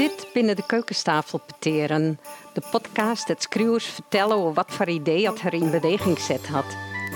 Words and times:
Dit 0.00 0.26
binnen 0.32 0.56
de 0.56 0.66
keukentafel 0.66 1.40
peteren. 1.46 2.18
De 2.52 2.62
podcast 2.70 3.26
dat 3.26 3.42
schreeuwers 3.42 3.84
vertellen 3.84 4.36
over 4.36 4.52
wat 4.52 4.70
voor 4.70 4.88
idee 4.88 5.24
dat 5.24 5.40
er 5.40 5.54
in 5.54 5.70
beweging 5.70 6.18
zet 6.18 6.46
had. 6.46 6.64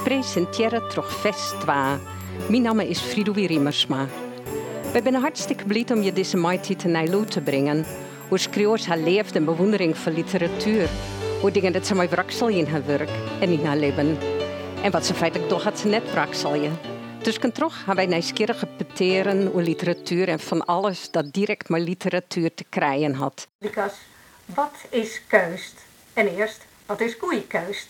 Presenteren 0.03 0.89
toch 0.89 1.33
twa. 1.61 1.99
Mijn 2.49 2.63
naam 2.63 2.81
is 2.81 3.01
Fridoui 3.01 3.47
Riemersma. 3.47 4.07
We 4.93 5.01
zijn 5.03 5.15
hartstikke 5.15 5.65
blij 5.65 5.85
om 5.93 6.03
je 6.03 6.13
deze 6.13 6.37
mighty 6.37 6.77
te 6.77 6.89
Nijloe 6.89 7.25
te 7.25 7.41
brengen. 7.41 7.87
Hoe 8.29 8.39
schreeuwers 8.39 8.87
haar 8.87 8.99
leeft 8.99 9.37
en 9.37 9.45
bewondering 9.45 9.97
voor 9.97 10.13
literatuur. 10.13 10.89
Hoe 11.41 11.51
dingen 11.51 11.73
dat 11.73 11.87
ze 11.87 11.95
mij 11.95 12.09
wraksel 12.09 12.49
in 12.49 12.67
haar 12.67 12.87
werk 12.87 13.11
en 13.41 13.51
in 13.51 13.65
haar 13.65 13.77
leven. 13.77 14.19
En 14.83 14.91
wat 14.91 15.07
ze 15.07 15.15
feitelijk 15.15 15.49
toch 15.49 15.63
had 15.63 15.79
ze 15.79 15.87
net 15.87 16.11
wrakselje. 16.11 16.71
Dus 17.25 17.39
kan 17.39 17.53
toch 17.53 17.83
gaan 17.83 17.97
wij 17.97 18.07
nieuwsgierig 18.07 18.65
peteren 18.77 19.55
over 19.55 19.63
literatuur 19.63 20.29
en 20.29 20.41
van 20.41 20.65
alles 20.65 21.11
dat 21.11 21.33
direct 21.33 21.69
met 21.69 21.81
literatuur 21.81 22.55
te 22.55 22.65
krijgen 22.69 23.15
had. 23.15 23.49
Lucas, 23.59 23.93
wat 24.45 24.75
is 24.89 25.21
keust? 25.27 25.75
En 26.13 26.37
eerst, 26.37 26.61
wat 26.87 27.01
is 27.01 27.15
goede? 27.19 27.89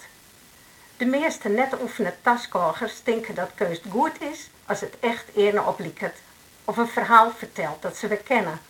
De 0.97 1.05
meeste 1.05 1.49
net 1.49 1.83
oefenen 1.83 2.15
taskogers 2.23 3.03
denken 3.03 3.35
dat 3.35 3.51
keust 3.55 3.83
goed 3.91 4.21
is 4.21 4.49
als 4.67 4.81
het 4.81 4.95
echt 5.01 5.25
eerder 5.35 5.67
opliekt 5.67 6.21
of 6.65 6.77
een 6.77 6.89
verhaal 6.89 7.33
vertelt 7.37 7.83
dat 7.83 7.97
ze 7.97 8.09
weer 8.09 8.19
kennen. 8.19 8.61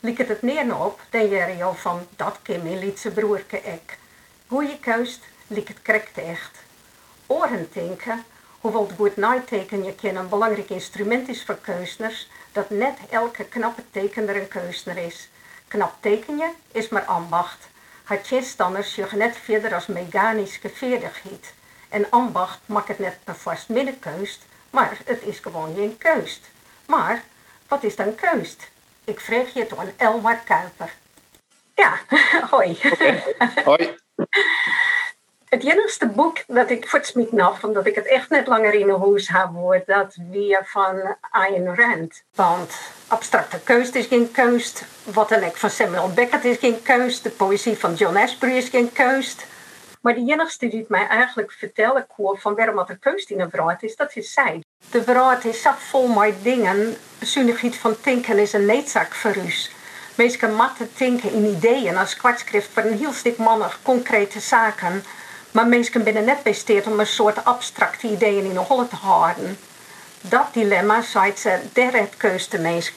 Liekt 0.00 0.28
het 0.28 0.42
neer 0.42 0.76
op, 0.76 1.00
dan 1.10 1.28
je 1.28 1.70
van 1.74 2.06
dat 2.16 2.38
Kim 2.42 2.66
in 2.66 2.78
Lietse 2.78 3.10
broerke 3.10 3.60
ek. 3.60 3.98
Goeie 4.46 4.78
keust 4.80 5.20
liekt 5.46 5.68
het 5.68 5.82
correct 5.82 6.18
echt. 6.18 6.58
Oren 7.26 7.68
denken 7.72 8.24
hoewel 8.60 8.86
het 8.86 8.96
je 9.84 9.94
ken 9.94 10.16
een 10.16 10.28
belangrijk 10.28 10.70
instrument 10.70 11.28
is 11.28 11.44
voor 11.44 11.58
keusners, 11.58 12.28
dat 12.52 12.70
net 12.70 12.98
elke 13.10 13.44
knappe 13.44 13.82
tekener 13.90 14.36
een 14.36 14.48
keusner 14.48 14.96
is. 14.96 15.28
Knap 15.68 15.94
tekenen 16.00 16.52
is 16.72 16.88
maar 16.88 17.04
ambacht. 17.04 17.68
Het 18.04 18.26
je 18.94 19.06
net 19.12 19.36
verder 19.36 19.74
als 19.74 19.86
mechanische 19.86 20.68
vaardigheid. 20.68 21.54
En 21.88 22.10
ambacht 22.10 22.60
maakt 22.66 22.88
het 22.88 22.98
net 22.98 23.16
een 23.24 23.34
vast 23.34 23.68
middenkeust, 23.68 24.42
maar 24.70 24.98
het 25.04 25.22
is 25.22 25.38
gewoon 25.38 25.74
geen 25.74 25.98
keust. 25.98 26.50
Maar, 26.86 27.22
wat 27.68 27.82
is 27.82 27.96
dan 27.96 28.14
keust? 28.14 28.70
Ik 29.04 29.20
vraag 29.20 29.52
je 29.52 29.60
het 29.60 29.76
aan 29.76 29.92
Elmar 29.96 30.38
Kuiper. 30.44 30.94
Ja, 31.74 31.98
hoi. 32.50 32.78
Hoi. 33.64 33.96
Het 35.48 35.64
enigste 35.64 36.06
boek 36.06 36.38
dat 36.46 36.70
ik 36.70 36.88
voor 36.88 36.98
het 36.98 37.40
af, 37.40 37.64
omdat 37.64 37.86
ik 37.86 37.94
het 37.94 38.06
echt 38.06 38.30
net 38.30 38.46
langer 38.46 38.74
in 38.74 38.88
een 38.88 39.00
huis 39.00 39.28
heb, 39.28 39.86
dat 39.86 40.16
weer 40.30 40.60
van 40.64 41.16
Ayn 41.30 41.76
Rand. 41.76 42.22
Want 42.34 42.74
abstracte 43.06 43.60
keust 43.64 43.94
is 43.94 44.06
geen 44.06 44.30
keust. 44.30 44.84
Wat 45.04 45.28
dan 45.28 45.42
ik 45.42 45.56
van 45.56 45.70
Samuel 45.70 46.12
Beckett 46.12 46.44
is 46.44 46.58
geen 46.58 46.82
keust. 46.82 47.22
De 47.22 47.30
poëzie 47.30 47.78
van 47.78 47.94
John 47.94 48.16
Asbury 48.16 48.56
is 48.56 48.68
geen 48.68 48.92
keust. 48.92 49.46
Maar 50.00 50.14
de 50.14 50.20
enigste 50.20 50.68
die 50.68 50.78
het 50.78 50.88
mij 50.88 51.06
eigenlijk 51.06 51.52
vertellen 51.52 52.06
kon 52.16 52.38
van 52.38 52.54
waarom 52.54 52.78
er 52.78 52.98
keust 52.98 53.30
in 53.30 53.40
een 53.40 53.50
vrouw 53.50 53.76
is, 53.80 53.96
dat 53.96 54.16
is 54.16 54.32
zij. 54.32 54.62
De 54.90 55.02
vrouw 55.02 55.38
is 55.42 55.62
zo 55.62 55.70
vol 55.76 56.08
met 56.08 56.42
dingen. 56.42 56.96
Zuinigheid 57.20 57.76
van 57.76 57.96
denken 58.02 58.38
is 58.38 58.52
een 58.52 58.66
neetzak 58.66 59.14
voor 59.14 59.36
u. 59.36 59.52
Mensen 60.14 60.54
matten 60.54 60.90
denken 60.96 61.32
in 61.32 61.44
ideeën 61.44 61.96
als 61.96 62.16
kwartschrift 62.16 62.68
voor 62.72 62.82
een 62.82 62.98
heel 62.98 63.12
stuk 63.12 63.36
mannen 63.36 63.70
concrete 63.82 64.40
zaken. 64.40 65.04
Maar 65.50 65.66
mensen 65.66 66.04
binnen 66.04 66.24
net 66.24 66.42
besteed 66.42 66.86
om 66.86 67.00
een 67.00 67.06
soort 67.06 67.44
abstracte 67.44 68.08
ideeën 68.08 68.44
in 68.44 68.52
de 68.52 68.58
holle 68.58 68.88
te 68.88 68.96
houden. 68.96 69.56
Dat 70.20 70.52
dilemma, 70.52 71.02
zei 71.02 71.36
ze, 71.36 71.60
der 71.72 71.92
het 71.92 72.16
keus 72.16 72.48
de 72.48 72.58
mens 72.58 72.92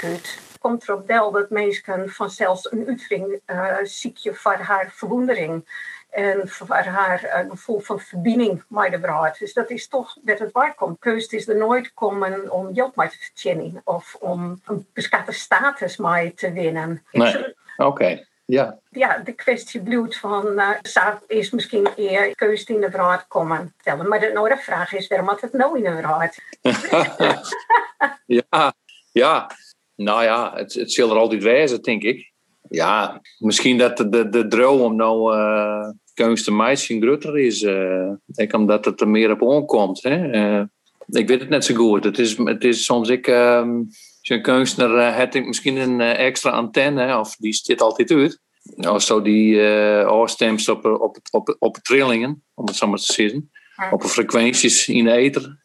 Komt 0.60 0.88
erop 0.88 1.08
wel 1.08 1.32
dat 1.32 1.50
mensen 1.50 2.10
vanzelfs 2.10 2.72
een 2.72 2.88
uitering 2.88 3.42
uh, 3.48 3.76
ziekje 3.84 4.34
voor 4.34 4.54
haar 4.54 4.92
verwondering 4.94 5.66
en 6.10 6.50
voor 6.50 6.76
haar 6.76 7.30
een 7.34 7.50
gevoel 7.50 7.80
van 7.80 8.00
verbinding 8.00 8.64
met 8.68 8.92
de. 8.92 9.36
Dus 9.40 9.54
dat 9.54 9.70
is 9.70 9.88
toch 9.88 10.18
dat 10.22 10.40
het 10.40 10.52
waar 10.52 10.76
komt. 10.76 11.06
Is 11.06 11.48
er 11.48 11.56
nooit 11.56 11.94
komen 11.94 12.52
om 12.52 12.74
geld 12.74 12.96
mee 12.96 13.10
te 13.10 13.18
verdienen 13.20 13.82
of 13.84 14.16
om 14.20 14.62
een 14.66 14.88
beschatte 14.94 15.32
status 15.32 15.98
mee 15.98 16.34
te 16.34 16.52
winnen. 16.52 17.04
Nee, 17.12 17.56
oké. 17.78 18.26
Ja. 18.52 18.80
ja, 18.90 19.18
de 19.18 19.32
kwestie 19.32 19.82
bloed 19.82 20.18
van 20.18 20.46
uh, 20.48 21.14
is 21.28 21.52
misschien 21.52 21.88
eer 21.96 22.36
keus 22.36 22.64
in 22.64 22.82
de 22.82 22.90
bruid 22.90 23.28
komen 23.28 23.74
tellen. 23.84 24.08
Maar 24.08 24.20
de 24.20 24.36
andere 24.36 24.58
vraag 24.58 24.94
is, 24.94 25.08
waarom 25.08 25.28
had 25.28 25.42
het 25.42 25.54
nou 25.54 25.78
in 25.78 25.84
de 25.84 26.02
bruid? 26.02 26.44
ja, 28.50 28.74
ja, 29.12 29.52
nou 29.96 30.24
ja, 30.24 30.52
het, 30.56 30.74
het 30.74 30.92
zal 30.92 31.10
er 31.10 31.18
altijd 31.18 31.44
wezen, 31.44 31.82
denk 31.82 32.04
ik. 32.04 32.32
Ja, 32.70 33.22
misschien 33.38 33.78
dat 33.78 33.98
de, 33.98 34.10
de, 34.10 34.30
de 34.30 34.48
droom 34.48 34.82
om 34.82 34.96
nou 34.96 35.36
uh, 35.36 35.90
kunst 36.14 36.44
te 36.44 36.52
meisje 36.52 37.00
groter 37.00 37.38
is. 37.38 37.62
Uh, 37.62 38.12
ik 38.34 38.54
omdat 38.54 38.86
het 38.86 39.02
er 39.02 39.08
meer 39.08 39.32
op 39.32 39.42
onkomt. 39.42 40.04
Hè? 40.04 40.34
Uh, 40.34 40.64
ik 41.08 41.28
weet 41.28 41.40
het 41.40 41.50
net 41.50 41.66
zo 41.66 41.76
goed. 41.76 42.04
Het 42.04 42.20
is, 42.20 42.38
het 42.38 42.64
is 42.64 42.86
soms 42.86 43.10
ik... 43.10 43.28
Um, 43.28 43.90
een 44.32 44.42
kunstenaar 44.42 45.16
heeft 45.16 45.46
misschien 45.46 45.78
een 45.78 46.02
extra 46.02 46.50
antenne, 46.50 47.18
of 47.20 47.36
die 47.36 47.54
zit 47.54 47.82
altijd 47.82 48.12
uit. 48.12 48.40
Of 48.76 49.02
zo 49.02 49.22
die 49.22 49.54
uh, 49.54 50.12
oorstemst 50.12 50.70
op, 50.70 50.86
op, 50.86 51.18
op, 51.32 51.56
op 51.60 51.78
trillingen, 51.78 52.44
om 52.54 52.66
het 52.66 52.76
zo 52.76 52.88
maar 52.88 53.00
te 53.00 53.14
zeggen. 53.14 53.52
Op 53.92 54.04
frequenties 54.04 54.88
in 54.88 55.04
de 55.04 55.12
ether. 55.12 55.60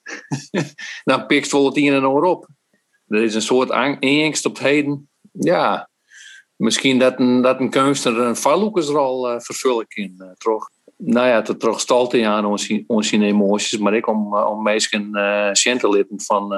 dan 1.05 1.27
pikt 1.27 1.53
wel 1.53 1.65
het 1.65 1.77
een 1.77 1.93
en 1.93 2.05
ander 2.05 2.23
op. 2.23 2.49
Er 3.09 3.23
is 3.23 3.35
een 3.35 3.43
soort 3.43 3.71
angst 3.71 4.47
op 4.47 4.53
het 4.53 4.63
heden. 4.67 5.11
Ja, 5.33 5.91
misschien 6.57 6.99
dat 6.99 7.21
een, 7.21 7.43
dat 7.43 7.61
een 7.61 7.71
kunstenaar 7.71 8.27
een 8.27 8.37
valhoekersrol 8.37 9.33
uh, 9.33 9.41
vervullen 9.41 9.87
kan. 9.89 10.15
Uh, 10.19 10.33
toch. 10.39 10.71
Nou 10.97 11.27
ja, 11.27 11.43
het 11.43 11.61
toch 11.61 11.81
stalte 11.81 12.27
aan 12.27 12.45
onze, 12.45 12.85
onze 12.87 13.19
emoties, 13.19 13.79
maar 13.79 13.95
ik 13.95 14.07
om, 14.07 14.37
om 14.37 14.63
mensen 14.63 15.09
uh, 15.13 15.51
van 16.17 16.53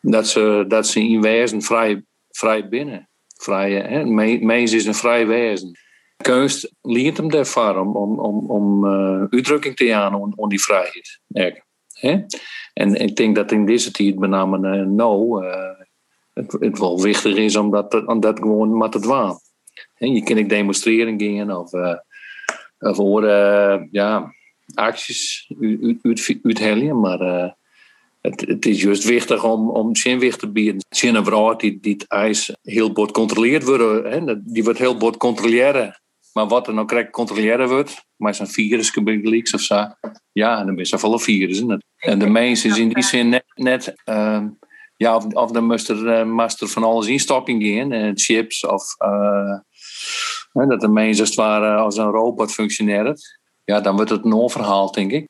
dat 0.00 0.28
ze, 0.28 0.64
dat 0.68 0.86
ze 0.86 1.00
in 1.00 1.20
wezen 1.20 1.62
vrij, 1.62 2.04
binnen. 2.68 3.08
Vrij, 3.36 3.72
hè? 3.72 4.04
Mens 4.38 4.72
is 4.72 4.86
een 4.86 4.94
vrij 4.94 5.26
wezen. 5.26 5.78
Kunst 6.22 6.74
leert 6.82 7.16
hem 7.16 7.30
daarvoor 7.30 7.76
om, 7.76 7.96
om, 7.96 8.18
om, 8.18 8.50
om 8.50 8.84
uh, 8.84 9.24
uitdrukking 9.30 9.76
te 9.76 9.94
aan 9.94 10.14
om, 10.14 10.48
die 10.48 10.62
vrijheid. 10.62 11.20
hè? 11.92 12.24
En 12.72 12.94
ik 12.94 13.16
denk 13.16 13.34
dat 13.36 13.52
in 13.52 13.66
deze 13.66 13.90
tijd, 13.90 14.18
met 14.18 14.30
name 14.30 14.76
uh, 14.76 14.86
nou, 14.86 15.44
uh, 15.44 15.80
het, 16.34 16.52
het 16.52 16.78
wel 16.78 17.02
wichtig 17.02 17.36
is 17.36 17.56
om 17.56 17.70
dat, 17.70 18.06
om 18.06 18.20
dat 18.20 18.38
gewoon 18.38 18.76
maar 18.76 18.90
te 18.90 19.00
doen. 19.00 19.40
Je 19.94 20.22
kan 20.22 20.36
ik 20.36 20.48
demonstreren 20.48 21.20
gaan 21.20 21.56
of, 21.56 21.72
uh, 21.72 21.98
of 22.78 22.98
ja, 23.90 24.34
acties 24.74 25.50
uithellen, 26.42 27.00
maar 27.00 27.56
het, 28.20 28.40
het, 28.40 28.66
is 28.66 28.82
juist 28.82 29.04
wichtig 29.04 29.44
om, 29.44 29.70
om 29.70 29.96
zinwicht 29.96 30.38
te 30.38 30.50
bieden. 30.50 30.84
Zin 30.88 31.14
een 31.14 31.24
vrouw 31.24 31.56
die, 31.56 31.78
die 31.80 31.92
het 31.92 32.06
ijs 32.06 32.56
heel 32.62 32.92
bord 32.92 33.10
controleerd 33.10 33.64
worden. 33.64 34.12
Hè? 34.12 34.42
Die 34.44 34.64
wordt 34.64 34.78
heel 34.78 34.96
bord 34.96 35.16
controleren. 35.16 36.00
Maar 36.32 36.48
wat 36.48 36.66
er 36.66 36.74
nou 36.74 36.86
correct 36.86 37.10
controleren 37.10 37.68
wordt, 37.68 38.04
maar 38.16 38.34
zijn 38.34 38.48
virus 38.48 38.94
leaks 39.04 39.54
of 39.54 39.60
zo. 39.60 39.86
Ja, 40.32 40.64
dan 40.64 40.78
is 40.78 40.92
er 40.92 40.98
volle 40.98 41.20
virussen. 41.20 41.82
En 41.96 42.18
de 42.18 42.28
mensen 42.28 42.70
is 42.70 42.78
in 42.78 42.88
die 42.88 43.02
zin 43.02 43.28
net, 43.28 43.44
net 43.54 43.94
uh, 44.04 44.44
ja, 44.96 45.16
of, 45.16 45.50
dan 45.50 45.66
moest 45.66 45.88
er, 45.88 46.26
uh, 46.26 46.48
van 46.48 46.84
alles 46.84 47.06
instopping 47.06 47.62
in, 47.62 47.92
uh, 47.92 48.10
chips 48.14 48.66
of 48.66 48.82
uh, 49.04 50.68
dat 50.68 50.80
de 50.80 50.88
mensen 50.88 51.20
als 51.20 51.28
het 51.28 51.38
ware 51.38 51.76
als 51.76 51.96
een 51.96 52.10
robot 52.10 52.52
functioneert. 52.52 53.38
Ja, 53.64 53.80
dan 53.80 53.96
wordt 53.96 54.10
het 54.10 54.24
een 54.24 54.32
onverhaal, 54.32 54.92
denk 54.92 55.12
ik. 55.12 55.28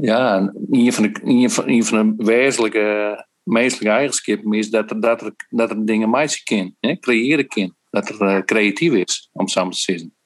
Ja, 0.00 0.52
een 0.70 0.92
van 0.92 1.02
de, 1.02 1.20
een 1.22 1.50
van, 1.50 1.68
een 1.68 1.84
van 1.84 2.16
de 2.16 2.24
wezenlijke 2.24 3.26
menselijke 3.42 3.96
eigenschappen 3.96 4.52
is 4.52 4.70
dat 4.70 4.90
er, 4.90 5.00
dat 5.00 5.22
er, 5.22 5.34
dat 5.48 5.70
er 5.70 5.86
dingen 5.86 6.08
maken 6.08 6.42
kan, 6.44 6.96
creëren 7.00 7.46
kan. 7.46 7.76
Dat 7.90 8.08
er 8.08 8.20
uh, 8.20 8.42
creatief 8.44 8.92
is, 8.92 9.28
om 9.32 9.48
samen 9.48 9.72
te 9.72 9.78
zeggen. 9.78 10.16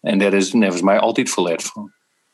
En 0.00 0.18
daar 0.18 0.32
is 0.32 0.50
volgens 0.50 0.82
mij 0.82 0.98
altijd 0.98 1.30
verleerd 1.30 1.62
van. 1.62 1.92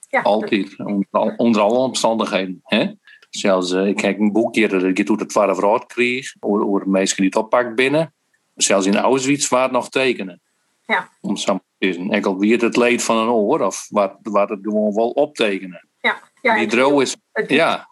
Ja, 0.09 0.21
altijd, 0.21 0.79
onder, 0.79 1.35
onder, 1.37 1.63
alle 1.63 1.79
omstandigheden. 1.79 2.61
Hè? 2.63 2.93
Zelfs, 3.31 3.73
uh, 3.73 3.87
ik 3.87 4.01
heb 4.01 4.19
een 4.19 4.33
boekje 4.33 4.69
dat 4.69 4.83
ik 4.83 5.07
toen 5.07 5.19
het 5.19 5.33
ware 5.33 5.55
vrouw 5.55 5.79
kreeg, 5.79 6.35
over, 6.41 6.67
over 6.67 6.89
mensen 6.89 7.17
die 7.17 7.27
het 7.27 7.37
oppakt 7.37 7.75
binnen. 7.75 8.15
Zelfs 8.55 8.87
in 8.87 8.97
Auschwitz 8.97 9.49
waar 9.49 9.63
het 9.63 9.73
nog 9.73 9.89
tekenen. 9.89 10.41
Ja. 10.87 11.09
Om 11.21 11.37
samen 11.37 11.63
te 11.79 11.87
zeggen. 11.87 12.11
Enkel 12.11 12.39
wie 12.39 12.53
het 12.53 12.61
het 12.61 12.77
leed 12.77 13.03
van 13.03 13.17
een 13.17 13.29
oor, 13.29 13.61
of 13.61 13.87
wat, 13.89 14.19
wat 14.23 14.49
het 14.49 14.59
gewoon 14.63 14.95
wel 14.95 15.11
optekenen. 15.11 15.86
Ja. 16.47 16.55
Die 16.55 16.67
droom 16.67 17.01
is. 17.01 17.17
Ja. 17.47 17.89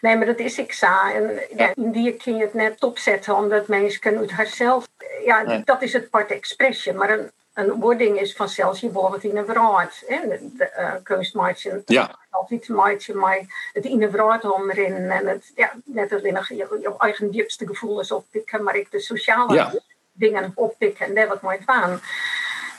Nee, 0.00 0.16
maar 0.16 0.26
dat 0.26 0.38
is 0.38 0.58
ik 0.58 0.72
zo. 0.72 0.86
En 1.14 1.40
ja, 1.56 1.72
in 1.74 1.92
die 1.92 2.12
kun 2.12 2.36
je 2.36 2.42
het 2.42 2.54
net 2.54 2.84
opzetten, 2.84 3.36
omdat 3.36 3.68
mensen 3.68 4.18
uit 4.18 4.30
haarzelf. 4.30 4.88
Ja, 5.24 5.62
dat 5.64 5.82
is 5.82 5.92
het 5.92 6.10
part 6.10 6.30
expression. 6.30 6.96
Maar 6.96 7.10
een, 7.10 7.30
een 7.54 7.70
wording 7.70 8.20
is 8.20 8.32
vanzelfs 8.32 8.80
je 8.80 8.88
bijvoorbeeld 8.88 9.24
in 9.24 9.36
een 9.36 9.46
verhaal. 9.46 9.88
De, 10.08 10.50
de 10.56 10.72
uh, 10.78 10.92
kunstmaatje. 11.02 11.82
Ja. 11.86 12.18
Altijd 12.30 12.68
maatje, 12.68 13.14
maar 13.14 13.70
het 13.72 13.84
in 13.84 14.02
een 14.02 14.10
verhaal 14.10 14.52
omrin. 14.52 15.10
En 15.10 15.26
het, 15.26 15.52
ja, 15.54 15.72
net 15.84 16.12
als 16.12 16.48
je, 16.48 16.54
je 16.56 16.94
eigen 16.98 17.30
diepste 17.30 17.66
gevoelens 17.66 18.12
oppikken, 18.12 18.62
maar 18.62 18.76
ik 18.76 18.90
de 18.90 19.00
sociale. 19.00 19.54
Ja. 19.54 19.72
dingen 20.18 20.52
oppikken 20.54 21.06
en 21.06 21.14
daar 21.14 21.28
wat 21.28 21.42
mooi 21.42 21.58
van. 21.64 22.00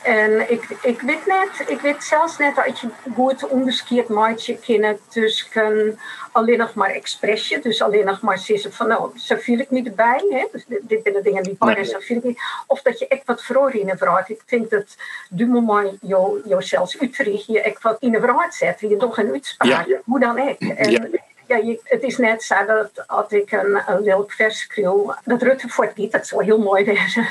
En 0.02 0.50
ik, 0.50 0.76
ik 0.82 1.00
weet 1.00 1.26
net, 1.26 1.68
ik 1.68 1.80
weet 1.80 2.04
zelfs 2.04 2.38
net 2.38 2.54
dat 2.54 2.80
je 2.80 2.88
goed 3.14 3.48
onderscheid 3.48 4.08
maatje 4.08 4.58
kennen 4.58 4.98
tussen 5.08 5.98
alleen 6.32 6.58
nog 6.58 6.74
maar 6.74 6.90
expressie, 6.90 7.58
dus 7.58 7.82
alleen 7.82 8.04
nog 8.04 8.20
maar 8.20 8.38
zeggen 8.38 8.72
van 8.72 8.88
nou, 8.88 9.18
zo 9.18 9.36
viel 9.36 9.58
ik 9.58 9.70
niet 9.70 9.86
erbij, 9.86 10.24
hè? 10.30 10.46
dus 10.52 10.64
dit, 10.66 11.00
zijn 11.02 11.14
de 11.14 11.22
dingen 11.22 11.42
die 11.42 11.56
waren, 11.58 11.86
zo 11.86 11.98
viel 11.98 12.16
ik 12.16 12.24
niet. 12.24 12.40
Of 12.66 12.82
dat 12.82 12.98
je 12.98 13.08
echt 13.08 13.26
wat 13.26 13.42
vroeger 13.42 13.80
in 13.80 13.90
een 13.90 13.98
vraag. 13.98 14.28
Ik 14.28 14.42
denk 14.46 14.70
dat 14.70 14.96
du 15.30 15.46
moment 15.46 15.98
jou, 16.00 16.40
jou 16.44 16.62
zelfs 16.62 16.98
uitricht, 16.98 17.46
je 17.46 17.60
echt 17.60 17.82
wat 17.82 17.96
in 18.00 18.14
een 18.14 18.20
vraag 18.20 18.54
zet, 18.54 18.80
je 18.80 18.96
toch 18.96 19.18
een 19.18 19.32
uitspraak, 19.32 19.86
ja. 19.86 20.00
hoe 20.04 20.20
dan 20.20 20.40
ook. 20.40 20.58
En, 20.58 20.90
ja 20.90 21.06
ja, 21.48 21.76
het 21.84 22.02
is 22.02 22.16
net 22.16 22.42
zo 22.42 22.54
dat 22.66 23.08
als 23.08 23.32
ik 23.32 23.52
een, 23.52 23.82
een 23.86 24.02
welk 24.02 24.32
vers 24.32 24.60
schreeuw, 24.60 25.14
dat 25.24 25.42
Rutte 25.42 25.68
voor 25.68 25.92
niet, 25.94 26.12
dat 26.12 26.26
zou 26.26 26.44
heel 26.44 26.58
mooi 26.58 26.84
wezen. 26.94 27.26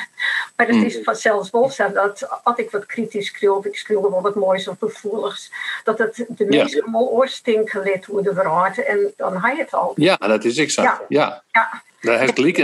Maar 0.55 0.67
het 0.67 0.83
is 0.83 0.93
hmm. 0.93 1.03
vanzelfs 1.03 1.49
wel 1.49 1.69
zo 1.69 1.91
dat 1.91 2.41
als 2.43 2.57
ik 2.57 2.71
wat 2.71 2.85
kritisch 2.85 3.27
schreeuw, 3.27 3.55
of 3.55 3.65
ik 3.65 3.77
schreeuw 3.77 4.01
wel 4.01 4.21
wat 4.21 4.35
moois 4.35 4.67
of 4.67 4.75
gevoeligs, 4.79 5.51
dat 5.83 5.97
het 5.97 6.25
de 6.27 6.45
meeste 6.45 6.83
ja. 6.85 6.91
wel 6.91 7.09
oorstinken 7.09 7.83
lid 7.83 8.05
worden 8.05 8.33
verraden 8.35 8.87
en 8.87 9.13
dan 9.17 9.39
ga 9.39 9.49
je 9.49 9.57
het 9.57 9.73
al. 9.73 9.91
Ja, 9.95 10.15
dat 10.15 10.43
is 10.43 10.57
exact. 10.57 10.87
Ja. 10.87 11.05
ja. 11.07 11.43
ja. 11.51 11.81
Dat 12.01 12.19
heeft 12.19 12.33
gelijk. 12.35 12.57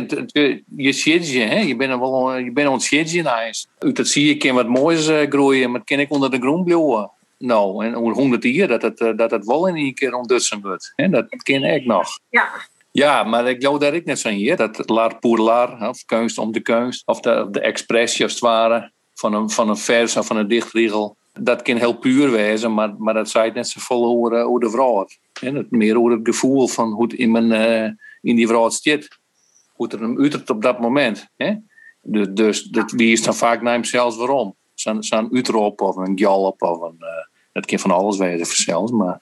Je 0.75 0.91
ziet 0.91 1.29
je, 1.29 1.39
hè? 1.39 1.59
je 1.59 1.75
bent 1.75 1.99
wel, 1.99 2.37
je 2.37 2.51
bent 2.51 2.69
ontschetsen. 2.69 3.31
Uit 3.31 3.67
dat 3.79 4.07
zie 4.07 4.43
je 4.43 4.53
wat 4.53 4.67
moois 4.67 5.07
uh, 5.07 5.29
groeien, 5.29 5.71
maar 5.71 5.83
kan 5.83 5.99
ik 5.99 6.11
onder 6.11 6.31
de 6.31 6.39
grond 6.39 6.63
blijven 6.63 7.11
nou, 7.45 7.85
en 7.85 7.95
over 7.95 8.13
honderd 8.13 8.43
jaar 8.43 8.67
dat 8.67 8.81
het, 8.81 8.99
eh, 8.99 9.15
dat 9.15 9.31
het 9.31 9.45
wel 9.45 9.67
in 9.67 9.75
één 9.75 9.93
keer 9.93 10.13
ontdutsen 10.13 10.61
wordt. 10.61 10.93
Dat 10.95 11.43
ken 11.43 11.63
ik 11.63 11.85
nog. 11.85 12.19
Ja. 12.29 12.49
Ja, 12.91 13.23
maar 13.23 13.47
ik 13.47 13.61
geloof 13.61 13.77
dat 13.77 13.93
ik 13.93 14.05
net 14.05 14.19
zo 14.19 14.29
hier. 14.29 14.55
Dat 14.55 14.89
laar 14.89 15.19
pour 15.19 15.39
laar, 15.39 15.89
of 15.89 16.05
kunst 16.05 16.37
om 16.37 16.51
de 16.51 16.59
kunst. 16.59 17.07
Of 17.07 17.19
de, 17.19 17.47
de 17.51 17.59
expressie 17.59 18.23
als 18.23 18.33
het 18.33 18.41
ware. 18.41 18.91
Van 19.13 19.33
een, 19.33 19.49
van 19.49 19.69
een 19.69 19.77
vers 19.77 20.17
of 20.17 20.25
van 20.25 20.37
een 20.37 20.47
dichtriegel. 20.47 21.15
Dat 21.33 21.61
kan 21.61 21.75
heel 21.75 21.97
puur 21.97 22.31
wezen, 22.31 22.73
maar, 22.73 22.95
maar 22.97 23.13
dat 23.13 23.29
zei 23.29 23.51
net 23.51 23.67
zo 23.67 23.79
vol 23.79 24.05
over, 24.05 24.43
over 24.43 24.59
de 24.59 24.69
vrouw. 24.69 25.07
En 25.41 25.67
meer 25.69 25.97
over 25.97 26.11
het 26.11 26.21
gevoel 26.23 26.67
van 26.67 26.91
hoe 26.91 27.03
het 27.03 27.13
in, 27.13 27.31
mijn, 27.31 27.51
uh, 27.51 27.91
in 28.21 28.35
die 28.35 28.47
vrouw 28.47 28.69
zit. 28.69 29.19
Hoe 29.73 29.85
het 29.85 29.95
er 29.95 30.01
hem 30.01 30.19
uitert 30.19 30.49
op 30.49 30.61
dat 30.61 30.79
moment. 30.79 31.27
Hè? 31.37 31.53
Dus, 32.01 32.27
dus 32.29 32.63
dat, 32.63 32.91
wie 32.91 33.11
is 33.11 33.23
dan 33.23 33.35
vaak 33.35 33.61
naar 33.61 33.73
hemzelf 33.73 34.15
waarom? 34.15 34.55
Zo'n 34.73 35.03
zo 35.03 35.29
uitroep 35.31 35.81
of 35.81 35.95
een 35.95 36.19
galop 36.19 36.61
of 36.61 36.81
een... 36.81 36.97
Uh, 36.99 37.31
het 37.53 37.65
kan 37.65 37.79
van 37.79 37.91
alles 37.91 38.17
wezen 38.17 38.55
zelfs. 38.55 38.91
Maar, 38.91 39.19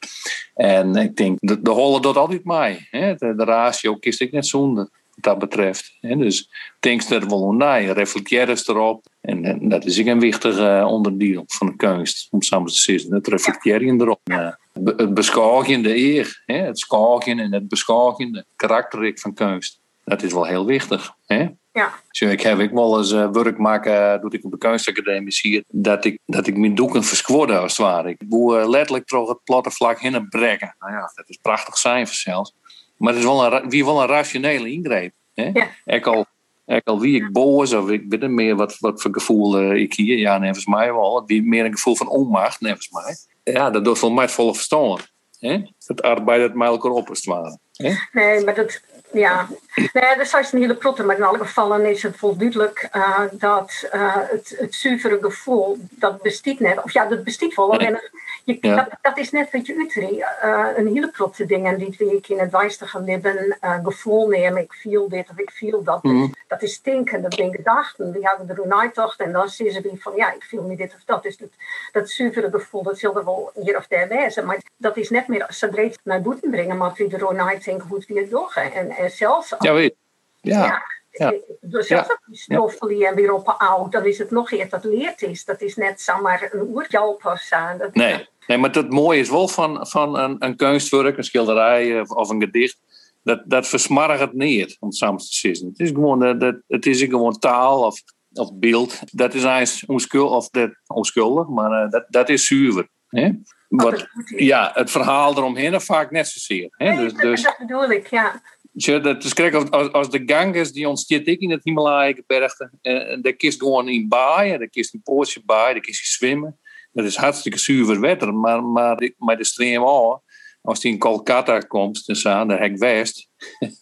en 0.53 0.95
ik 0.95 1.15
denk, 1.15 1.37
de, 1.39 1.61
de 1.61 1.69
holle 1.69 2.01
doet 2.01 2.17
altijd 2.17 2.45
mij. 2.45 2.87
Hè? 2.89 3.15
De, 3.15 3.33
ratio 3.35 3.95
kiest 3.95 4.21
ik 4.21 4.31
net 4.31 4.47
zonder 4.47 4.89
dat 5.15 5.39
betreft. 5.39 5.97
Hè? 5.99 6.15
Dus 6.15 6.49
denk 6.79 7.01
er 7.01 7.27
wel 7.27 7.51
naar, 7.51 7.83
reflecteer 7.83 8.49
eens 8.49 8.67
erop. 8.67 9.05
En, 9.21 9.45
en, 9.45 9.69
dat 9.69 9.85
is 9.85 9.99
ook 9.99 10.05
een 10.05 10.19
wichtig 10.19 10.57
uh, 10.57 10.85
onderdeel 10.87 11.43
van 11.47 11.67
de 11.67 11.75
kunst, 11.75 12.27
om 12.31 12.41
samen 12.41 12.71
te 12.71 12.79
zeggen. 12.79 13.13
Het 13.13 13.27
reflecteren 13.27 14.01
erop. 14.01 14.19
Uh, 14.23 14.51
het 14.73 15.13
beschouwen, 15.13 15.83
de 15.83 15.95
eer. 15.95 16.41
Hè? 16.45 16.57
Het 16.57 16.79
schouwen 16.79 17.39
en 17.39 17.53
het 17.53 17.67
beschouwen, 17.67 18.31
de 18.31 18.45
karakterik 18.55 19.19
van 19.19 19.33
kunst. 19.33 19.80
Dat 20.11 20.23
is 20.23 20.33
wel 20.33 20.45
heel 20.45 20.65
wichtig. 20.65 21.13
Hè? 21.25 21.47
Ja. 21.71 21.93
Zo, 22.09 22.25
ik 22.25 22.41
heb 22.41 22.59
ik 22.59 22.71
wel 22.71 22.97
eens 22.97 23.11
uh, 23.11 23.29
werk 23.31 23.57
maken, 23.57 24.21
doe 24.21 24.31
ik 24.31 24.45
op 24.45 24.51
de 24.51 24.57
kunstacademie 24.57 25.37
hier, 25.41 25.63
dat 25.67 26.05
ik, 26.05 26.19
dat 26.25 26.47
ik 26.47 26.57
mijn 26.57 26.75
doeken 26.75 27.03
verskwoorde 27.03 27.57
als 27.57 27.77
het 27.77 27.87
ware. 27.87 28.09
Ik 28.09 28.27
boer 28.29 28.61
uh, 28.61 28.69
letterlijk 28.69 29.07
toch 29.07 29.29
het 29.29 29.43
platte 29.43 29.71
vlak 29.71 29.99
heen 29.99 30.15
en 30.15 30.27
brengen. 30.29 30.75
Nou 30.79 30.91
ja, 30.91 31.11
dat 31.15 31.29
is 31.29 31.37
prachtig 31.41 31.77
zijn 31.77 32.07
zelfs. 32.07 32.53
Maar 32.97 33.13
het 33.13 33.21
is 33.21 33.27
wel 33.27 33.53
een, 33.53 33.69
wie 33.69 33.85
wel 33.85 34.01
een 34.01 34.07
rationele 34.07 34.71
ingreep. 34.71 35.13
Hè? 35.33 35.49
Ja. 35.53 35.67
Ik 35.85 36.07
al, 36.07 36.25
ik 36.65 36.87
al 36.87 36.99
wie 36.99 37.15
ik 37.15 37.31
boos 37.31 37.73
of 37.73 37.89
ik 37.89 38.05
weet 38.09 38.21
niet 38.21 38.29
meer 38.29 38.55
wat, 38.55 38.77
wat 38.79 39.01
voor 39.01 39.13
gevoel 39.13 39.61
uh, 39.61 39.81
ik 39.81 39.93
hier. 39.93 40.17
Ja, 40.17 40.37
nevens 40.37 40.65
mij 40.65 40.93
wel. 40.93 41.23
Wie 41.25 41.43
meer 41.43 41.65
een 41.65 41.73
gevoel 41.73 41.95
van 41.95 42.09
onmacht, 42.09 42.61
nevens 42.61 42.89
mij. 42.89 43.15
Ja, 43.53 43.69
dat 43.69 43.85
doet 43.85 43.99
voor 43.99 44.13
mij 44.13 44.23
het 44.23 44.33
volle 44.33 44.53
verstaan. 44.53 44.97
Hè? 45.39 45.61
Het 45.85 46.01
arbeidt 46.01 46.53
met 46.53 46.67
elkaar 46.67 46.91
op 46.91 47.09
als 47.09 47.17
het 47.17 47.27
ware. 47.27 47.57
Hè? 47.81 47.93
Nee, 48.11 48.43
maar 48.43 48.55
dat, 48.55 48.81
ja, 49.11 49.47
nee, 49.75 50.15
dat 50.17 50.39
is 50.39 50.51
een 50.51 50.59
hele 50.59 50.75
protte, 50.75 51.03
maar 51.03 51.17
in 51.17 51.23
alle 51.23 51.37
gevallen 51.37 51.85
is 51.85 52.03
het 52.03 52.21
wel 52.21 52.37
duidelijk 52.37 52.89
uh, 52.95 53.19
dat 53.31 53.89
uh, 53.93 54.15
het, 54.15 54.55
het 54.57 54.75
zuivere 54.75 55.17
gevoel, 55.21 55.77
dat 55.89 56.21
bestaat 56.21 56.59
net. 56.59 56.83
Of 56.83 56.91
ja, 56.91 57.05
dat 57.05 57.23
bestaat 57.23 57.55
wel. 57.55 57.73
Alleen, 57.73 57.99
je, 58.43 58.57
ja. 58.61 58.75
dat, 58.75 58.87
dat, 59.01 59.17
is 59.17 59.31
net 59.31 59.51
wat 59.51 59.65
je 59.65 59.75
uitreed. 59.77 60.19
Uh, 60.19 60.67
een 60.75 60.87
hele 60.87 61.09
protte 61.09 61.45
dingen 61.45 61.77
die 61.77 62.15
ik 62.15 62.29
in 62.29 62.39
het 62.39 62.51
wijstige 62.51 63.01
leven 63.01 63.57
gevoel 63.83 64.27
neem. 64.27 64.57
Ik 64.57 64.73
viel 64.73 65.09
dit 65.09 65.29
of 65.29 65.37
ik 65.37 65.51
viel 65.51 65.83
dat. 65.83 66.03
Mm. 66.03 66.33
Dat 66.47 66.61
is 66.61 66.81
denken, 66.81 67.21
dat 67.21 67.33
zijn 67.33 67.55
gedachten. 67.55 68.11
Die 68.11 68.27
hebben 68.27 68.49
er 68.49 68.71
een 68.71 68.91
en 69.17 69.31
dan 69.31 69.49
zien 69.49 69.71
ze 69.71 69.97
van 69.99 70.13
ja, 70.15 70.33
ik 70.33 70.43
viel 70.43 70.63
me 70.63 70.75
dit 70.75 70.93
of 70.93 71.03
dat. 71.05 71.23
Dus 71.23 71.37
dat, 71.37 71.49
dat 71.91 72.09
zuivere 72.09 72.49
gevoel, 72.51 72.83
dat 72.83 72.99
zullen 72.99 73.25
wel 73.25 73.51
hier 73.53 73.77
of 73.77 73.87
daar 73.87 74.07
wezen. 74.07 74.45
Maar 74.45 74.61
dat 74.77 74.97
is 74.97 75.09
net 75.09 75.27
meer, 75.27 75.45
ze 75.49 75.65
het 75.65 75.99
naar 76.03 76.21
buiten 76.21 76.49
brengen, 76.49 76.77
maar 76.77 76.93
wie 76.95 77.15
er 77.15 77.29
een 77.29 77.39
denken 77.71 77.87
hoe 77.87 77.97
het 77.97 78.07
weer 78.07 78.29
doorgaan. 78.29 78.71
En, 78.71 78.89
en 78.89 79.11
zelfs 79.11 79.55
ja, 79.59 79.73
weet 79.73 79.95
Ja. 80.41 80.83
ja. 81.11 81.33
Dus 81.61 81.87
zelfs 81.87 82.07
ja. 82.07 82.19
die 82.25 82.37
stoffelen 82.37 83.07
en 83.07 83.15
weer 83.15 83.33
op 83.33 83.47
oud, 83.47 83.91
dan 83.91 84.05
is 84.05 84.17
het 84.17 84.31
nog 84.31 84.51
iets 84.51 84.69
dat 84.69 84.83
leert 84.83 85.21
is. 85.21 85.45
Dat 85.45 85.61
is 85.61 85.75
net 85.75 86.01
zomaar 86.01 86.49
een 86.51 86.67
oertjalpas 86.67 87.51
aan. 87.51 87.77
Nee. 87.93 88.27
nee, 88.47 88.57
maar 88.57 88.69
het 88.69 88.89
mooie 88.89 89.19
is 89.19 89.29
wel 89.29 89.47
van, 89.47 89.87
van 89.87 90.17
een, 90.17 90.35
een 90.39 90.55
kunstwerk, 90.55 91.17
een 91.17 91.23
schilderij 91.23 92.01
of, 92.01 92.09
of 92.09 92.29
een 92.29 92.41
gedicht. 92.41 92.79
Dat, 93.23 93.41
dat 93.45 93.67
versmargt 93.67 94.19
het 94.19 94.33
neer, 94.33 94.77
om 94.79 94.91
samen 94.91 95.19
te 95.19 95.27
zeggen. 95.29 95.67
Het 95.67 95.79
is 95.79 95.89
gewoon, 95.89 96.39
dat, 96.39 96.55
het 96.67 96.85
is 96.85 97.01
gewoon 97.01 97.39
taal 97.39 97.85
of, 97.85 98.01
of 98.33 98.53
beeld. 98.53 98.99
Dat 99.11 99.33
is 99.33 99.43
eigenlijk 99.43 99.91
onschuldig, 99.91 100.35
of 100.35 100.49
dat, 100.49 100.71
onschuldig 100.87 101.47
maar 101.47 101.85
uh, 101.85 101.91
dat, 101.91 102.05
dat 102.09 102.29
is 102.29 102.47
zuiver. 102.47 102.87
Hè? 103.07 103.31
Wat, 103.71 104.07
ja, 104.25 104.71
het 104.73 104.91
verhaal 104.91 105.37
eromheen 105.37 105.81
vaak 105.81 106.11
net 106.11 106.27
zozeer. 106.27 106.67
Hè? 106.71 106.93
Nee, 106.93 106.97
dus, 106.97 107.13
dus, 107.13 107.43
dat 107.43 107.57
bedoel 107.57 107.91
ik, 107.91 108.07
ja. 108.07 108.41
Ja, 108.71 108.99
dat 108.99 109.23
is 109.23 109.33
kijk, 109.33 109.53
als, 109.53 109.91
als 109.91 110.09
de 110.09 110.23
Ganges 110.25 110.71
die 110.71 110.89
ontstaat 110.89 111.27
ik 111.27 111.39
in 111.39 111.51
het 111.51 111.63
Himalaya-gebergte, 111.63 112.71
en 112.81 113.07
eh, 113.07 113.21
daar 113.21 113.33
kiest 113.33 113.59
gewoon 113.59 113.89
in 113.89 114.07
baaien, 114.07 114.59
daar 114.59 114.67
kiest 114.67 114.93
een 114.93 115.01
poortje 115.01 115.41
baaien, 115.45 115.73
daar 115.73 115.83
kiest 115.83 115.99
je 115.99 116.25
zwemmen. 116.25 116.59
Dat 116.91 117.05
is 117.05 117.15
hartstikke 117.15 117.57
zuiver 117.57 117.99
water, 117.99 118.33
maar, 118.33 118.63
maar, 118.63 119.11
maar 119.17 119.37
de 119.37 119.43
stream 119.43 119.83
al, 119.83 120.23
als 120.61 120.79
die 120.79 120.91
in 120.91 120.97
Kolkata 120.97 121.59
komt, 121.59 122.05
dan 122.05 122.15
staan 122.15 122.47
de 122.47 122.55
hek 122.55 122.77
west, 122.77 123.29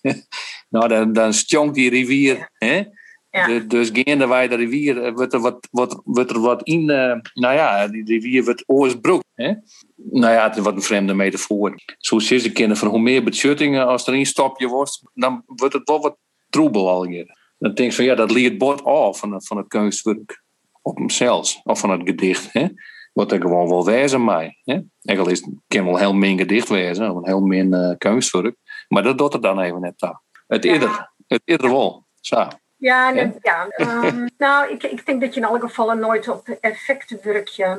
nou 0.70 0.88
dan, 0.88 1.14
dan 1.14 1.72
die 1.72 1.90
rivier, 1.90 2.50
hè? 2.54 2.84
Ja. 3.32 3.48
De, 3.48 3.68
dus 3.68 3.90
gaande 3.94 4.28
wij 4.28 4.48
de 4.48 4.56
rivier, 4.56 5.04
eh, 5.04 5.14
wordt 5.14 5.34
er 5.34 5.40
wat, 5.40 5.68
wat, 5.72 6.02
wordt 6.04 6.32
er 6.32 6.40
wat 6.40 6.64
in, 6.64 6.82
uh, 6.82 7.16
nou 7.34 7.54
ja, 7.54 7.88
die 7.88 8.04
rivier 8.06 8.44
wordt 8.44 8.64
oorsbroek. 8.68 9.24
Hè? 9.34 9.54
Nou 9.96 10.34
ja, 10.34 10.44
het 10.48 10.58
is 10.58 10.64
wat 10.64 10.76
een 10.76 10.82
vreemde 10.82 11.14
metafoor. 11.14 11.76
Zo 11.98 12.16
is 12.16 12.28
de 12.28 12.52
kinderen 12.52 12.78
van 12.78 12.88
hoe 12.88 13.00
meer 13.00 13.24
bechuttingen 13.24 13.88
als 13.88 14.08
er 14.08 14.14
een 14.14 14.26
stopje 14.26 14.68
wordt, 14.68 15.02
dan 15.14 15.44
wordt 15.46 15.74
het 15.74 15.90
wel 15.90 16.02
wat 16.02 16.18
troebel 16.50 16.90
al 16.90 17.06
hier. 17.06 17.38
Dan 17.58 17.74
denk 17.74 17.90
je 17.90 17.96
van 17.96 18.06
ja, 18.06 18.16
dat 18.16 18.32
leert 18.32 18.58
bord 18.58 18.84
af 18.84 19.20
van, 19.20 19.44
van 19.44 19.58
het 19.58 19.68
kunstwerk. 19.68 20.44
Op 20.82 20.98
hemzelf, 20.98 21.62
of 21.64 21.80
van 21.80 21.90
het 21.90 22.02
gedicht. 22.04 22.54
Hè? 22.54 22.68
Wat 23.14 23.32
er 23.32 23.42
gewoon 23.42 23.70
wel 23.70 23.86
wijzen 23.86 24.24
mij. 24.24 24.58
Eigenlijk 25.02 25.38
is 25.38 25.50
het 25.68 25.84
wel 25.84 25.98
heel 25.98 26.14
min 26.14 26.38
gedicht 26.38 26.70
wijzen, 26.70 27.12
of 27.12 27.18
een 27.18 27.28
heel 27.28 27.42
min 27.42 27.74
uh, 27.74 27.92
kunstwerk. 27.98 28.56
Maar 28.88 29.04
dat 29.04 29.18
doet 29.18 29.34
er 29.34 29.42
dan 29.42 29.60
even 29.60 29.82
net 29.82 30.02
aan. 30.02 30.22
Het 30.48 30.66
eerder, 30.66 31.12
het 31.28 31.42
eerder 31.46 31.70
wel. 31.70 32.06
Zo. 32.22 32.48
Ja, 32.80 33.32
ja. 33.42 33.68
Um, 33.78 34.30
nou, 34.38 34.72
ik, 34.72 34.84
ik 34.84 35.06
denk 35.06 35.22
dat 35.22 35.34
je 35.34 35.40
in 35.40 35.46
alle 35.46 35.60
gevallen 35.60 36.00
nooit 36.00 36.28
op 36.28 36.48
effecten 36.62 37.20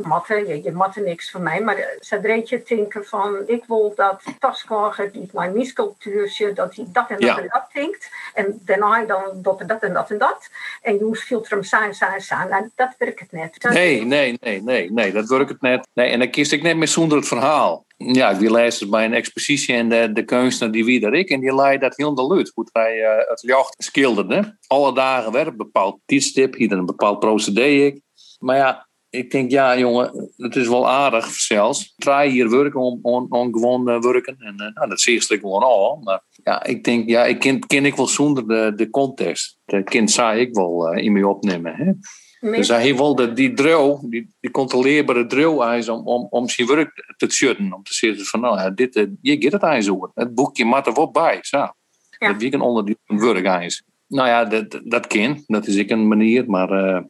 matten. 0.02 0.46
Je, 0.46 0.62
je 0.62 0.72
matten 0.72 1.04
niks 1.04 1.30
van 1.30 1.42
mij, 1.42 1.60
maar 1.60 1.96
zodra 1.98 2.34
je 2.34 2.62
denken 2.66 3.04
van 3.04 3.42
ik 3.46 3.64
wil 3.66 3.92
dat 3.96 4.22
Taskwagen, 4.38 5.12
die 5.12 5.30
mijn 5.32 5.52
miscultuurtje, 5.52 6.52
dat 6.52 6.74
hij 6.74 6.86
dat 6.92 7.10
en 7.10 7.20
dat 7.20 7.38
en 7.38 7.48
dat 7.48 7.68
denkt. 7.72 8.10
En 8.34 8.60
daarna 8.64 9.04
dan 9.04 9.22
dat 9.34 9.60
en 9.60 9.66
dat 9.66 9.82
en 9.82 9.92
dat 9.92 10.10
en 10.10 10.18
dat. 10.18 10.50
En 10.82 10.94
je 10.94 11.04
moet 11.04 11.18
filteren 11.18 11.64
zijn, 11.64 11.94
zijn, 11.94 12.20
zijn. 12.20 12.48
Nou, 12.48 12.70
dat 12.74 12.94
werkt 12.98 13.20
het 13.20 13.32
net. 13.32 13.66
nee, 13.70 14.04
nee, 14.04 14.38
nee, 14.40 14.62
nee, 14.62 14.92
nee, 14.92 15.12
dat 15.12 15.28
werkt 15.28 15.50
het 15.50 15.60
net. 15.60 15.88
Nee, 15.92 16.08
en 16.10 16.18
dan 16.18 16.30
kies 16.30 16.52
ik 16.52 16.62
net 16.62 16.76
meer 16.76 16.88
zonder 16.88 17.18
het 17.18 17.28
verhaal 17.28 17.84
ja, 18.06 18.34
die 18.34 18.88
bij 18.88 19.04
een 19.04 19.14
expositie 19.14 19.74
en 19.74 19.88
de, 19.88 20.12
de 20.12 20.24
kunstenaar 20.24 20.72
die 20.72 20.84
wie 20.84 21.10
ik. 21.10 21.30
En 21.30 21.40
die 21.40 21.54
leidt 21.54 21.82
dat 21.82 21.96
heel 21.96 22.14
de 22.14 22.22
luid. 22.22 22.50
Hoe 22.54 22.68
hij 22.72 22.96
uh, 22.96 23.28
het 23.28 23.40
jacht 23.40 23.74
schilderde. 23.78 24.58
Alle 24.66 24.94
dagen 24.94 25.32
werd 25.32 25.46
een 25.46 25.56
bepaald 25.56 26.00
tijdstip. 26.06 26.54
Hier 26.54 26.72
een 26.72 26.86
bepaald 26.86 27.18
procedé. 27.18 28.00
Maar 28.38 28.56
ja, 28.56 28.88
ik 29.10 29.30
denk, 29.30 29.50
ja 29.50 29.78
jongen, 29.78 30.32
het 30.36 30.56
is 30.56 30.68
wel 30.68 30.88
aardig 30.88 31.26
zelfs. 31.26 31.94
Try 31.96 32.28
hier 32.28 32.50
werken 32.50 32.80
om, 32.80 32.98
om, 33.02 33.26
om 33.28 33.52
gewoon 33.52 33.88
uh, 33.88 34.00
werken. 34.00 34.36
En 34.38 34.54
uh, 34.56 34.74
nou, 34.74 34.88
dat 34.88 35.00
zie 35.00 35.14
je 35.14 35.38
gewoon 35.38 35.62
al. 35.62 36.00
Maar 36.04 36.22
ja, 36.42 36.64
ik 36.64 36.84
denk, 36.84 37.08
ja, 37.08 37.24
ik 37.24 37.38
ken, 37.38 37.66
ken 37.66 37.86
ik 37.86 37.96
wel 37.96 38.08
zonder 38.08 38.48
de, 38.48 38.72
de 38.76 38.90
context. 38.90 39.58
De 39.64 39.82
kind 39.82 40.10
zou 40.10 40.36
ik 40.36 40.54
wel 40.54 40.92
in 40.92 41.12
me 41.12 41.28
opnemen. 41.28 41.74
Hè? 41.74 41.92
Dus 42.40 42.68
hij 42.68 42.96
wilde 42.96 43.32
die 43.32 43.54
drill, 43.54 43.98
die, 44.02 44.34
die 44.40 44.50
controleerbare 44.50 45.26
drill 45.26 45.58
ijs 45.58 45.88
om, 45.88 46.06
om, 46.06 46.26
om 46.30 46.48
zijn 46.48 46.66
werk 46.66 47.14
te 47.16 47.30
schutten. 47.30 47.72
Om 47.72 47.82
te 47.82 47.94
zeggen 47.94 48.24
van 48.24 48.40
nou, 48.40 48.74
dit, 48.74 48.96
eh, 48.96 49.06
je 49.20 49.42
gaat 49.42 49.52
het 49.52 49.62
ijs 49.62 49.90
over. 49.90 50.10
Het 50.14 50.34
boekje 50.34 50.64
maakt 50.64 50.86
er 50.86 51.10
bij. 51.10 51.38
Zo. 51.42 51.56
Ja. 52.18 52.32
Dat 52.32 52.60
onderdeel 52.60 52.96
van 53.04 53.20
werk 53.20 53.44
ijs. 53.44 53.82
Nou 54.06 54.28
ja, 54.28 54.44
dat, 54.44 54.80
dat 54.84 55.06
kan. 55.06 55.44
Dat 55.46 55.66
is 55.66 55.74
ik 55.74 55.90
een 55.90 56.08
manier. 56.08 56.50
Maar 56.50 56.72
uh, 56.72 57.00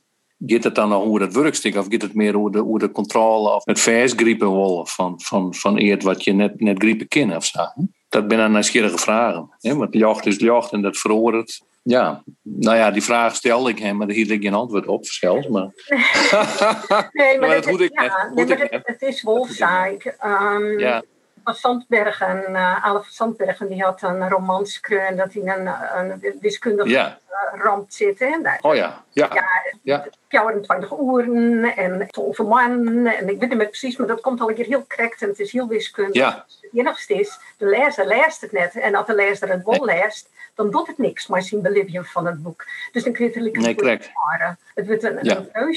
gaat 0.47 0.65
het 0.65 0.75
dan 0.75 0.93
hoe 0.93 1.19
dat 1.19 1.35
werkt? 1.35 1.77
Of 1.77 1.87
gaat 1.89 2.03
het 2.03 2.15
meer 2.15 2.35
hoe 2.35 2.51
de, 2.51 2.79
de 2.79 2.91
controle 2.91 3.55
of 3.55 3.65
het 3.65 3.81
versgriepen 3.81 4.53
wil 4.53 4.87
van, 4.87 5.21
van, 5.21 5.55
van 5.55 5.77
eerd 5.77 6.03
wat 6.03 6.25
je 6.25 6.33
net, 6.33 6.61
net 6.61 6.79
griepen 6.79 7.09
kan 7.09 7.37
of 7.37 7.45
zo? 7.45 7.61
Dat 8.09 8.29
ben 8.29 8.39
een 8.39 8.53
nieuwsgierige 8.53 8.99
vragen. 8.99 9.57
Hè? 9.59 9.75
Want 9.75 9.95
jacht 9.95 10.27
is 10.27 10.37
jacht 10.37 10.73
en 10.73 10.83
dat 10.83 10.97
veroordeelt. 10.97 11.69
Ja, 11.91 12.23
nou 12.43 12.77
ja, 12.77 12.91
die 12.91 13.03
vraag 13.03 13.35
stelde 13.35 13.71
ik 13.71 13.79
hem, 13.79 13.97
maar 13.97 14.07
daar 14.07 14.17
hield 14.17 14.31
ik 14.31 14.43
geen 14.43 14.55
antwoord 14.55 14.87
op, 14.87 15.07
zelfs. 15.07 15.49
Maar... 15.49 15.63
nee, 17.13 17.39
maar, 17.39 17.49
dat, 17.49 17.67
moet 17.67 17.81
ik 17.81 18.01
ja, 18.01 18.31
net. 18.35 18.49
Nee, 18.49 18.59
het, 18.59 18.81
het, 18.85 19.03
is 19.03 19.23
wolfzaak. 19.23 20.17
Um, 20.25 20.79
ja. 20.79 21.03
Van 21.51 21.59
Sandbergen, 21.59 22.45
uh, 22.51 22.85
Alef 22.85 23.03
van 23.03 23.13
Sandbergen, 23.13 23.69
die 23.69 23.83
had 23.83 24.03
een 24.03 24.29
romans 24.29 24.81
en 24.81 25.17
dat 25.17 25.33
hij 25.33 25.43
een, 25.43 25.67
een 25.97 26.39
wiskundige 26.41 26.89
ja. 26.89 27.19
ramp 27.53 27.91
zit. 27.91 28.19
Hè? 28.19 28.37
oh 28.61 28.75
ja, 28.75 29.05
ja. 29.11 29.29
ja, 29.33 29.45
ja. 29.83 30.07
24 30.29 30.93
uren 30.99 31.77
en 31.77 32.07
12 32.11 32.39
man. 32.39 33.07
En 33.07 33.29
ik 33.29 33.41
weet 33.41 33.49
niet 33.49 33.59
meer 33.59 33.67
precies, 33.67 33.97
maar 33.97 34.07
dat 34.07 34.21
komt 34.21 34.41
al 34.41 34.49
een 34.49 34.55
keer 34.55 34.67
heel 34.67 34.87
correct 34.87 35.23
en 35.23 35.29
het 35.29 35.39
is 35.39 35.53
heel 35.53 35.69
wiskundig. 35.69 36.15
Ja. 36.15 36.45
Het 36.61 36.71
enigste 36.73 37.15
is, 37.15 37.39
de 37.57 37.67
lezer 37.67 38.07
leest 38.07 38.41
het 38.41 38.53
net. 38.53 38.75
En 38.75 38.95
als 38.95 39.07
de 39.07 39.15
lezer 39.15 39.49
het 39.49 39.65
wel 39.65 39.85
leest, 39.85 40.29
dan 40.55 40.71
doet 40.71 40.87
het 40.87 40.99
niks, 40.99 41.27
maar 41.27 41.43
zien 41.43 41.63
believing 41.63 42.07
van 42.07 42.27
het 42.27 42.43
boek. 42.43 42.67
Dus 42.93 43.05
dan 43.05 43.13
kun 43.13 43.25
je 43.25 43.31
het 43.31 43.43
lekker 43.43 43.63
nee, 43.63 43.75
correct. 43.75 44.11
Het 44.75 44.87
wordt 44.87 45.03
een, 45.03 45.19
ja. 45.23 45.45
een 45.53 45.75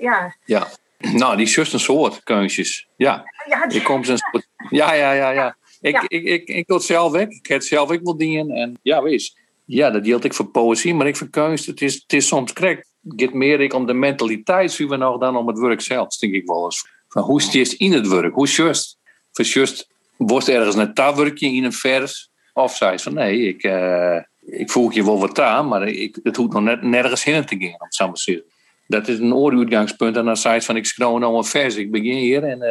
ja. 0.00 0.34
ja. 0.44 0.66
Nou, 1.20 1.36
die 1.36 1.46
is 1.46 1.56
een 1.56 1.80
soort 1.80 2.22
keuzes. 2.22 2.88
Ja, 2.96 3.24
ja 3.48 3.66
die... 3.66 3.82
komt 3.82 4.08
een 4.08 4.18
soort... 4.18 4.48
Ja, 4.70 4.94
ja, 4.94 5.12
ja, 5.12 5.30
ja. 5.30 5.56
Ik, 5.80 5.94
ja. 5.94 6.04
ik, 6.08 6.24
ik, 6.24 6.48
ik, 6.48 6.66
doe 6.66 6.76
het 6.76 6.86
zelf 6.86 7.12
weg. 7.12 7.28
Ik 7.28 7.46
heb 7.46 7.58
het 7.58 7.66
zelf 7.66 7.90
ik 7.90 8.00
wil 8.02 8.16
dienen. 8.16 8.56
En 8.56 8.78
ja, 8.82 9.02
wees. 9.02 9.36
Ja, 9.64 9.90
dat 9.90 10.04
deelt 10.04 10.24
ik 10.24 10.34
voor 10.34 10.46
poëzie, 10.46 10.94
maar 10.94 11.06
ik 11.06 11.16
voor 11.16 11.30
kunst. 11.30 11.66
Het 11.66 11.82
is, 11.82 11.94
het 11.94 12.12
is 12.12 12.26
soms 12.26 12.52
correct. 12.52 12.88
Het 13.08 13.22
gaat 13.22 13.32
meer 13.32 13.60
ik 13.60 13.74
om 13.74 13.86
de 13.86 13.92
mentaliteit, 13.94 14.72
zien 14.72 14.88
we 14.88 14.96
nog, 14.96 15.18
dan 15.18 15.36
om 15.36 15.46
het 15.46 15.58
werk 15.58 15.80
zelf, 15.80 16.16
denk 16.16 16.34
ik 16.34 16.46
wel 16.46 16.64
eens. 16.64 16.86
Van 17.08 17.22
hoe 17.22 17.40
is 17.40 17.52
het 17.52 17.72
in 17.72 17.92
het 17.92 18.08
werk? 18.08 18.34
Hoe 18.34 18.46
just? 18.46 18.98
Voor 19.32 19.44
just, 19.44 19.88
wordt 20.16 20.48
ergens 20.48 20.76
een 20.76 20.94
tawerkje 20.94 21.46
in 21.46 21.64
een 21.64 21.72
vers? 21.72 22.30
Of 22.52 22.76
zei 22.76 22.98
van 22.98 23.14
nee, 23.14 23.48
ik, 23.48 23.64
uh, 23.64 24.16
ik 24.40 24.70
voel 24.70 24.90
je 24.90 25.04
wel 25.04 25.18
wat 25.18 25.40
aan, 25.40 25.68
maar 25.68 25.88
ik, 25.88 26.18
het 26.22 26.36
hoeft 26.36 26.52
nog 26.52 26.62
net 26.62 26.82
nergens 26.82 27.24
heen 27.24 27.44
te 27.44 27.56
gaan, 27.58 27.68
om 27.68 27.76
het 27.78 27.94
zo 27.94 28.06
maar 28.06 28.18
zeggen 28.18 28.44
dat 28.86 29.08
is 29.08 29.18
een 29.18 29.34
ooruitgangspunt. 29.34 30.16
En 30.16 30.24
dan 30.24 30.36
zei 30.36 30.54
je 30.54 30.62
van, 30.62 30.76
ik 30.76 30.86
schreeuw 30.86 31.18
nou 31.18 31.36
een 31.36 31.44
vers. 31.44 31.76
Ik 31.76 31.90
begin 31.90 32.16
hier 32.16 32.44
en 32.44 32.62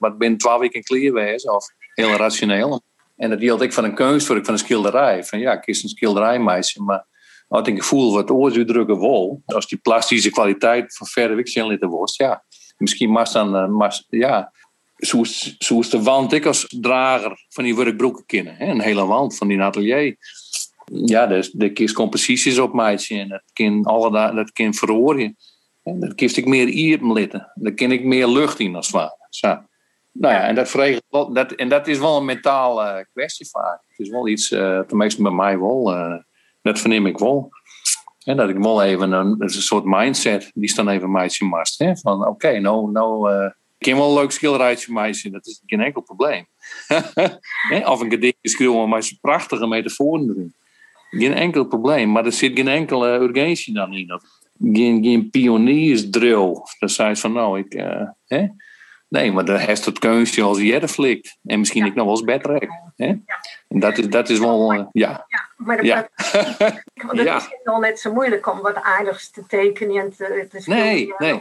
uh, 0.00 0.10
ben 0.18 0.36
twaalf 0.36 0.60
weken 0.60 0.82
kleerwijs. 0.82 1.44
Of 1.44 1.66
heel 1.94 2.12
rationeel. 2.12 2.82
En 3.16 3.30
dat 3.30 3.40
hield 3.40 3.62
ik 3.62 3.72
van 3.72 3.84
een 3.84 3.94
kunstwerk, 3.94 4.44
van 4.44 4.54
een 4.54 4.60
schilderij. 4.60 5.24
Van 5.24 5.38
ja, 5.38 5.52
ik 5.52 5.66
is 5.66 5.82
een 5.82 5.88
schilderijmeisje, 5.88 6.82
maar 6.82 7.06
had 7.48 7.66
ik 7.66 7.78
gevoel 7.78 8.12
wat 8.12 8.30
ooruitdrukken 8.30 9.00
wil. 9.00 9.42
Als 9.46 9.66
die 9.66 9.78
plastische 9.78 10.30
kwaliteit 10.30 10.96
van 10.96 11.06
verder 11.06 11.36
weg 11.36 11.48
zijn 11.48 11.66
litten 11.66 11.88
wordt, 11.88 12.16
ja. 12.16 12.44
Misschien 12.76 13.10
maar 13.10 13.32
dan, 13.32 13.80
uh, 13.80 13.90
ja, 14.08 14.52
zo 15.58 15.82
de 15.90 16.02
wand 16.02 16.32
ik 16.32 16.46
als 16.46 16.66
drager 16.80 17.46
van 17.48 17.64
die 17.64 17.76
werkbroeken 17.76 18.26
kennen. 18.26 18.54
Hè? 18.56 18.66
Een 18.66 18.80
hele 18.80 19.06
wand 19.06 19.36
van 19.36 19.48
die 19.48 19.62
atelier 19.62 20.16
ja, 20.92 21.26
de, 21.26 21.50
de 21.52 21.92
composities 21.92 22.58
op 22.58 22.72
maatje 22.72 23.18
en 23.18 23.28
dat 23.28 23.42
kan 23.52 23.84
alle 23.84 24.34
dat 24.34 24.52
kan 24.52 24.74
verhoren. 24.74 25.36
En 25.82 26.00
dat 26.00 26.12
geeft 26.16 26.36
ik 26.36 26.46
meer 26.46 26.68
iepen 26.68 27.12
litten. 27.12 27.52
Daar 27.54 27.74
kan 27.74 27.92
ik 27.92 28.04
meer 28.04 28.28
lucht 28.28 28.58
in 28.58 28.76
als 28.76 28.86
het 28.86 28.96
ware. 28.96 29.68
Nou 30.12 30.34
ja, 30.34 30.40
en 30.46 30.54
dat, 30.54 30.68
vreeg, 30.68 31.00
dat, 31.08 31.52
en 31.52 31.68
dat 31.68 31.86
is 31.86 31.98
wel 31.98 32.16
een 32.16 32.24
mentale 32.24 32.98
uh, 32.98 33.04
kwestie 33.12 33.48
vaak. 33.48 33.80
Het 33.88 33.98
is 33.98 34.08
wel 34.08 34.28
iets, 34.28 34.50
uh, 34.50 34.80
tenminste 34.80 35.22
bij 35.22 35.32
mij 35.32 35.58
wel, 35.58 35.94
uh, 35.94 36.16
dat 36.62 36.78
verneem 36.78 37.06
ik 37.06 37.18
wel. 37.18 37.50
En 38.24 38.36
dat 38.36 38.48
ik 38.48 38.56
wel 38.56 38.82
even 38.82 39.12
een, 39.12 39.34
een 39.38 39.48
soort 39.48 39.84
mindset, 39.84 40.50
die 40.54 40.64
is 40.64 40.74
dan 40.74 40.88
even 40.88 41.10
meisje 41.10 41.44
mast. 41.44 41.78
Hè? 41.78 41.96
Van 41.96 42.20
oké, 42.20 42.28
okay, 42.28 42.58
nou, 42.58 42.90
nou 42.90 43.32
uh, 43.32 43.50
ik 43.78 43.88
kan 43.88 43.98
wel 43.98 44.08
een 44.08 44.14
leuk 44.14 44.30
schilderijtje 44.30 44.92
meisje, 44.92 45.30
dat 45.30 45.46
is 45.46 45.62
geen 45.66 45.80
enkel 45.80 46.02
probleem. 46.02 46.46
of 47.92 48.00
een 48.00 48.10
gedichtje 48.10 48.48
schreeuwen, 48.48 48.88
maar 48.88 48.98
is 48.98 49.12
prachtige 49.12 49.66
metaforen 49.66 50.30
erin. 50.30 50.54
Geen 51.10 51.34
enkel 51.34 51.64
probleem, 51.64 52.10
maar 52.12 52.24
er 52.24 52.32
zit 52.32 52.56
geen 52.56 52.68
enkele 52.68 53.08
urgentie 53.08 53.74
dan 53.74 53.92
in. 53.92 54.20
Geen, 54.72 55.04
geen 55.04 55.30
pioniersdrill. 55.30 56.54
Dan 56.78 56.88
zei 56.88 57.14
ze 57.14 57.20
van, 57.20 57.32
nou, 57.32 57.58
ik... 57.58 57.74
Uh, 57.74 58.08
hè? 58.26 58.46
Nee, 59.10 59.32
maar 59.32 59.44
dan 59.44 59.56
heeft 59.56 59.84
het 59.84 59.98
kunstje 59.98 60.42
als 60.42 60.58
je 60.58 60.88
flikt. 60.88 61.36
En 61.44 61.58
misschien 61.58 61.86
ik 61.86 61.94
nog 61.94 62.24
wel 62.24 62.38
eens 62.38 62.50
hè? 62.96 63.06
En 63.68 63.80
dat 63.80 63.98
is, 63.98 64.08
dat 64.08 64.28
is 64.28 64.38
wel... 64.38 64.74
Uh, 64.74 64.84
ja. 64.92 65.24
ja, 65.28 65.48
maar 65.56 65.76
dat, 65.76 65.86
ja. 65.86 66.08
dat, 66.32 66.58
dat 66.94 67.26
is 67.36 67.48
helemaal 67.50 67.80
net 67.80 68.00
zo 68.00 68.12
moeilijk 68.12 68.46
om 68.46 68.60
wat 68.60 68.74
aardigs 68.74 69.30
te 69.30 69.46
tekenen 69.46 70.02
en 70.02 70.16
te, 70.16 70.46
te 70.50 70.62
Nee, 70.64 71.14
nee. 71.18 71.40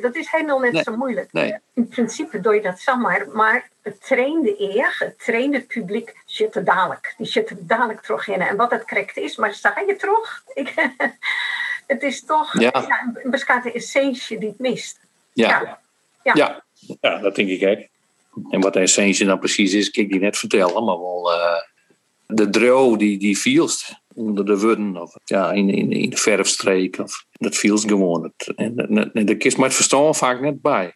dat 0.00 0.16
is 0.16 0.30
helemaal 0.30 0.58
net 0.58 0.72
nee, 0.72 0.82
zo 0.82 0.96
moeilijk. 0.96 1.32
Nee. 1.32 1.58
In 1.74 1.88
principe 1.88 2.40
doe 2.40 2.54
je 2.54 2.60
dat 2.60 2.80
zomaar, 2.80 3.28
maar 3.32 3.68
het 3.82 4.06
trainde 4.06 4.60
eer, 4.60 4.96
het 4.98 5.24
trainde 5.24 5.60
publiek, 5.60 6.16
zit 6.26 6.54
er 6.54 6.64
dadelijk. 6.64 7.14
Die 7.16 7.26
zit 7.26 7.50
er 7.50 7.56
dadelijk 7.60 8.00
terug 8.00 8.28
in. 8.28 8.40
En 8.40 8.56
wat 8.56 8.70
het 8.70 8.84
correct 8.84 9.16
is, 9.16 9.36
maar 9.36 9.54
sta 9.54 9.82
je 9.86 9.96
terug? 9.96 10.42
Ik, 10.54 10.74
het 11.86 12.02
is 12.02 12.24
toch 12.24 12.60
ja. 12.60 13.02
Een 13.22 13.30
beschate 13.30 13.72
essentie 13.72 14.38
die 14.38 14.48
het 14.48 14.58
mist. 14.58 15.00
Ja. 15.32 15.78
Ja. 16.22 16.62
Ja. 17.00 17.18
dat 17.18 17.34
denk 17.34 17.48
ik 17.48 17.68
ook. 17.68 17.86
En 18.50 18.60
wat 18.60 18.72
de 18.72 18.80
essentie 18.80 19.26
dan 19.26 19.38
precies 19.38 19.72
is, 19.72 19.90
kan 19.90 20.04
ik 20.04 20.10
die 20.10 20.20
net 20.20 20.38
vertellen, 20.38 20.84
maar 20.84 20.98
wel 20.98 21.32
uh, 21.32 21.60
de 22.26 22.50
dro 22.50 22.96
die, 22.96 23.18
die 23.18 23.38
vielst 23.38 24.00
onder 24.14 24.46
de 24.46 24.58
wurden 24.58 24.96
of 24.96 25.14
ja, 25.24 25.52
in, 25.52 25.70
in, 25.70 25.92
in 25.92 26.10
de 26.10 26.16
verfstreek. 26.16 26.98
Of, 26.98 27.24
dat 27.32 27.56
vielst 27.56 27.88
gewoon. 27.88 28.22
Het, 28.22 28.56
en, 28.56 28.76
en, 28.76 29.12
en 29.12 29.26
daar 29.26 29.36
kist 29.36 29.56
maar 29.56 29.66
het 29.66 29.76
verstaan 29.76 30.14
vaak 30.14 30.40
net 30.40 30.60
bij. 30.60 30.94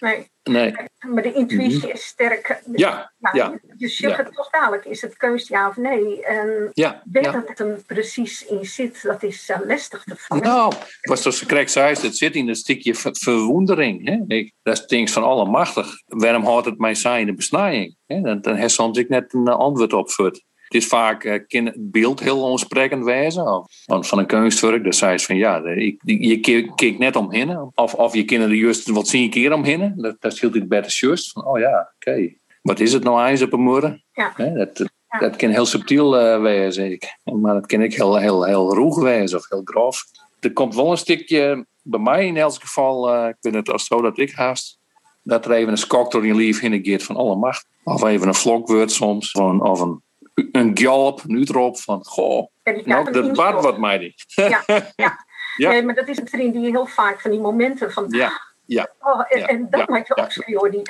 Nee. 0.00 0.30
Nee. 0.42 0.74
Maar 1.08 1.22
de 1.22 1.32
intuïtie 1.32 1.76
mm-hmm. 1.76 1.90
is 1.90 2.06
sterk. 2.06 2.62
Ja, 2.72 3.12
ja. 3.32 3.60
Je 3.76 3.88
zegt 3.88 4.16
het 4.16 4.34
toch 4.34 4.50
dadelijk, 4.50 4.84
is 4.84 5.02
het 5.02 5.16
keus 5.16 5.48
ja 5.48 5.68
of 5.68 5.76
nee? 5.76 6.24
En 6.24 6.70
ja, 6.72 7.02
weet 7.10 7.24
ja. 7.24 7.32
dat 7.32 7.48
het 7.48 7.58
er 7.58 7.82
precies 7.86 8.46
in 8.46 8.64
zit, 8.64 9.02
dat 9.02 9.22
is 9.22 9.48
uh, 9.48 9.56
lastig 9.66 10.04
te 10.04 10.14
vangen. 10.16 10.44
Nou, 10.44 10.72
was 11.00 11.22
zoals 11.22 11.46
correct 11.46 11.70
zei, 11.70 11.94
het 12.00 12.16
zit 12.16 12.34
in 12.34 12.48
een 12.48 12.54
stukje 12.54 12.94
ver 12.94 13.16
verwondering. 13.16 14.08
Hè? 14.08 14.36
Ik, 14.36 14.52
dat 14.62 14.78
is 14.78 14.86
ding 14.86 15.10
van 15.10 15.22
allemachtig. 15.22 16.02
Waarom 16.06 16.44
houdt 16.44 16.66
het 16.66 16.78
mij 16.78 16.94
zijn 16.94 17.26
de 17.26 17.34
besnijing? 17.34 17.96
Hè? 18.06 18.20
Dan, 18.20 18.40
dan 18.40 18.54
heeft 18.54 18.74
soms 18.74 18.98
ik 18.98 19.08
net 19.08 19.34
een 19.34 19.48
antwoord 19.48 19.92
op 19.92 20.10
voor. 20.10 20.40
Het 20.68 20.82
is 20.82 20.86
vaak 20.86 21.24
uh, 21.24 21.38
kan 21.46 21.64
het 21.64 21.90
beeld 21.90 22.20
heel 22.20 22.42
onsprekend 22.42 23.04
wijzen. 23.04 23.46
Of 23.46 23.66
van 23.86 24.18
een 24.18 24.26
kunstwerk, 24.26 24.82
dan 24.82 24.92
zei 24.92 25.18
ze 25.18 25.26
van 25.26 25.36
ja, 25.36 25.64
ik, 25.64 26.00
je 26.04 26.40
kijkt 26.74 26.98
net 26.98 27.16
omheen. 27.16 27.70
Of, 27.74 27.94
of 27.94 28.14
je 28.14 28.24
kan 28.24 28.40
er 28.40 28.54
juist 28.54 28.88
wat 28.88 29.08
zie 29.08 29.22
een 29.22 29.30
keer 29.30 29.52
omheen. 29.52 29.92
Dat, 29.96 30.16
dat 30.20 30.36
scheelt 30.36 30.54
het 30.54 30.68
beter 30.68 30.96
juist. 31.00 31.32
Van 31.32 31.46
oh 31.46 31.58
ja, 31.58 31.92
oké. 31.94 32.10
Okay. 32.10 32.38
Wat 32.62 32.80
is 32.80 32.92
het 32.92 33.02
nou 33.02 33.26
eens 33.26 33.42
op 33.42 33.52
een 33.52 33.60
morgen? 33.60 34.04
Ja. 34.12 34.32
dat, 34.36 34.78
ja. 35.08 35.18
dat 35.18 35.36
kan 35.36 35.50
heel 35.50 35.66
subtiel 35.66 36.20
uh, 36.20 36.40
wijzen. 36.40 36.92
Ik. 36.92 37.18
Maar 37.24 37.54
dat 37.54 37.66
kan 37.66 37.82
ik 37.82 37.94
heel, 37.94 38.16
heel, 38.16 38.44
heel 38.44 38.74
roeg 38.74 39.00
wijzen 39.02 39.38
of 39.38 39.48
heel 39.48 39.62
grof. 39.64 40.02
Er 40.40 40.52
komt 40.52 40.74
wel 40.74 40.90
een 40.90 40.98
stukje, 40.98 41.66
bij 41.82 42.00
mij 42.00 42.26
in 42.26 42.36
elk 42.36 42.54
geval, 42.54 43.14
uh, 43.14 43.28
ik 43.28 43.36
ben 43.40 43.54
het 43.54 43.70
als 43.70 43.86
zo 43.86 44.02
dat 44.02 44.18
ik 44.18 44.32
haast, 44.32 44.78
dat 45.22 45.44
er 45.44 45.52
even 45.52 45.70
een 45.70 45.78
skok 45.78 46.10
door 46.10 46.26
je 46.26 46.34
lief 46.34 46.60
heen 46.60 46.84
gaat 46.84 47.02
van 47.02 47.16
alle 47.16 47.36
macht. 47.36 47.66
Of 47.84 48.02
even 48.02 48.28
een 48.28 48.34
vlokwoord 48.34 48.92
soms, 48.92 49.32
of 49.32 49.50
een, 49.50 49.60
of 49.60 49.80
een 49.80 50.02
een 50.52 50.78
galop, 50.78 51.24
nu 51.24 51.42
erop 51.42 51.78
van, 51.78 52.04
goh, 52.04 52.46
nou, 52.84 53.12
dat 53.12 53.32
baat 53.32 53.62
wat 53.62 53.78
mij 53.78 53.98
niet. 53.98 54.24
Ja, 54.26 54.62
ja. 54.66 54.86
ja. 55.56 55.70
Nee, 55.70 55.82
maar 55.82 55.94
dat 55.94 56.08
is 56.08 56.18
een 56.18 56.28
vriend 56.28 56.54
die 56.54 56.70
heel 56.70 56.86
vaak 56.86 57.20
van 57.20 57.30
die 57.30 57.40
momenten 57.40 57.92
van, 57.92 58.06
ja, 58.08 58.40
ja. 58.64 58.88
Oh, 59.00 59.24
en, 59.28 59.38
ja. 59.38 59.46
en 59.46 59.66
dat 59.70 59.80
ja. 59.80 59.86
maakt 59.88 60.08
je 60.08 60.42
ja. 60.46 60.68
die, 60.70 60.82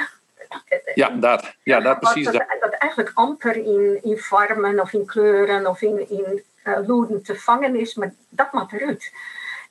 ja, 0.94 1.08
dat, 1.08 1.54
ja, 1.62 1.80
dat 1.80 2.00
precies. 2.00 2.24
Dat, 2.24 2.44
Dat. 2.60 2.72
eigenlijk 2.72 3.10
amper 3.14 3.56
in, 3.56 3.98
in 4.02 4.18
vormen 4.18 4.80
of 4.80 4.92
in 4.92 5.06
kleuren 5.06 5.66
of 5.66 5.82
in, 5.82 6.10
in 6.10 6.42
uh, 6.64 6.78
loeden 6.86 7.22
te 7.22 7.36
vangen 7.36 7.80
is, 7.80 7.94
maar 7.94 8.14
dat 8.28 8.52
maakt 8.52 8.72
eruit. 8.72 9.12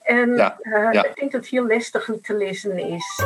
En 0.01 0.35
Ja, 0.35 0.57
uh, 0.61 0.91
ja. 0.91 1.05
ik 1.05 1.15
denk 1.15 1.31
dat 1.31 1.41
het 1.41 1.49
heel 1.49 1.67
lastig 1.67 2.09
te 2.21 2.35
lezen 2.35 2.77
is. 2.77 3.23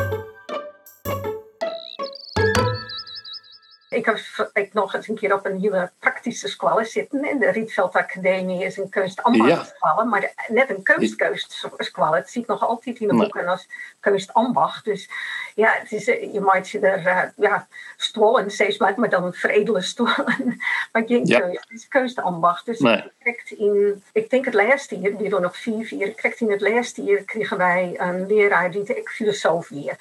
Ik 3.91 4.05
heb 4.05 4.19
ik 4.53 4.73
nog 4.73 4.93
eens 4.93 5.07
een 5.07 5.15
keer 5.15 5.33
op 5.33 5.45
een 5.45 5.59
hele 5.59 5.91
praktische 5.99 6.47
squalle 6.47 6.85
zitten. 6.85 7.25
In 7.29 7.39
de 7.39 7.49
Rietveld 7.49 7.93
Academie 7.93 8.63
is 8.63 8.77
een 8.77 8.89
kunstambacht 8.89 9.73
maar 10.05 10.33
net 10.47 10.69
een 10.69 10.83
kunstkeustsqualle. 10.83 12.15
Het 12.15 12.29
ziet 12.29 12.47
nog 12.47 12.67
altijd 12.67 12.99
in 12.99 13.07
de 13.07 13.13
boeken 13.13 13.47
als 13.47 13.67
kunstambacht. 13.99 14.85
Dus 14.85 15.09
ja, 15.55 15.71
het 15.79 15.91
is, 15.91 16.07
eh, 16.07 16.33
je 16.33 16.39
maakt 16.39 16.69
je 16.69 16.79
er 16.79 16.99
uh, 17.05 17.21
ja, 17.35 17.67
stolen, 17.97 18.51
steeds 18.51 18.77
maar, 18.77 18.93
maar 18.97 19.09
dan 19.09 19.33
veredelen 19.33 19.83
stolen. 19.83 20.61
maar 20.91 21.03
geen 21.05 21.25
Ja. 21.25 21.47
het 21.47 21.65
is 21.67 21.87
kunstambacht. 21.87 22.65
Dus 22.65 22.79
Nee. 22.79 23.03
ik 23.23 23.53
in, 23.57 24.03
ik 24.11 24.29
denk 24.29 24.45
het 24.45 24.53
laatste 24.53 24.99
jaar, 24.99 25.17
die 25.17 25.29
doen 25.29 25.41
nog 25.41 25.57
vier, 25.57 25.85
vier, 25.85 26.07
ik 26.07 26.15
kreeg 26.15 26.39
in 26.39 26.51
het 26.51 26.61
laatste 26.61 27.03
jaar 27.03 27.23
kregen 27.23 27.57
wij 27.57 27.93
een 27.97 28.27
leraar 28.27 28.71
die 28.71 28.83
ik 28.95 29.09
filosofie. 29.09 29.91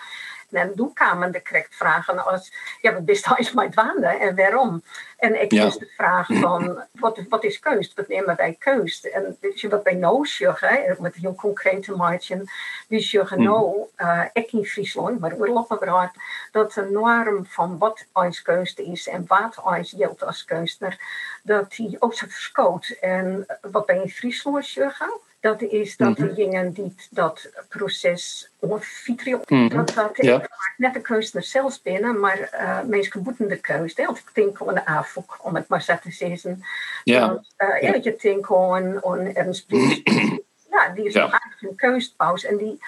En 0.50 0.75
toekomende 0.75 1.40
krijgt 1.40 1.75
vragen 1.75 2.26
als, 2.26 2.52
ja, 2.80 2.92
wat 2.92 3.09
is 3.09 3.25
hij 3.25 3.50
met 3.54 3.75
wanden 3.75 4.21
en 4.21 4.37
waarom? 4.37 4.83
En 5.16 5.42
ik 5.42 5.52
Ja. 5.52 5.64
dus 5.64 5.78
de 5.78 5.90
vraag 5.97 6.26
van, 6.30 6.83
wat, 6.92 7.19
wat 7.28 7.45
is 7.45 7.59
keust? 7.59 7.95
Wat 7.95 8.09
nemen 8.09 8.37
wij 8.37 8.57
keust? 8.59 9.04
En 9.04 9.37
weet 9.40 9.61
je 9.61 9.69
wat 9.69 9.83
wij 9.83 9.95
nou 9.95 10.26
zeggen, 10.26 10.97
met 10.99 11.14
een 11.14 11.21
heel 11.21 11.35
concrete 11.35 11.97
margin, 11.97 12.49
we 12.88 13.00
zeggen 13.00 13.42
nou, 13.42 13.87
uh, 13.99 14.25
ik 14.33 14.52
in 14.52 14.64
Friesland, 14.64 15.21
maar 15.21 15.35
oorlogberaad, 15.35 16.14
dat 16.52 16.73
de 16.73 16.88
norm 16.90 17.47
van 17.47 17.78
wat 17.78 18.07
ons 18.12 18.42
keust 18.42 18.78
is 18.78 19.09
en 19.09 19.25
wat 19.26 19.62
ons 19.62 19.95
geldt 19.97 20.25
als 20.25 20.45
kunstenaar, 20.45 20.99
dat 21.42 21.71
die 21.71 21.97
ook 21.99 22.14
zo 22.14 22.26
verschoot. 22.28 22.97
En 23.00 23.47
wat 23.61 23.87
wij 23.87 24.02
in 24.02 24.11
Friesland 24.11 24.66
zeggen, 24.66 25.12
dat 25.41 25.63
is 25.63 25.97
dat 25.97 26.19
Mhm. 26.19 26.27
degenen 26.29 26.73
die 26.73 26.95
dat 27.11 27.51
proces 27.69 28.51
onfitrion, 28.59 29.41
Mhm. 29.49 29.69
dat 29.77 29.93
dat 29.95 30.11
Ja. 30.17 30.49
net 30.77 30.95
de 30.95 31.01
kunstenaar 31.01 31.45
zelfs 31.47 31.83
binnen, 31.83 32.21
maar 32.21 32.39
uh, 32.55 32.83
meest 32.83 33.13
geboetende 33.13 33.57
keus. 33.57 33.93
Hè? 33.97 34.09
Of 34.09 34.19
ik 34.19 34.31
denk 34.35 34.61
aan 34.67 34.75
de 34.75 34.87
AFOK, 34.87 35.39
om 35.43 35.55
het 35.55 35.69
maar 35.69 35.83
zo 35.83 35.95
te 36.03 36.11
zeggen. 36.11 36.65
Ja. 37.05 37.27
Dat, 37.29 37.55
uh, 37.59 37.81
Ja. 37.83 37.95
je 38.03 38.17
denkt 38.21 38.51
aan, 38.51 39.05
aan 39.05 39.35
Ernst 39.35 39.65
ja, 40.71 40.89
die 40.95 41.05
is 41.05 41.13
Ja. 41.13 41.21
eigenlijk 41.21 41.61
een 41.63 41.75
keustpauze 41.75 42.49
en 42.49 42.57
die 42.57 42.79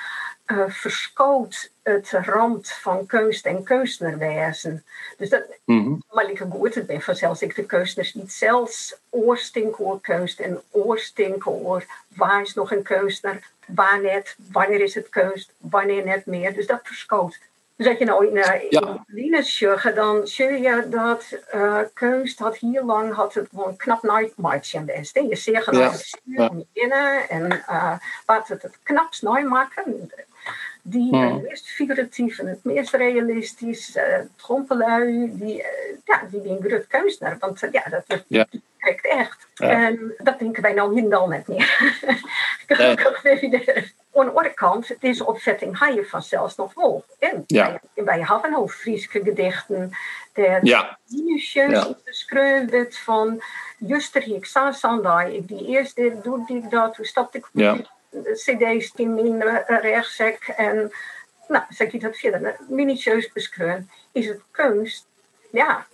uh, 0.53 0.65
verschoot 0.69 1.71
het 1.83 2.11
rand 2.11 2.69
van 2.69 3.07
keust 3.07 3.47
en 3.47 3.63
kunstenaarwezen. 3.63 4.85
Dus 5.17 5.29
dat, 5.29 5.43
Mhm. 5.65 5.95
maar 6.11 6.27
liever 6.27 6.47
goed, 6.51 6.75
het 6.75 6.87
ben 6.87 7.03
vanzelfs 7.03 7.43
ik 7.43 7.55
de 7.55 7.67
niet 8.15 8.33
zelfs 8.33 8.97
oorstinken 9.11 9.85
oor 9.85 10.01
keust 10.01 10.41
en 10.41 10.61
oorstinken 10.71 11.51
oor 11.53 11.85
waar 12.09 12.43
is 12.43 12.55
nog 12.55 12.73
een 12.73 12.83
kunstenaar, 12.83 13.51
waar 13.67 14.01
net, 14.01 14.37
wanneer 14.53 14.81
is 14.81 14.95
het 14.95 15.09
keust, 15.09 15.53
wanneer 15.59 16.05
net 16.05 16.27
meer. 16.27 16.55
Dus 16.55 16.67
dat 16.67 16.81
verschoot. 16.83 17.39
Dus 17.77 17.87
dat 17.87 17.99
je 17.99 18.05
nou 18.05 18.27
in, 18.27 18.37
uh, 18.37 18.71
Ja. 18.71 19.05
in 19.15 19.95
dan 19.95 20.27
zie 20.27 20.61
je 20.61 20.87
dat 20.89 21.25
uh, 21.55 21.79
kunst 21.93 22.39
had 22.39 22.57
hier 22.57 22.83
lang 22.83 23.15
had 23.15 23.35
het 23.35 23.49
gewoon 23.51 23.77
knap 23.77 24.03
nightmarch 24.03 24.75
in 24.75 24.85
best. 24.85 25.19
Je 25.19 25.37
zegt 25.37 25.71
Ja. 25.71 25.93
ja. 26.23 26.51
binnen 26.73 27.29
en 27.29 27.53
uh, 27.71 27.99
wat 28.27 28.49
het 28.49 28.63
het 28.63 28.79
knapst 28.83 29.23
nooit 29.23 29.49
maken. 29.49 30.11
Die 30.85 31.09
Hmm. 31.17 31.35
het 31.35 31.43
meest 31.43 31.67
figuratief 31.67 32.39
en 32.39 32.47
het 32.47 32.65
meest 32.65 32.95
realistisch, 32.95 33.97
uh, 33.97 34.03
trompelui, 34.37 35.31
die, 35.39 35.59
uh, 35.59 35.67
ja, 36.05 36.23
die 36.31 36.49
een 36.49 36.85
groot. 36.89 37.39
Want 37.39 37.63
uh, 37.63 37.73
ja, 37.73 37.83
dat, 37.91 38.25
Ja. 38.29 38.47
trekt 38.79 39.07
echt. 39.09 39.47
Ja. 39.55 39.69
En 39.71 40.15
dat 40.19 40.39
denken 40.39 40.63
wij 40.63 40.73
nou 40.73 41.01
hier 41.01 41.17
al 41.17 41.29
net 41.29 41.49
meer. 41.49 41.77
Nee. 42.69 42.97
Aan 44.15 44.27
de 44.27 44.31
andere 44.33 44.55
kant, 44.55 44.95
deze 45.01 45.27
opzetting 45.27 45.79
ga 45.79 45.89
je 45.89 46.05
vanzelfs 46.05 46.57
nog 46.57 46.75
wel. 46.75 47.05
En 47.19 47.45
Ja. 47.47 47.81
wij, 47.95 48.21
hebben 48.27 48.57
ook 48.57 48.73
Frieske 48.73 49.21
gedichten. 49.23 49.91
Dat 50.33 50.59
Ja. 50.63 50.99
minutieus 51.09 51.53
Ja. 51.53 51.95
van... 52.99 53.43
Juster, 53.79 54.35
ik 54.35 54.45
sta 54.45 54.73
Sandai. 54.73 55.37
Ik 55.37 55.49
die 55.49 55.67
eerst 55.67 55.97
dit, 55.97 56.25
doe 56.25 56.45
ik 56.47 56.71
dat. 56.71 56.95
Toen 56.95 57.05
stapte 57.05 57.39
ik 57.39 57.45
op 57.45 57.51
Ja. 57.53 57.77
Die 58.13 58.33
cd's 58.35 58.93
in 58.95 59.15
mijn 59.15 59.49
uh, 59.49 59.81
rechtzak. 59.81 60.43
En 60.57 60.93
nou, 61.49 61.65
zeg 61.69 61.93
je 61.93 61.99
dat 61.99 62.17
verder. 62.17 62.57
Minutieus 62.69 63.33
beschreven. 63.33 63.91
Is 64.13 64.27
het 64.27 64.41
kunst? 64.51 65.07
Ja, 65.51 65.87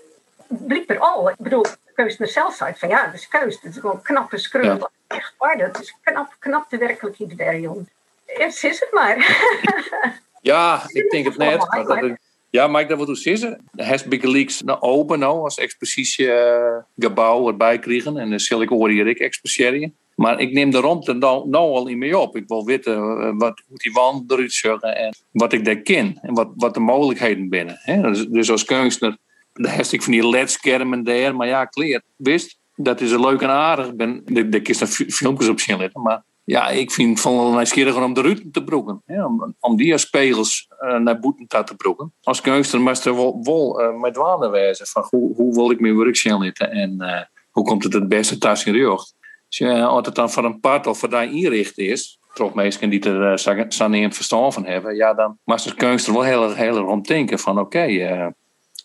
blijkbaar 0.48 0.98
al. 0.98 1.30
Ik 1.30 1.36
bedoel, 1.38 1.64
kunst 1.94 2.18
zelf 2.22 2.54
zei 2.54 2.74
van 2.76 2.88
ja, 2.88 3.04
dat 3.04 3.14
is 3.14 3.28
kunst. 3.28 3.62
Het 3.62 3.74
is 3.74 3.80
gewoon 3.80 4.02
knappe 4.02 4.38
screun. 4.38 4.86
Echt 5.06 5.34
waar, 5.38 5.58
dat 5.58 5.80
is 5.80 5.94
knap, 6.02 6.36
knap 6.38 6.70
de 6.70 6.78
werkelijkheid 6.78 7.60
jong. 7.62 7.88
Eerst 8.26 8.64
is 8.64 8.80
het 8.80 8.92
maar. 8.92 9.16
Ja, 10.40 10.82
ik 10.92 11.10
denk 11.10 11.24
het 11.24 11.36
net. 11.36 11.66
Maar 11.68 11.84
dat 11.84 12.00
het- 12.00 12.18
ja, 12.50 12.66
maar 12.66 12.80
ik 12.82 12.88
dat 12.88 12.98
wat 13.06 13.18
zeggen. 13.18 13.68
Has 13.76 14.04
Big 14.04 14.22
Leaks 14.22 14.62
nou 14.62 14.80
open 14.80 15.18
nou 15.18 15.38
als 15.42 15.58
expositie 15.58 16.32
eh, 16.32 16.76
gebouw 16.98 17.48
erbij 17.48 17.78
krijgen. 17.78 18.16
En 18.18 18.30
dan 18.30 18.40
zal 18.40 18.62
ik 18.62 18.68
horen 18.68 18.94
hier 18.94 19.06
ik 19.06 19.18
exposeren. 19.18 19.96
Maar 20.18 20.40
ik 20.40 20.52
neem 20.52 20.70
de 20.70 20.80
ruimte 20.80 21.12
nou, 21.12 21.48
nou 21.48 21.74
al 21.74 21.84
niet 21.84 21.96
meer 21.96 22.16
op. 22.16 22.36
Ik 22.36 22.48
wil 22.48 22.64
weten 22.64 22.94
eh, 22.94 23.30
wat, 23.36 23.62
hoe 23.68 23.76
die 23.76 23.92
wand 23.92 24.32
eruit 24.32 24.78
en 24.80 25.16
wat 25.32 25.52
ik 25.52 25.64
daar 25.64 25.76
ken. 25.76 26.18
En 26.22 26.34
wat, 26.34 26.48
wat 26.56 26.74
de 26.74 26.80
mogelijkheden 26.80 27.48
binnen. 27.48 27.80
Dus, 28.02 28.26
dus 28.26 28.50
als 28.50 28.64
kunstenaar, 28.64 29.16
daar 29.52 29.76
heb 29.76 29.86
ik 29.86 30.02
van 30.02 30.12
die 30.12 30.28
ledschermen 30.28 31.04
daar. 31.04 31.36
Maar 31.36 31.46
ja, 31.46 31.64
kleer, 31.64 32.02
wist, 32.16 32.58
dat 32.74 33.00
is 33.00 33.10
een 33.10 33.20
leuk 33.20 33.40
en 33.40 33.48
aardig. 33.48 33.94
Ben, 33.94 34.24
kun 34.24 34.60
je 34.62 34.74
fi- 34.74 35.10
filmpjes 35.10 35.48
op 35.48 35.60
zien 35.60 35.78
letten. 35.78 36.02
Maar 36.02 36.22
ja, 36.44 36.68
ik 36.68 36.90
vind 36.90 37.18
het 37.18 37.34
wel 37.34 37.52
nieuwsgieriger 37.52 38.02
om 38.02 38.14
de 38.14 38.22
ruiten 38.22 38.50
te 38.50 38.64
broeken. 38.64 39.02
Om, 39.06 39.54
om 39.60 39.76
die 39.76 39.92
als 39.92 40.02
spegels 40.02 40.68
uh, 40.80 40.98
naar 40.98 41.18
boeten 41.18 41.46
te 41.64 41.74
broeken. 41.76 42.12
Als 42.22 42.40
kunstenaar 42.40 42.86
moest 42.86 43.06
er 43.06 43.14
wel, 43.14 43.80
uh, 43.80 44.00
met 44.00 44.16
waarde 44.16 44.48
wijzen. 44.48 44.86
Van 44.86 45.06
hoe, 45.10 45.34
hoe 45.34 45.54
wil 45.54 45.70
ik 45.70 45.80
mijn 45.80 45.98
werk 45.98 46.16
zien 46.16 46.52
en 46.52 47.28
hoe 47.50 47.64
komt 47.64 47.84
het 47.84 47.92
het 47.92 48.08
beste 48.08 48.38
thuis 48.38 48.64
in 48.64 48.72
de 48.72 48.78
jeugd. 48.78 49.16
Dus 49.48 49.62
als 49.62 50.06
het 50.06 50.14
dan 50.14 50.30
voor 50.30 50.44
een 50.44 50.60
part 50.60 50.86
of 50.86 50.98
voor 50.98 51.10
daar 51.10 51.32
inricht 51.32 51.78
is, 51.78 52.18
toch 52.34 52.54
mensen 52.54 52.90
die 52.90 53.00
er 53.00 53.30
uh, 53.30 53.36
zo'n 53.70 54.12
verstand 54.12 54.54
van 54.54 54.66
hebben, 54.66 54.96
ja, 54.96 55.14
dan 55.14 55.38
mag 55.44 55.62
de 55.62 55.74
kunstenaar 55.74 56.20
wel 56.20 56.28
heel 56.28 56.48
erg 56.48 56.56
heel 56.56 56.76
rond 56.76 57.06
denken 57.06 57.38
van 57.38 57.58
oké, 57.58 57.86
uh, 57.86 58.26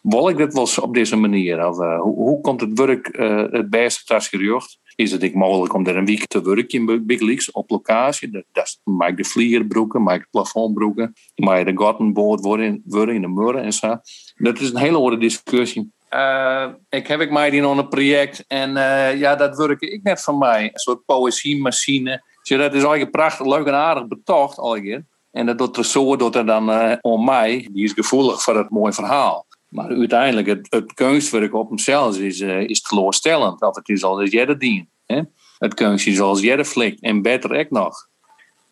wil 0.01 0.29
ik 0.29 0.37
dit 0.37 0.53
wel 0.53 0.67
op 0.81 0.93
deze 0.93 1.15
manier? 1.15 1.67
Of 1.67 1.77
hoe, 2.01 2.41
komt 2.41 2.61
het 2.61 2.79
werk 2.79 3.17
het 3.51 3.69
beste 3.69 4.03
thuis 4.03 4.29
in 4.29 4.39
jeugd? 4.39 4.79
Is 4.95 5.11
het 5.11 5.23
ik 5.23 5.35
mogelijk 5.35 5.73
om 5.73 5.85
er 5.85 5.97
een 5.97 6.05
week 6.05 6.27
te 6.27 6.41
werken 6.41 6.87
in 6.87 7.05
Big 7.05 7.19
Leagues 7.19 7.51
op 7.51 7.69
locatie? 7.69 8.29
Dat, 8.29 8.43
dat 8.51 8.79
maak 8.83 9.09
ik 9.09 9.17
de 9.17 9.23
vliegerbroeken, 9.23 10.03
maak 10.03 10.15
ik 10.15 10.21
de 10.21 10.27
plafondbroeken, 10.31 11.13
maak 11.35 11.57
je 11.57 11.65
de 11.65 11.77
gottenboord 11.77 12.43
worden, 12.43 12.81
worden 12.85 13.15
in 13.15 13.21
de 13.21 13.27
muren 13.27 13.63
en 13.63 13.73
zo. 13.73 13.97
Dat 14.35 14.59
is 14.59 14.69
een 14.69 14.77
hele 14.77 14.97
andere 14.97 15.17
discussie. 15.17 15.91
Uh, 16.13 16.65
ik 16.89 17.07
heb 17.07 17.19
ik 17.19 17.31
mij 17.31 17.49
die 17.49 17.61
nog 17.61 17.77
een 17.77 17.87
project 17.87 18.43
en 18.47 18.69
uh, 18.69 19.19
ja, 19.19 19.35
dat 19.35 19.57
werk 19.57 19.81
ik 19.81 20.03
net 20.03 20.21
van 20.21 20.37
mij. 20.37 20.63
Een 20.63 20.79
soort 20.79 21.05
poëziemachine. 21.05 22.23
Dus 22.41 22.57
dat 22.57 22.73
is 22.73 22.79
eigenlijk 22.81 23.11
prachtig, 23.11 23.45
leuk 23.45 23.65
en 23.65 23.73
aardig 23.73 24.07
betocht 24.07 24.57
al 24.57 24.75
En 25.31 25.45
dat 25.45 25.57
doet 25.57 25.77
er 25.77 25.85
zo 25.85 26.15
dat 26.15 26.35
er 26.35 26.45
dan 26.45 26.69
uh, 26.69 26.93
om 27.01 27.25
mij, 27.25 27.67
die 27.71 27.83
is 27.83 27.91
gevoelig 27.91 28.41
voor 28.41 28.57
het 28.57 28.69
mooie 28.69 28.93
verhaal. 28.93 29.45
Maar 29.69 29.89
uiteindelijk, 29.89 30.47
het, 30.47 30.67
het 30.69 30.93
kunstwerk 30.93 31.53
op 31.53 31.69
hemzelf 31.69 32.17
is, 32.17 32.39
is 32.39 32.81
teleurstellend. 32.81 33.61
Of 33.61 33.75
het 33.75 33.89
is 33.89 34.03
al 34.03 34.19
als 34.19 34.31
jij 34.31 34.57
dien. 34.57 34.89
Hè? 35.05 35.21
Het 35.57 35.73
kunst 35.73 36.07
is 36.07 36.19
als 36.19 36.41
jij 36.41 36.65
flik 36.65 36.99
en 36.99 37.21
beter 37.21 37.55
ik 37.55 37.71
nog. 37.71 38.07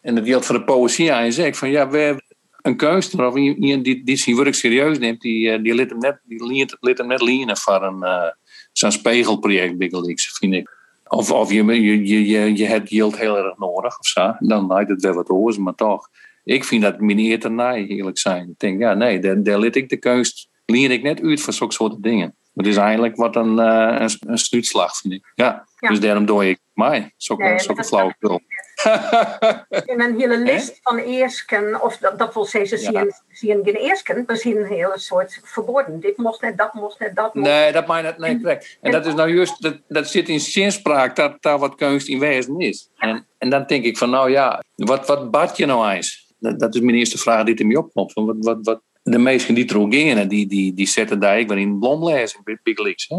En 0.01 0.15
dat 0.15 0.25
geldt 0.25 0.45
voor 0.45 0.57
de 0.57 0.63
poëzie 0.63 1.13
aan 1.13 1.31
zegt 1.31 1.57
van 1.57 1.69
ja, 1.69 1.89
we 1.89 2.20
een 2.61 2.77
kunstenaar 2.77 3.27
of 3.27 3.35
iemand 3.35 3.83
die, 3.83 4.03
die 4.03 4.15
zijn 4.15 4.35
werk 4.35 4.53
serieus 4.53 4.99
neemt, 4.99 5.21
die, 5.21 5.61
die 5.61 5.73
liet 5.73 5.89
hem 5.89 5.99
net, 5.99 6.19
die 6.23 6.47
liet, 6.47 6.77
liet 6.79 6.97
hem 6.97 7.07
net 7.07 7.21
lenen 7.21 7.57
voor 7.57 7.83
een, 7.83 8.03
uh, 8.03 8.29
zo'n 8.71 9.39
Leagues, 9.41 10.37
vind 10.39 10.53
ik. 10.53 10.79
Of, 11.07 11.31
of 11.31 11.51
je, 11.51 11.63
je, 11.65 12.07
je, 12.07 12.27
je, 12.27 12.57
je 12.57 12.65
hebt 12.65 12.89
yield 12.89 13.17
heel 13.17 13.37
erg 13.37 13.57
nodig 13.57 13.99
of 13.99 14.07
zo, 14.07 14.33
dan 14.39 14.67
lijkt 14.67 14.89
het 14.89 15.01
wel 15.01 15.13
wat 15.13 15.29
oors, 15.29 15.57
maar 15.57 15.75
toch. 15.75 16.09
Ik 16.43 16.63
vind 16.63 16.81
dat 16.81 16.99
meneer 16.99 17.39
te 17.39 17.49
naai, 17.49 17.87
eerlijk 17.87 18.17
zijn. 18.17 18.49
Ik 18.49 18.59
denk, 18.59 18.79
ja, 18.79 18.93
nee, 18.93 19.19
daar, 19.19 19.43
daar 19.43 19.59
liet 19.59 19.75
ik 19.75 19.89
de 19.89 19.97
kunst, 19.97 20.49
leer 20.65 20.91
ik 20.91 21.03
net 21.03 21.21
uit 21.21 21.41
voor 21.41 21.53
zulke 21.53 21.73
soort 21.73 22.03
dingen. 22.03 22.35
Het 22.53 22.67
is 22.67 22.77
eigenlijk 22.77 23.15
wat 23.15 23.35
een, 23.35 23.57
uh, 23.57 23.95
een, 23.99 24.17
een 24.19 24.37
snuitslag, 24.37 24.97
vind 24.97 25.13
ik. 25.13 25.31
Ja, 25.35 25.67
ja. 25.79 25.89
dus 25.89 25.99
daarom 25.99 26.25
doe 26.25 26.49
ik 26.49 26.59
mij. 26.73 27.13
Zo'n 27.17 27.37
nee, 27.37 27.59
zo 27.59 27.73
flauwekul. 27.75 28.41
in 29.91 30.01
een 30.01 30.19
hele 30.19 30.37
list 30.37 30.79
van 30.81 30.97
eersken, 30.97 31.81
of 31.81 31.97
dat, 31.97 32.19
dat 32.19 32.33
wil 32.33 32.45
zeggen, 32.45 32.79
zie 32.79 32.91
je 32.91 33.05
ja. 33.05 33.21
geen 33.29 33.75
eersken, 33.75 34.23
maar 34.27 34.37
zien 34.37 34.57
een 34.57 34.65
hele 34.65 34.99
soort 34.99 35.39
verboden. 35.43 35.99
Dit 35.99 36.17
mocht 36.17 36.41
net, 36.41 36.57
dat 36.57 36.73
mocht 36.73 36.99
net, 36.99 37.15
dat 37.15 37.33
mocht 37.33 37.47
Nee, 37.47 37.71
dat 37.71 37.87
mij 37.87 38.01
net, 38.01 38.17
nee, 38.17 38.39
correct. 38.39 38.77
En, 38.81 38.91
en 38.91 38.91
dat 38.91 39.05
is 39.05 39.13
nou 39.13 39.35
juist, 39.35 39.61
dat, 39.61 39.77
dat 39.87 40.07
zit 40.07 40.29
in 40.29 40.39
zinspraak, 40.39 41.15
dat 41.15 41.41
daar 41.41 41.59
wat 41.59 41.75
kunst 41.75 42.07
in 42.07 42.19
wezen 42.19 42.59
is. 42.59 42.89
En, 42.97 43.27
en 43.37 43.49
dan 43.49 43.63
denk 43.67 43.83
ik 43.83 43.97
van, 43.97 44.09
nou 44.09 44.31
ja, 44.31 44.63
wat, 44.75 45.07
wat 45.07 45.31
bad 45.31 45.57
je 45.57 45.65
nou 45.65 45.91
eens? 45.91 46.33
Dat, 46.39 46.59
dat 46.59 46.75
is 46.75 46.81
mijn 46.81 46.97
eerste 46.97 47.17
vraag 47.17 47.45
die 47.45 47.55
er 47.55 47.65
mee 47.65 47.77
opkomt. 47.77 48.13
Wat, 48.13 48.35
wat, 48.39 48.57
wat, 48.61 48.81
de 49.03 49.17
meesten 49.17 49.55
die 49.55 49.65
trogenen, 49.65 50.27
die, 50.27 50.47
die, 50.47 50.73
die 50.73 50.87
zetten 50.87 51.19
daar 51.19 51.39
ik 51.39 51.51
in 51.51 51.79
blom 51.79 52.05
lezen, 52.05 52.59
Big 52.63 52.77
Leaks. 52.77 53.07
Hè? 53.07 53.17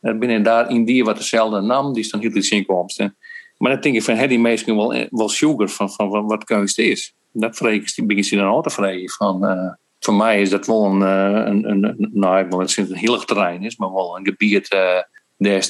Dat 0.00 0.18
binnen 0.18 0.42
daar 0.42 0.70
in 0.70 0.84
die 0.84 1.04
wat 1.04 1.16
dezelfde 1.16 1.60
nam, 1.60 1.92
die 1.92 2.04
staan 2.04 2.20
heel 2.20 2.36
iets 2.36 2.50
inkomsten. 2.50 3.16
Maar 3.60 3.72
dan 3.72 3.80
denk 3.80 3.94
ik 3.94 4.02
van, 4.02 4.14
hey, 4.14 4.26
die 4.26 4.38
wel, 4.76 5.06
wel 5.10 5.28
sugar 5.28 5.68
van, 5.68 5.90
van, 5.90 6.26
wat 6.26 6.44
kunst 6.44 6.78
is. 6.78 7.14
Dat 7.32 7.56
begin 8.06 8.24
je 8.28 8.36
dan 8.36 8.46
altijd 8.46 8.74
vrij 8.74 9.08
van. 9.08 9.44
Uh, 9.44 9.72
voor 9.98 10.14
mij 10.14 10.40
is 10.40 10.50
dat 10.50 10.66
wel 10.66 10.84
een, 10.84 11.00
uh, 11.00 11.46
een, 11.46 11.70
een, 11.70 12.10
nou, 12.12 12.44
ik 12.44 12.50
wil 12.50 12.58
het 12.58 12.76
een 12.76 12.94
heel 12.94 13.24
terrein 13.24 13.62
is, 13.62 13.76
maar 13.76 13.92
wel 13.92 14.16
een 14.16 14.26
gebied 14.26 14.72
uh, 14.72 14.98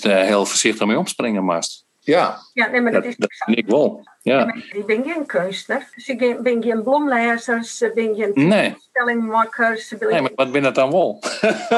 daar 0.03 0.25
heel 0.25 0.47
voorzichtig 0.47 0.87
mee 0.87 0.99
omspringen 0.99 1.45
mast. 1.45 1.85
Ja, 2.11 2.39
ja 2.53 2.67
nee, 2.67 2.81
maar 2.81 2.93
dat, 2.93 3.03
dat 3.03 3.11
is 3.11 3.17
dat 3.17 3.31
vind 3.45 3.59
ik 3.59 3.67
wel. 3.67 4.09
Ja. 4.23 4.55
Ik 4.73 4.87
ben 4.87 5.05
geen 5.05 5.27
kunstenaar. 5.27 5.89
Dus 5.95 6.09
ik 6.09 6.43
ben 6.43 6.63
geen 6.63 6.83
blomlezers, 6.83 7.83
ik 7.83 7.95
ben 7.95 8.15
geen 8.15 8.49
nee. 8.49 8.77
stellingmakkers. 8.79 9.95
Nee, 9.99 10.21
maar 10.21 10.31
wat 10.35 10.53
ben 10.53 10.63
dat 10.63 10.75
dan 10.75 10.91
wel? 10.91 11.23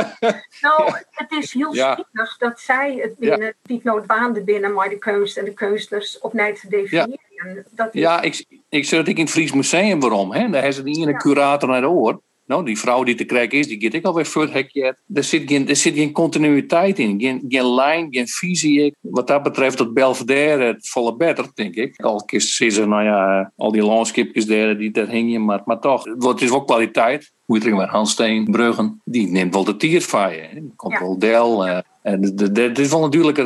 nou, 0.60 0.92
het 1.10 1.30
is 1.30 1.52
heel 1.52 1.74
ja. 1.74 2.04
dat 2.38 2.60
zij 2.60 2.94
het 2.94 3.16
binnen, 3.18 3.46
ja. 3.46 3.52
niet 3.62 3.84
noodwaande 3.84 4.42
binnen, 4.42 4.72
maar 4.72 4.88
de 4.88 4.98
kunst 4.98 5.36
en 5.36 5.44
de 5.44 5.52
kunstners 5.52 6.18
opnieuw 6.18 6.54
te 6.54 6.68
definiëren. 6.68 7.18
Ja, 7.28 7.62
dat 7.70 7.94
is... 7.94 8.00
ja 8.00 8.20
ik, 8.20 8.44
ik 8.68 8.84
zeg 8.84 8.98
dat 8.98 9.08
ik 9.08 9.16
in 9.16 9.22
het 9.22 9.32
Fries 9.32 9.52
Museum 9.52 10.00
waarom. 10.00 10.32
Hè? 10.32 10.50
Daar 10.50 10.64
is 10.64 10.76
het 10.76 10.86
ene 10.86 11.10
ja. 11.10 11.16
curator 11.16 11.68
naar 11.68 11.80
de 11.80 11.88
oor. 11.88 12.20
Nou, 12.46 12.64
die 12.64 12.78
vrouw 12.78 13.02
die 13.02 13.14
te 13.14 13.24
krijgen 13.24 13.58
is, 13.58 13.66
die 13.66 13.80
gaat 13.80 13.94
ik 13.94 14.04
alweer 14.04 14.26
voor 14.26 14.42
het 14.42 14.52
hekje. 14.52 14.96
Er 15.14 15.24
zit 15.24 15.42
geen, 15.46 15.68
er 15.68 15.76
zit 15.76 15.94
geen 15.94 16.12
continuïteit 16.12 16.98
in, 16.98 17.20
geen, 17.20 17.44
geen 17.48 17.74
lijn, 17.74 18.06
geen 18.10 18.28
visie. 18.28 18.96
Wat 19.00 19.26
dat 19.26 19.42
betreft, 19.42 19.78
dat 19.78 19.94
Belvedere 19.94 20.64
het 20.64 20.88
volle 20.88 21.16
beter, 21.16 21.46
denk 21.54 21.74
ik. 21.74 22.02
Al 22.02 22.22
is 22.26 22.56
ze, 22.56 22.86
nou 22.86 23.04
ja, 23.04 23.52
al 23.56 23.72
die 23.72 23.82
landskipjes 23.82 24.46
daar, 24.46 24.78
die 24.78 24.90
daar 24.90 25.08
hingen, 25.08 25.44
maar, 25.44 25.62
maar 25.64 25.80
toch, 25.80 26.04
het 26.04 26.40
is 26.40 26.50
wel 26.50 26.64
kwaliteit. 26.64 27.32
Hoe 27.44 27.60
je 27.62 27.76
het 27.76 27.88
Hansteen, 27.88 28.44
Bruggen, 28.50 29.00
die 29.04 29.26
neemt 29.26 29.54
wel 29.54 29.64
de 29.64 29.76
tier 29.76 30.02
van 30.02 30.32
je. 30.32 30.70
Komt 30.76 30.98
wel 30.98 31.18
Del. 31.18 31.66
Uh, 31.66 31.78
en 32.02 32.22
het 32.52 32.78
is 32.78 32.90
wel 32.90 33.00
natuurlijk 33.00 33.38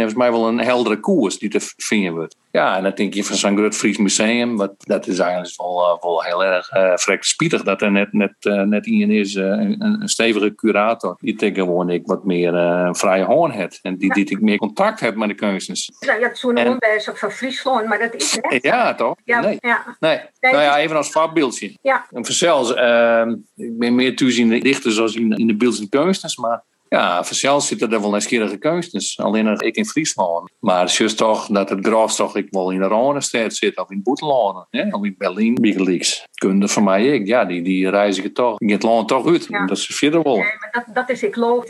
volgens 0.00 0.14
mij 0.14 0.30
wel 0.30 0.48
een 0.48 0.60
heldere 0.60 1.00
koers 1.00 1.38
die 1.38 1.50
te 1.50 1.72
vinden 1.76 2.14
wordt. 2.14 2.36
Ja, 2.50 2.76
en 2.76 2.82
dan 2.82 2.92
denk 2.94 3.14
je 3.14 3.24
van 3.24 3.36
zo'n 3.36 3.56
Groot 3.56 3.74
Fries 3.74 3.98
Museum, 3.98 4.56
wat, 4.56 4.74
dat 4.78 5.06
is 5.06 5.18
eigenlijk 5.18 5.54
wel, 5.56 5.80
uh, 5.80 6.02
wel 6.02 6.22
heel 6.22 6.44
erg 6.44 6.74
uh, 6.74 6.92
vrek 6.94 7.24
spietig 7.24 7.62
dat 7.62 7.82
er 7.82 7.90
net, 7.90 8.12
net, 8.12 8.34
uh, 8.40 8.62
net 8.62 8.86
in 8.86 9.10
is 9.10 9.34
een, 9.34 9.84
een, 9.84 10.08
stevige 10.08 10.54
curator 10.54 11.16
die 11.20 11.36
tegenwoordig 11.36 11.94
ik 11.94 12.06
wat 12.06 12.24
meer 12.24 12.54
een 12.54 12.94
vrije 12.94 13.24
hoorn 13.24 13.50
heeft 13.50 13.78
en 13.82 13.96
die, 13.96 14.14
die 14.14 14.24
ik 14.24 14.40
meer 14.40 14.58
contact 14.58 15.00
heeft 15.00 15.16
met 15.16 15.28
de 15.28 15.34
kunstenaars. 15.34 15.90
Nou, 16.00 16.18
je 16.18 16.24
hebt 16.24 16.38
zo'n 16.38 16.58
onderwijzer 16.58 17.16
van 17.16 17.30
Friesland, 17.30 17.86
maar 17.86 17.98
dat 17.98 18.14
is 18.14 18.38
net. 18.42 18.62
Ja, 18.62 18.94
toch? 18.94 19.16
Ja, 19.24 19.40
nee. 19.40 19.56
Ja. 19.60 19.96
nee. 20.00 20.20
Nou 20.40 20.56
ja, 20.56 20.78
even 20.78 20.96
als 20.96 21.10
voorbeeldje. 21.10 21.76
Ja. 21.82 22.06
En 22.10 22.24
zelfs, 22.24 22.74
ehm, 22.74 23.30
ik 23.56 23.78
ben 23.78 23.94
meer 23.94 24.16
de 24.16 24.58
dichters 24.58 24.94
zoals 24.94 25.14
in, 25.14 25.32
in 25.32 25.46
de 25.46 25.56
en 25.80 25.88
kunstenaars, 25.88 26.36
maar 26.36 26.62
ja, 26.94 27.24
vanzelf 27.24 27.62
zitten 27.62 27.92
er 27.92 28.00
wel 28.00 28.10
nieuwsgierige 28.10 28.56
keuzes. 28.56 29.18
Alleen 29.18 29.60
ik 29.60 29.76
in 29.76 29.86
Friesland. 29.86 30.50
Maar 30.60 30.96
is 30.98 31.14
toch 31.14 31.46
dat 31.46 31.68
het 31.68 31.86
gras 31.86 32.16
toch 32.16 32.36
ik 32.36 32.46
wel 32.50 32.70
in 32.70 32.80
de 32.80 32.86
Ronenstad 32.86 33.54
zit 33.54 33.78
of 33.78 33.90
in 33.90 34.02
Boetelanden. 34.02 34.66
Of 34.90 35.04
in 35.04 35.14
Berlijn, 35.18 35.54
Bigeliks. 35.54 36.26
Kunde 36.34 36.68
van 36.68 36.84
mij 36.84 37.06
ik. 37.06 37.26
Ja, 37.26 37.44
die, 37.44 37.62
die 37.62 37.90
reizigen 37.90 38.32
toch 38.32 38.60
in 38.60 38.70
het 38.70 38.82
land 38.82 39.08
toch 39.08 39.26
uit. 39.26 39.48
Dat 39.50 39.70
is 39.70 39.86
verder 39.86 40.22
wel. 40.22 40.36
Nee, 40.36 40.44
maar 40.44 40.84
dat, 40.86 40.94
dat 40.94 41.10
is 41.10 41.22
ik 41.22 41.34
geloof. 41.34 41.66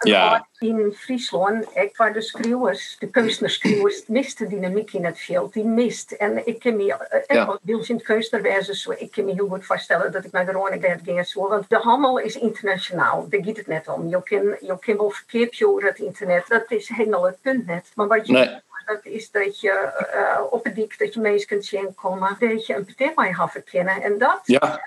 ja. 0.00 0.48
In 0.60 0.92
Friesland, 0.96 1.66
ik 1.74 1.96
waar 1.96 2.12
de 2.12 2.20
schreeuwers, 2.20 2.96
de 2.98 3.06
kunstenaarschreeuwers, 3.06 4.06
mist 4.06 4.38
de 4.38 4.46
dynamiek 4.46 4.92
in 4.92 5.04
het 5.04 5.18
veld. 5.18 5.52
Die 5.52 5.64
mist. 5.64 6.12
En 6.12 6.46
ik 6.46 6.58
kan 6.58 6.76
me, 6.76 6.94
eh, 6.94 7.36
ja. 7.36 7.58
ik 7.62 7.88
in 7.88 7.94
het 7.94 8.76
zo, 8.76 8.90
ik 8.90 9.10
kan 9.10 9.24
me 9.24 9.32
heel 9.32 9.48
goed 9.48 9.64
voorstellen 9.64 10.12
dat 10.12 10.24
ik 10.24 10.32
naar 10.32 10.46
de 10.46 10.52
Ronenstad 10.52 11.00
ging. 11.04 11.26
Zo, 11.26 11.48
want 11.48 11.68
de 11.68 11.76
handel 11.76 12.18
is 12.18 12.36
internationaal. 12.36 13.28
Daar 13.28 13.44
gaat 13.44 13.56
het 13.56 13.66
net 13.66 13.88
om. 13.88 14.08
Je 14.08 14.22
kan 14.22 14.56
je 14.60 14.76
kan 14.80 14.96
wel 14.96 15.10
verkeerd 15.10 15.64
over 15.64 15.84
het 15.84 15.98
internet. 15.98 16.48
Dat 16.48 16.70
is 16.70 16.88
helemaal 16.88 17.26
het 17.26 17.40
punt 17.40 17.66
net. 17.66 17.90
Maar 17.94 18.06
wat 18.06 18.26
je 18.26 18.32
nee. 18.32 18.60
Dat 18.92 19.04
is 19.12 19.30
dat 19.30 19.60
je 19.60 20.04
uh, 20.14 20.52
op 20.52 20.64
het 20.64 20.74
dik 20.74 20.98
dat 20.98 21.14
je 21.14 21.20
mensen 21.20 21.48
kunt 21.48 21.64
zien 21.64 21.94
komen, 21.94 22.36
dat 22.38 22.66
je 22.66 22.74
een 22.74 22.84
partij 22.84 23.32
gaat 23.32 23.50
verkennen. 23.50 24.02
En 24.02 24.18
dat, 24.18 24.40
ja. 24.44 24.80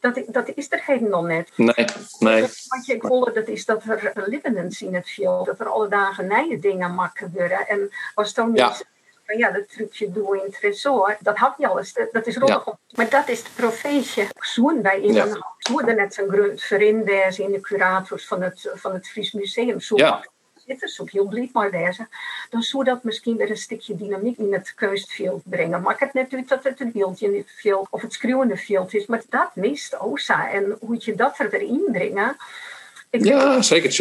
dat, 0.00 0.22
dat 0.26 0.48
is 0.54 0.72
er 0.72 0.82
helemaal 0.84 1.22
net. 1.22 1.50
Nee, 1.56 1.86
nee. 2.18 2.40
Wat 2.40 2.86
je 2.86 2.98
wil, 3.00 3.32
dat 3.34 3.48
is 3.48 3.64
dat 3.64 3.84
er 3.84 4.24
livenens 4.26 4.82
in 4.82 4.94
het 4.94 5.08
viel. 5.08 5.44
Dat 5.44 5.60
er 5.60 5.68
alle 5.68 5.88
dagen 5.88 6.26
nieuwe 6.26 6.58
dingen 6.58 6.94
mag 6.94 7.10
gebeuren. 7.14 7.68
En 7.68 7.90
was 8.14 8.34
dan 8.34 8.48
niet... 8.48 8.58
Ja 8.58 8.74
ja, 9.26 9.50
dat 9.50 9.68
trucje 9.68 10.12
doe 10.12 10.36
in 10.36 10.44
het 10.44 10.58
resort. 10.58 11.24
Dat 11.24 11.36
had 11.36 11.54
je 11.58 11.68
alles. 11.68 11.92
Dat 12.12 12.26
is 12.26 12.36
rollig. 12.36 12.64
Maar 12.94 13.10
dat 13.10 13.28
is 13.28 13.42
de 13.42 13.50
profetie. 13.56 14.28
Zoen 14.38 14.82
wij 14.82 15.00
in 15.00 15.16
een 15.16 15.42
ja. 15.86 15.92
net 15.92 16.14
zo'n 16.14 16.28
groot 16.28 16.62
verin 16.62 17.06
in 17.36 17.52
de 17.52 17.60
curators 17.60 18.26
van 18.26 18.42
het, 18.42 18.70
van 18.74 18.92
het 18.92 19.08
Fries 19.08 19.32
Museum. 19.32 19.80
Zo 19.80 19.96
ja. 19.96 20.26
Heel 21.10 21.28
blief 21.28 21.52
maar 21.52 21.70
wezen. 21.70 22.08
Dan 22.50 22.62
zou 22.62 22.84
dat 22.84 23.04
misschien 23.04 23.36
weer 23.36 23.50
een 23.50 23.56
stukje 23.56 23.96
dynamiek 23.96 24.38
in 24.38 24.52
het 24.52 24.74
keustveld 24.74 25.42
brengen. 25.44 25.82
Maakt 25.82 26.00
het 26.00 26.14
net 26.14 26.34
uit 26.34 26.48
dat 26.48 26.64
het 26.64 26.80
een 26.80 26.92
beeldje 26.92 27.26
in 27.26 27.36
het 27.36 27.52
veld 27.56 27.86
of 27.90 28.02
het 28.02 28.12
schreeuwende 28.12 28.56
veld 28.56 28.94
is. 28.94 29.06
Maar 29.06 29.22
dat 29.28 29.50
mist 29.54 29.98
OSA. 30.00 30.50
En 30.50 30.76
hoe 30.80 30.96
je 30.98 31.14
dat 31.14 31.38
erin 31.38 31.88
brengen. 31.92 32.36
ja, 33.10 33.62
zeker. 33.62 33.92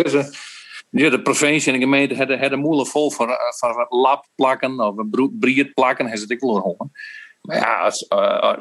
Ja, 0.90 1.10
de 1.10 1.22
provincie 1.22 1.74
en 1.74 1.80
de 1.80 1.86
gemeente 1.86 2.16
hebben 2.16 2.50
de 2.50 2.56
moeilijk 2.56 2.90
vol 2.90 3.12
voor, 3.12 3.30
eh, 3.30 3.52
voor 3.58 3.86
lab 3.90 4.26
plakken 4.36 4.80
of 4.80 4.96
briet 5.40 5.74
plakken, 5.74 6.06
hebben 6.06 6.28
ze 6.28 6.34
het 6.34 6.42
wel 6.42 6.60
horen. 6.60 6.92
Maar 7.42 7.58
ja, 7.58 7.80
als, 7.80 8.06
uh, 8.10 8.54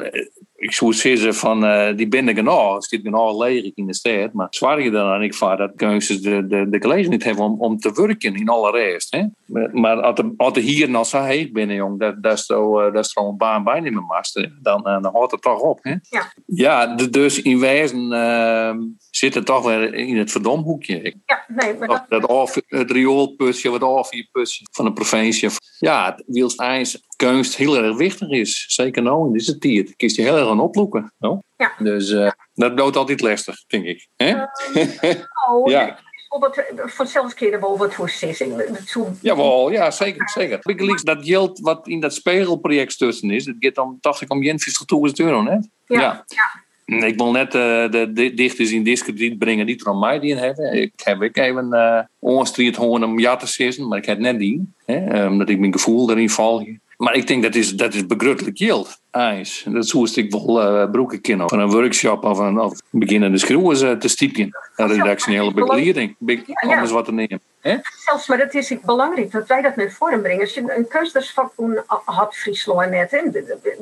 ik 0.56 0.72
zou 0.72 0.92
zeggen 0.92 1.34
van 1.34 1.64
uh, 1.64 1.96
die 1.96 2.08
binnen 2.08 2.46
het 2.46 2.84
zit 2.84 3.00
genoeg 3.02 3.38
leeg 3.38 3.70
in 3.74 3.86
de 3.86 3.94
stad, 3.94 4.32
maar 4.32 4.46
zwaar 4.50 4.82
je 4.82 4.90
dan 4.90 5.08
aan 5.08 5.22
ik 5.22 5.34
vaar 5.34 5.56
dat 5.56 5.72
keuzes 5.76 6.20
de, 6.20 6.46
de, 6.46 6.68
de 6.68 6.78
college 6.78 7.08
niet 7.08 7.24
hebben 7.24 7.44
om, 7.44 7.60
om 7.60 7.78
te 7.78 7.92
werken 7.94 8.34
in 8.34 8.48
alle 8.48 8.70
rest. 8.70 9.16
Hè? 9.16 9.24
Maar 9.72 10.00
als 10.00 10.20
als 10.36 10.56
er 10.56 10.62
hier 10.62 10.90
nog 10.90 11.06
zo 11.06 11.22
heet 11.22 11.52
binnen, 11.52 11.76
jong, 11.76 12.00
dat, 12.00 12.22
dat 12.22 12.32
is 12.32 12.46
toch 12.46 12.92
dat 12.92 13.04
is 13.04 13.16
een 13.16 13.36
baan 13.36 13.64
bij 13.64 13.80
niet 13.80 13.92
meer 13.92 14.02
master, 14.02 14.58
dan, 14.62 14.82
dan 14.82 15.08
houdt 15.12 15.32
het 15.32 15.42
toch 15.42 15.60
op. 15.60 15.78
Hè? 15.82 15.94
Ja, 16.02 16.32
ja 16.46 16.86
dus 16.94 17.42
in 17.42 17.60
wijzen 17.60 18.12
uh, 18.12 18.74
zit 19.10 19.34
het 19.34 19.46
toch 19.46 19.64
weer 19.64 19.94
in 19.94 20.16
het 20.16 20.30
verdomhoekje. 20.30 21.14
Ja, 21.26 21.44
nee, 21.48 21.74
maar 21.78 21.88
dat... 21.88 22.04
dat 22.08 22.26
of, 22.26 22.60
het 22.66 22.90
rioolputje, 22.90 23.70
wat 23.70 23.82
afvierputje 23.82 24.66
van 24.70 24.84
de 24.84 24.92
provincie. 24.92 25.48
Ja, 25.78 26.18
wiels 26.26 26.54
ijs 26.54 27.02
kunst 27.16 27.56
heel 27.56 27.76
erg 27.76 27.96
wichtig 27.96 28.28
is. 28.28 28.64
Zeker 28.68 29.02
nou 29.02 29.26
in 29.26 29.32
deze 29.32 29.58
tijd. 29.58 29.96
Kies 29.96 30.16
je 30.16 30.22
heel 30.22 30.36
erg 30.36 30.53
aan 30.54 30.60
oploeken. 30.60 31.12
No? 31.18 31.40
Ja. 31.56 31.72
Dus 31.78 32.10
uh, 32.10 32.30
dat 32.54 32.76
doet 32.76 32.96
altijd 32.96 33.20
lastig, 33.20 33.64
denk 33.66 33.84
ik. 33.84 34.08
Hè? 34.16 34.28
Uh, 34.28 35.14
oh, 35.48 35.70
ja. 35.70 35.98
Vanzelfs 36.76 37.34
keer 37.34 37.60
wel 37.60 37.78
wat 37.78 37.94
voor 37.94 38.10
Jawel, 39.20 39.70
ja, 39.70 39.90
zeker. 39.90 40.28
zeker. 40.28 40.58
Ik 40.62 40.80
dat 41.04 41.24
geld 41.26 41.58
wat 41.60 41.88
in 41.88 42.00
dat 42.00 42.14
spegelproject 42.14 42.98
tussen 42.98 43.30
is, 43.30 43.44
dat 43.44 43.54
gaat 43.58 43.74
dan, 43.74 43.98
dacht 44.00 44.20
ik, 44.20 44.32
om 44.32 44.42
50.000 44.42 44.56
euro 45.14 45.42
net. 45.42 45.68
Ja. 45.86 46.00
ja. 46.00 46.24
ja. 46.26 46.62
Ik 46.86 47.16
wil 47.16 47.30
net 47.30 47.54
uh, 47.54 47.90
de 47.90 48.32
dichters 48.34 48.70
in 48.70 48.82
discrediet 48.82 49.38
brengen 49.38 49.66
die 49.66 49.80
er 49.80 49.86
aan 49.86 49.98
mij 49.98 50.18
die 50.18 50.36
hebben. 50.36 50.72
Ik 50.72 50.92
heb 51.04 51.22
ik 51.22 51.36
even 51.36 51.68
uh, 51.72 52.00
ongestrijd 52.18 52.76
gewoon 52.76 53.04
om 53.04 53.18
ja 53.18 53.36
te 53.36 53.46
zeggen, 53.46 53.88
maar 53.88 53.98
ik 53.98 54.06
heb 54.06 54.18
net 54.18 54.38
die. 54.38 54.72
Hè, 54.84 55.26
omdat 55.26 55.48
ik 55.48 55.58
mijn 55.58 55.72
gevoel 55.72 56.10
erin 56.10 56.30
val. 56.30 56.66
Maar 56.96 57.14
ik 57.14 57.26
denk 57.26 57.42
dat 57.42 57.54
is, 57.54 57.72
dat 57.72 57.94
is 57.94 58.06
begruttelijk 58.06 58.58
yield. 58.58 59.00
IJs. 59.10 59.64
Dat 59.68 59.94
is 59.94 60.16
ik 60.16 60.30
wel 60.32 60.62
uh, 60.62 60.90
broeken 60.90 61.20
kennen. 61.20 61.48
Van 61.48 61.58
een 61.58 61.70
workshop 61.70 62.24
of 62.24 62.38
een 62.38 62.60
of 62.60 62.80
beginnende 62.90 63.38
schroeven 63.38 63.90
uh, 63.90 63.96
te 63.96 64.08
stiepen. 64.08 64.56
Een 64.76 64.88
redactionele 64.88 65.52
begeleiding. 65.52 66.16
Anders 66.54 66.90
wat 66.90 67.04
te 67.04 67.12
nemen. 67.12 67.40
Zelfs, 68.04 68.26
maar 68.26 68.38
het 68.38 68.54
is 68.54 68.80
belangrijk 68.80 69.30
dat 69.30 69.46
wij 69.46 69.62
dat 69.62 69.76
naar 69.76 69.90
voren 69.90 70.22
brengen. 70.22 70.40
Als 70.40 70.54
je 70.54 70.74
een 70.76 70.88
kunstnersvakboen 70.88 71.82
had 72.04 72.36
Friesland 72.36 72.90
net, 72.90 73.10
hè, 73.10 73.20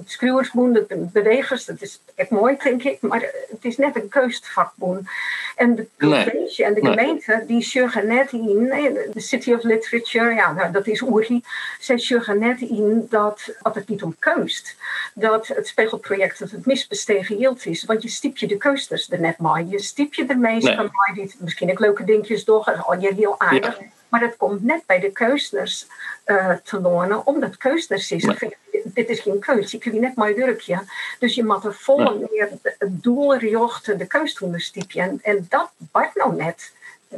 schroeversboen, 0.05 0.73
de 0.73 0.87
bewegers, 1.12 1.64
dat 1.64 1.83
is 1.83 2.01
echt 2.14 2.31
mooi, 2.31 2.57
denk 2.62 2.83
ik. 2.83 3.01
Maar 3.01 3.21
het 3.51 3.64
is 3.64 3.77
net 3.77 3.97
een 3.97 4.09
keustvakboen. 4.09 5.09
En 5.57 5.75
de 5.75 5.87
provincie 5.97 6.64
en 6.64 6.75
de 6.75 6.81
gemeente, 6.81 7.45
die 7.47 7.62
zorgen 7.62 8.07
net 8.07 8.33
in, 8.33 8.66
de 9.12 9.21
City 9.21 9.53
of 9.53 9.62
Literature, 9.62 10.35
ja, 10.35 10.53
nou, 10.53 10.73
dat 10.73 10.87
is 10.87 11.03
Oeri, 11.03 11.42
zij 11.79 11.99
zorgen 11.99 12.38
net 12.38 12.61
in 12.61 13.07
dat, 13.09 13.55
dat 13.62 13.75
het 13.75 13.88
niet 13.88 14.03
om 14.03 14.16
keust, 14.18 14.77
dat 15.14 15.47
het 15.47 15.66
spegelproject 15.66 16.38
dat 16.38 16.51
het 16.51 16.66
misbestegen 16.66 17.37
yield 17.37 17.66
is. 17.66 17.85
Want 17.85 18.03
je 18.03 18.09
stiep 18.09 18.37
je 18.37 18.47
de 18.47 18.57
keusters 18.57 19.11
er 19.11 19.21
net 19.21 19.38
maar. 19.38 19.64
Je 19.64 19.79
stiep 19.79 20.14
je 20.14 20.25
de 20.25 20.37
meeste 20.37 20.68
nee. 20.68 20.77
maar, 20.77 21.11
die 21.14 21.35
misschien 21.38 21.71
ook 21.71 21.79
leuke 21.79 22.05
dingetjes 22.05 22.45
door, 22.45 22.83
al 22.87 23.01
je 23.01 23.14
heel 23.14 23.40
aardig. 23.40 23.71
Maar 24.12 24.20
het 24.20 24.37
komt 24.37 24.62
net 24.62 24.87
bij 24.87 25.01
de 25.01 25.11
keuzers 25.11 25.87
uh, 26.27 26.51
te 26.64 26.81
lonen, 26.81 27.27
omdat 27.27 27.57
keuzers 27.57 28.11
is. 28.11 28.29
Dit 28.85 29.09
is 29.09 29.20
geen 29.20 29.38
keus, 29.38 29.75
ik 29.75 29.81
kun 29.81 30.01
net 30.01 30.14
maar 30.14 30.35
drukje. 30.35 30.83
Dus 31.18 31.35
je 31.35 31.44
moet 31.44 31.64
er 31.64 31.75
vol 31.75 32.27
meer 32.31 32.48
doelgericht 32.87 33.98
de 33.98 34.07
keus 34.07 34.35
doen, 34.35 34.57
en, 34.94 35.18
en 35.22 35.46
dat 35.48 35.70
wordt 35.92 36.14
nou 36.14 36.37
net, 36.37 36.72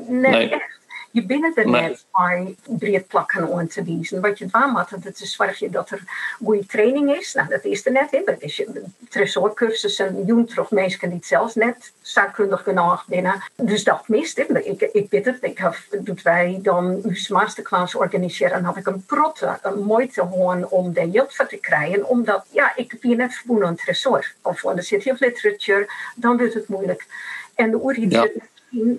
net 0.06 0.50
echt 0.50 0.78
je 1.14 1.26
binnen 1.26 1.52
er 1.54 1.70
net 1.70 2.04
bij 2.12 2.54
breed 2.78 3.06
plakken 3.06 3.52
aan 3.54 3.66
te 3.66 3.84
wijzen. 3.84 4.20
Wat 4.20 4.38
je 4.38 4.46
waar 4.50 4.68
moet, 4.68 5.04
dat 5.04 5.20
is 5.20 5.32
zorg 5.32 5.58
je 5.58 5.70
dat 5.70 5.90
er 5.90 6.02
goede 6.44 6.66
training 6.66 7.16
is. 7.16 7.34
Nou, 7.34 7.48
dat 7.48 7.64
is 7.64 7.86
er 7.86 7.92
net 7.92 8.12
in. 8.12 8.22
Dat 8.24 8.40
is 8.42 8.56
je 8.56 8.82
tresorcursussen, 9.08 10.46
toch 10.54 10.70
mensen 10.70 11.10
die 11.10 11.18
zelfs 11.22 11.54
net 11.54 11.92
zakkundig 12.00 12.62
genoeg 12.62 13.06
binnen. 13.06 13.42
Dus 13.56 13.84
dat 13.84 14.08
mist. 14.08 14.38
Ik, 14.38 14.80
ik 14.80 15.10
weet 15.10 15.24
het. 15.24 15.38
Ik 15.40 15.58
heb, 15.58 15.76
doet 16.00 16.22
wij 16.22 16.58
dan 16.62 17.00
uw 17.04 17.14
masterclass 17.28 17.94
organiseren. 17.94 18.52
Dan 18.52 18.64
had 18.64 18.76
ik 18.76 18.86
een 18.86 19.04
protte, 19.04 19.58
een 19.62 19.82
mooi 19.82 20.08
te 20.08 20.22
horen 20.22 20.70
om 20.70 20.92
de 20.92 21.10
yield 21.10 21.34
te 21.48 21.58
krijgen. 21.60 22.08
Omdat, 22.08 22.46
ja, 22.50 22.76
ik 22.76 22.96
ben 23.00 23.16
net 23.16 23.34
verbonden 23.34 23.68
aan 23.68 23.76
tresor. 23.76 24.32
Of 24.42 24.60
van 24.60 24.76
de 24.76 24.82
City 24.82 25.10
of 25.10 25.20
Literature. 25.20 25.88
Dan 26.16 26.36
wordt 26.36 26.54
het 26.54 26.68
moeilijk. 26.68 27.06
En 27.54 27.70
de 27.70 27.76
oer 27.76 27.94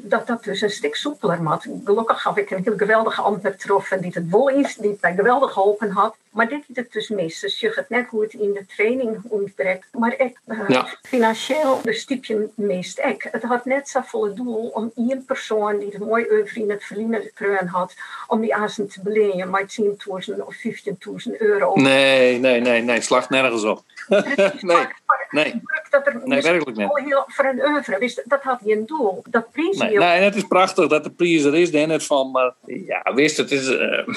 dat 0.02 0.28
dat 0.28 0.44
dus 0.44 0.62
een 0.62 0.70
stuk 0.70 0.96
soepeler 0.96 1.44
moet. 1.44 1.68
Gelukkig 1.84 2.24
heb 2.24 2.38
ik 2.38 2.52
een 2.52 2.64
heel 2.64 2.78
geweldige 2.78 3.22
ander 3.22 3.52
getroffen 3.52 4.02
die 4.02 4.12
het 4.14 4.30
wel 4.30 4.50
is, 4.50 4.76
die 4.76 4.98
mij 5.02 5.16
geweldig 5.16 5.52
geholpen 5.52 5.90
had. 5.90 6.16
Maar 6.36 6.48
dit 6.50 6.64
is 6.68 6.76
het 6.76 6.92
dus 6.92 7.10
mis. 7.10 7.40
Dus 7.40 7.60
je 7.60 7.70
gaat 7.72 7.90
net 7.90 8.08
hoe 8.08 8.22
het 8.22 8.34
in 8.34 8.54
de 8.54 8.66
training 8.76 9.18
ontbreekt. 9.28 9.88
Maar 9.92 10.14
ik, 10.20 10.38
uh, 10.48 10.60
Ja. 10.68 10.88
financieel 11.02 11.80
de 11.84 11.94
stiepje 11.94 12.50
mist 12.56 13.00
ik. 13.00 13.28
Het 13.32 13.44
had 13.44 13.66
net 13.66 13.90
zo 13.90 14.02
volle 14.06 14.34
doel 14.34 14.68
om 14.74 14.92
één 14.96 15.26
persoon 15.26 15.80
die 15.80 15.90
het 15.90 16.00
mooi 16.00 16.26
over 16.30 16.58
in 16.58 16.70
het 16.70 16.84
verliezen 16.84 17.32
kreun 17.34 17.68
had, 17.68 17.94
om 18.28 18.42
die 18.42 18.56
azen 18.56 18.90
te 18.90 19.02
belenen 19.02 19.50
met 19.50 19.72
10.000 19.72 20.42
of 20.46 20.56
15.000 20.56 21.38
euro. 21.38 21.76
Nee, 21.76 22.40
nee, 22.40 22.60
nee, 22.62 22.82
nee. 22.82 23.02
Slacht 23.02 23.30
nergens 23.30 23.64
op. 23.64 23.84
Precies, 24.08 24.36
nee, 24.38 24.54
maar- 24.76 25.02
maar 25.06 25.28
nee. 25.32 25.62
dat 25.90 26.08
er 26.08 26.14
Nee, 26.14 26.28
misschien 26.28 26.52
werkelijk 26.66 26.78
niet. 26.78 27.08
heel 27.10 27.24
voor 27.28 27.46
een 27.46 27.66
oeuvre, 27.66 28.22
dat 28.26 28.42
had 28.44 28.60
hij 28.64 28.72
een 28.72 28.86
doel. 28.86 29.24
Dat 29.30 29.52
prijs 29.52 29.78
Nee, 29.78 29.92
je 29.92 30.00
nee, 30.00 30.22
het 30.22 30.36
is 30.36 30.44
prachtig 30.48 30.88
dat 30.88 31.04
de 31.04 31.10
prijs 31.12 31.44
er 31.44 31.56
is, 31.56 31.72
daar 31.72 31.88
net 31.88 32.06
van. 32.06 32.32
Maar 32.32 32.54
ja, 32.66 33.14
wist 33.14 33.38
het 33.38 33.52
is. 33.52 33.68
eh, 33.68 34.08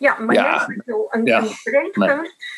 Ja, 0.00 0.18
maar 0.18 0.34
Ja. 0.34 0.66
een, 1.10 1.24
Ja. 1.24 1.42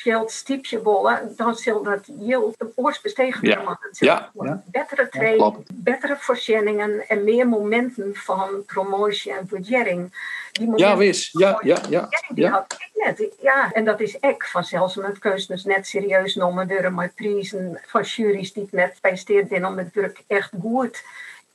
een 0.04 0.28
stiepje 0.28 0.78
bollen, 0.78 1.32
dan 1.36 1.54
zal 1.54 1.82
dat 1.82 2.08
heel 2.18 2.54
de 2.58 2.72
oorsbestegen 2.74 3.48
Ja. 3.48 3.62
zal 3.64 3.76
Ja, 3.90 4.30
ja. 4.40 4.62
Betere 4.66 5.08
training, 5.08 5.66
betere 5.72 6.16
voorzieningen 6.18 7.08
en 7.08 7.24
meer 7.24 7.48
momenten 7.48 8.14
van 8.14 8.64
promotie 8.66 9.32
en 9.32 9.46
budgettering. 9.46 10.12
Die 10.52 10.72
ja, 10.76 10.96
wist. 10.96 11.38
Ja, 11.38 11.58
ja, 11.62 11.78
ja. 11.88 12.08
die 12.34 12.44
ja. 12.44 12.50
had 12.50 12.72
ik 12.72 12.90
net. 13.04 13.34
Ja, 13.40 13.72
en 13.72 13.84
dat 13.84 14.00
is 14.00 14.16
ik 14.20 14.44
vanzelfs 14.44 14.96
met 14.96 15.18
keuzes 15.18 15.64
net 15.64 15.86
serieus 15.86 16.34
worden, 16.34 16.94
maar 16.94 17.12
prijzen 17.14 17.80
van 17.86 18.02
juries 18.02 18.52
die 18.52 18.62
het 18.62 18.72
net 18.72 18.98
bij 19.00 19.16
steed 19.16 19.48
zijn 19.48 19.66
om 19.66 19.78
het 19.78 19.94
werk 19.94 20.22
echt 20.26 20.50
goed 20.60 21.02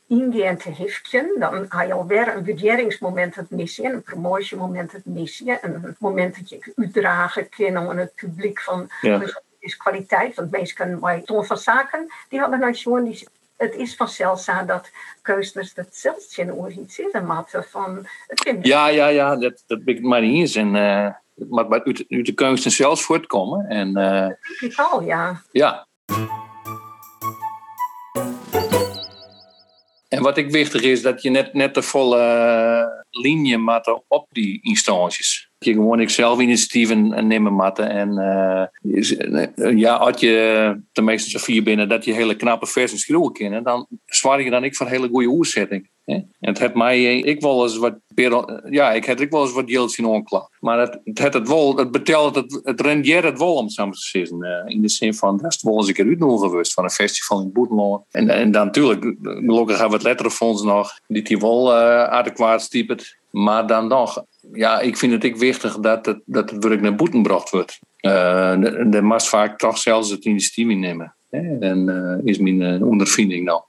ingehend 0.07 0.61
te 0.61 0.71
hefken. 0.71 1.35
Dan 1.39 1.65
ga 1.69 1.81
je 1.81 1.93
alweer 1.93 2.35
een 2.35 2.43
budgetteringsmoment 2.43 3.35
het 3.35 3.49
missen, 3.49 3.85
een 3.85 4.01
promotiemoment 4.01 4.91
het 4.91 5.05
missen, 5.05 5.57
een 5.61 5.95
moment 5.99 6.35
dat 6.37 6.49
je 6.49 6.73
uitdragen 6.75 7.49
kan 7.49 7.77
aan 7.77 7.97
het 7.97 8.15
publiek 8.15 8.61
van 8.61 8.89
Ja. 9.01 9.17
dus 9.17 9.41
is 9.59 9.77
kwaliteit. 9.77 10.35
Want 10.35 10.51
mensen 10.51 10.99
bij 10.99 11.21
Ton 11.21 11.45
van 11.45 11.57
Zaken, 11.57 12.11
die 12.29 12.39
hadden 12.39 12.59
nou 12.59 13.03
die 13.03 13.27
het 13.57 13.75
is 13.75 13.95
vanzelf 13.95 14.39
zo 14.39 14.65
dat 14.65 14.91
keuzes 15.21 15.73
dat 15.73 15.87
zelfs 15.95 16.37
in 16.37 16.81
iets 16.81 16.95
zitten 16.95 17.25
matten 17.25 17.63
van 17.63 18.07
het 18.27 18.39
kind. 18.39 18.65
Ja, 18.65 18.87
ja, 18.87 19.07
ja, 19.07 19.35
dat, 19.35 19.63
dat 19.67 19.83
ben 19.83 19.95
ik 19.95 20.01
maar 20.01 20.21
niet 20.21 20.39
eens. 20.39 20.55
En, 20.55 20.75
eh, 20.75 21.09
maar 21.49 21.69
uit, 21.69 22.05
uit 22.09 22.25
de 22.25 22.33
kunsten 22.33 22.71
zelfs 22.71 23.01
voortkomen. 23.01 23.65
En 23.65 23.95
eh, 23.95 24.29
Ik 24.59 24.77
al, 24.77 25.01
ja. 25.01 25.41
ja. 25.51 25.87
En 30.07 30.21
wat 30.21 30.37
ik 30.37 30.49
wichtig 30.49 30.81
is, 30.81 31.01
dat 31.01 31.21
je 31.21 31.29
net, 31.29 31.53
net 31.53 31.73
de 31.73 31.81
volle 31.81 32.19
eh, 32.19 33.21
linie 33.21 33.57
matte 33.57 34.03
op 34.07 34.27
die 34.31 34.59
instanties. 34.61 35.46
Je 35.59 35.73
gewoon 35.73 35.99
ik 35.99 36.09
zelf 36.09 36.39
initiatieven 36.39 37.27
nemen 37.27 37.53
matten. 37.53 37.89
En 37.89 38.17
eh, 38.17 39.77
ja, 39.77 39.95
als 39.95 40.19
je 40.19 40.81
tenminste 40.91 41.29
zo 41.29 41.39
vier 41.39 41.63
binnen 41.63 41.89
dat 41.89 42.05
je 42.05 42.13
hele 42.13 42.35
knappe 42.35 42.65
versen 42.65 42.97
schreeuwen 42.97 43.33
kennen, 43.33 43.63
dan 43.63 43.87
zwaar 44.05 44.41
je 44.41 44.49
dan 44.49 44.63
ik 44.63 44.75
voor 44.75 44.87
hele 44.87 45.07
goede 45.07 45.27
oerzetting. 45.27 45.89
En 46.07 46.29
het 46.39 46.59
heeft 46.59 46.73
mij, 46.73 46.97
eh, 46.97 47.25
ik 47.25 47.41
wel 47.41 47.63
eens 47.63 47.77
wat, 47.77 47.95
ja, 48.69 48.91
ik 48.91 49.05
heb 49.05 49.21
ik 49.21 49.31
wel 49.31 49.41
eens 49.41 49.53
wat 49.53 49.71
geld 49.71 49.97
in 49.97 50.05
onklaar. 50.05 50.49
Maar 50.59 50.79
het, 50.79 50.99
het, 51.03 51.33
het, 51.33 51.47
wel, 51.47 51.77
het 51.77 51.91
betelt, 51.91 52.35
het, 52.35 52.59
het 52.63 52.81
rendeert 52.81 53.23
het 53.23 53.37
wel 53.37 53.53
om 53.53 53.69
zo 53.69 53.89
te 53.89 54.21
eh, 54.21 54.75
in 54.75 54.81
de 54.81 54.89
zin 54.89 55.13
van, 55.13 55.37
dat 55.37 55.53
is 55.53 55.63
wel 55.63 55.77
eens 55.77 55.87
een 55.87 55.93
keer 55.93 56.07
uitnodigen 56.07 56.49
geweest 56.49 56.73
van 56.73 56.83
een 56.83 56.89
festival 56.89 57.41
in 57.41 57.51
Boetenland. 57.51 58.03
En, 58.11 58.29
en 58.29 58.51
dan 58.51 58.65
natuurlijk, 58.65 59.15
gelukkig 59.21 59.77
hebben 59.77 59.89
we 59.89 59.95
het 59.95 60.03
letterenfonds 60.03 60.63
nog, 60.63 60.99
die 61.07 61.21
die 61.21 61.37
wel 61.37 61.73
eh 61.73 62.03
adequaat. 62.03 62.69
Maar 63.31 63.67
dan 63.67 63.87
nog, 63.87 64.23
ja, 64.51 64.79
ik 64.79 64.97
vind 64.97 65.11
het 65.11 65.25
ook 65.25 65.37
wichtig 65.37 65.79
dat 65.79 66.05
het, 66.05 66.21
dat 66.25 66.49
het 66.49 66.63
werk 66.63 66.81
naar 66.81 66.95
boeten 66.95 67.15
gebracht 67.15 67.49
wordt. 67.49 67.79
Eh 67.97 68.59
de, 68.59 68.89
de 68.89 69.01
mag 69.01 69.27
vaak 69.27 69.57
toch 69.57 69.77
zelfs 69.77 70.09
het 70.09 70.25
initiatief 70.25 70.69
innemen. 70.69 71.15
Hè? 71.29 71.57
En 71.59 71.89
eh, 71.89 72.25
is 72.25 72.37
mijn 72.37 72.61
eh, 72.61 72.87
ondervinding 72.87 73.45
nou. 73.45 73.61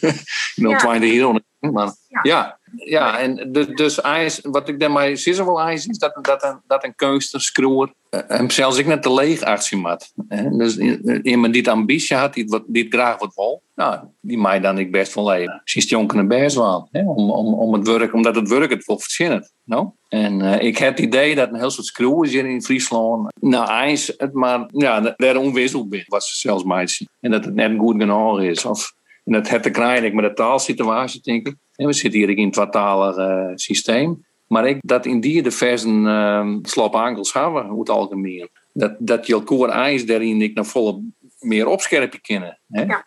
ik 0.54 0.62
ben 0.62 0.80
al 0.80 0.92
hier 0.92 1.26
onder. 1.26 1.42
Maar 1.58 1.94
Ja. 2.08 2.20
ja, 2.22 2.58
ja, 2.74 3.18
en 3.18 3.52
de, 3.52 3.74
dus 3.74 4.00
ijs, 4.00 4.40
wat 4.42 4.68
ik 4.68 4.80
daarmee 4.80 5.16
zie 5.16 5.34
wel 5.34 5.60
ijs 5.60 5.86
is 5.86 5.98
dat, 5.98 6.18
dat, 6.22 6.42
een, 6.42 6.60
dat 6.66 6.84
een 6.84 6.94
kunstenaar, 6.94 7.44
schroer, 7.44 7.92
eh, 8.10 8.20
hem 8.26 8.50
zelfs 8.50 8.78
ik 8.78 8.86
net 8.86 9.02
te 9.02 9.12
leeg 9.12 9.42
actie 9.42 9.82
hè. 10.28 10.56
Dus 10.56 10.76
iemand 11.22 11.52
die 11.52 11.62
het 11.62 11.70
ambitie 11.70 12.16
had, 12.16 12.34
die 12.34 12.44
het, 12.44 12.62
die 12.66 12.84
het 12.84 12.94
graag 12.94 13.18
wat 13.18 13.34
wil, 13.34 13.62
nou, 13.74 13.98
die 14.20 14.38
mij 14.38 14.60
dan 14.60 14.78
ik 14.78 14.90
best 14.90 15.14
wel 15.14 15.28
leven. 15.28 15.60
Precies 15.64 15.90
jonken 15.90 16.28
best 16.28 16.56
wel. 16.56 16.88
Om, 16.92 17.30
om, 17.30 17.54
om 17.54 17.72
het 17.72 17.86
werk, 17.86 18.14
omdat 18.14 18.34
het 18.34 18.48
werk 18.48 18.70
het 18.70 18.86
wil 18.86 18.98
verzinnen. 18.98 19.50
Nou? 19.64 19.88
En 20.08 20.42
eh, 20.42 20.66
ik 20.66 20.78
heb 20.78 20.96
het 20.96 21.06
idee 21.06 21.34
dat 21.34 21.48
een 21.48 21.58
heel 21.58 21.70
soort 21.70 21.86
schroers 21.86 22.30
hier 22.30 22.46
in 22.46 22.62
Friesland, 22.62 23.32
nou, 23.40 23.68
ijs, 23.68 24.14
het 24.16 24.32
maar, 24.32 24.68
ja, 24.72 25.14
daar 25.16 25.36
onwisseld 25.36 25.88
bent, 25.88 26.06
wat 26.06 26.24
ze 26.24 26.36
zelfs 26.36 26.64
mij 26.64 26.86
zien. 26.86 27.08
En 27.20 27.30
dat 27.30 27.44
het 27.44 27.54
net 27.54 27.78
goed 27.78 28.00
genoeg 28.00 28.40
is. 28.40 28.64
Of, 28.64 28.92
en 29.24 29.32
dat 29.32 29.48
heeft 29.48 29.62
te 29.62 29.70
krijgen 29.70 30.04
ik 30.04 30.14
met 30.14 30.24
de 30.24 30.32
taalsituatie, 30.32 31.20
denk 31.20 31.46
ik. 31.46 31.54
We 31.76 31.92
zitten 31.92 32.20
hier 32.20 32.30
in 32.30 32.38
een 32.38 32.50
tweetalig 32.50 33.16
eh, 33.16 33.50
systeem. 33.54 34.24
Maar 34.46 34.68
ik, 34.68 34.78
dat 34.80 35.06
in 35.06 35.20
die 35.20 35.42
de 35.42 35.50
versen 35.50 36.04
uh, 36.04 36.56
slap 36.62 36.94
ankels 36.94 37.32
hebben, 37.32 37.66
hoe 37.66 37.78
het 37.78 37.90
algemeen. 37.90 38.48
Dat, 38.72 38.94
dat 38.98 39.26
je 39.26 39.32
elkaar 39.32 39.68
ijs 39.68 40.06
daarin 40.06 40.42
ik 40.42 40.54
naar 40.54 40.64
volle 40.64 41.02
meer 41.38 41.66
opscherpen 41.66 42.20
kunnen. 42.20 42.58
Hè? 42.68 42.82
Ja. 42.82 43.04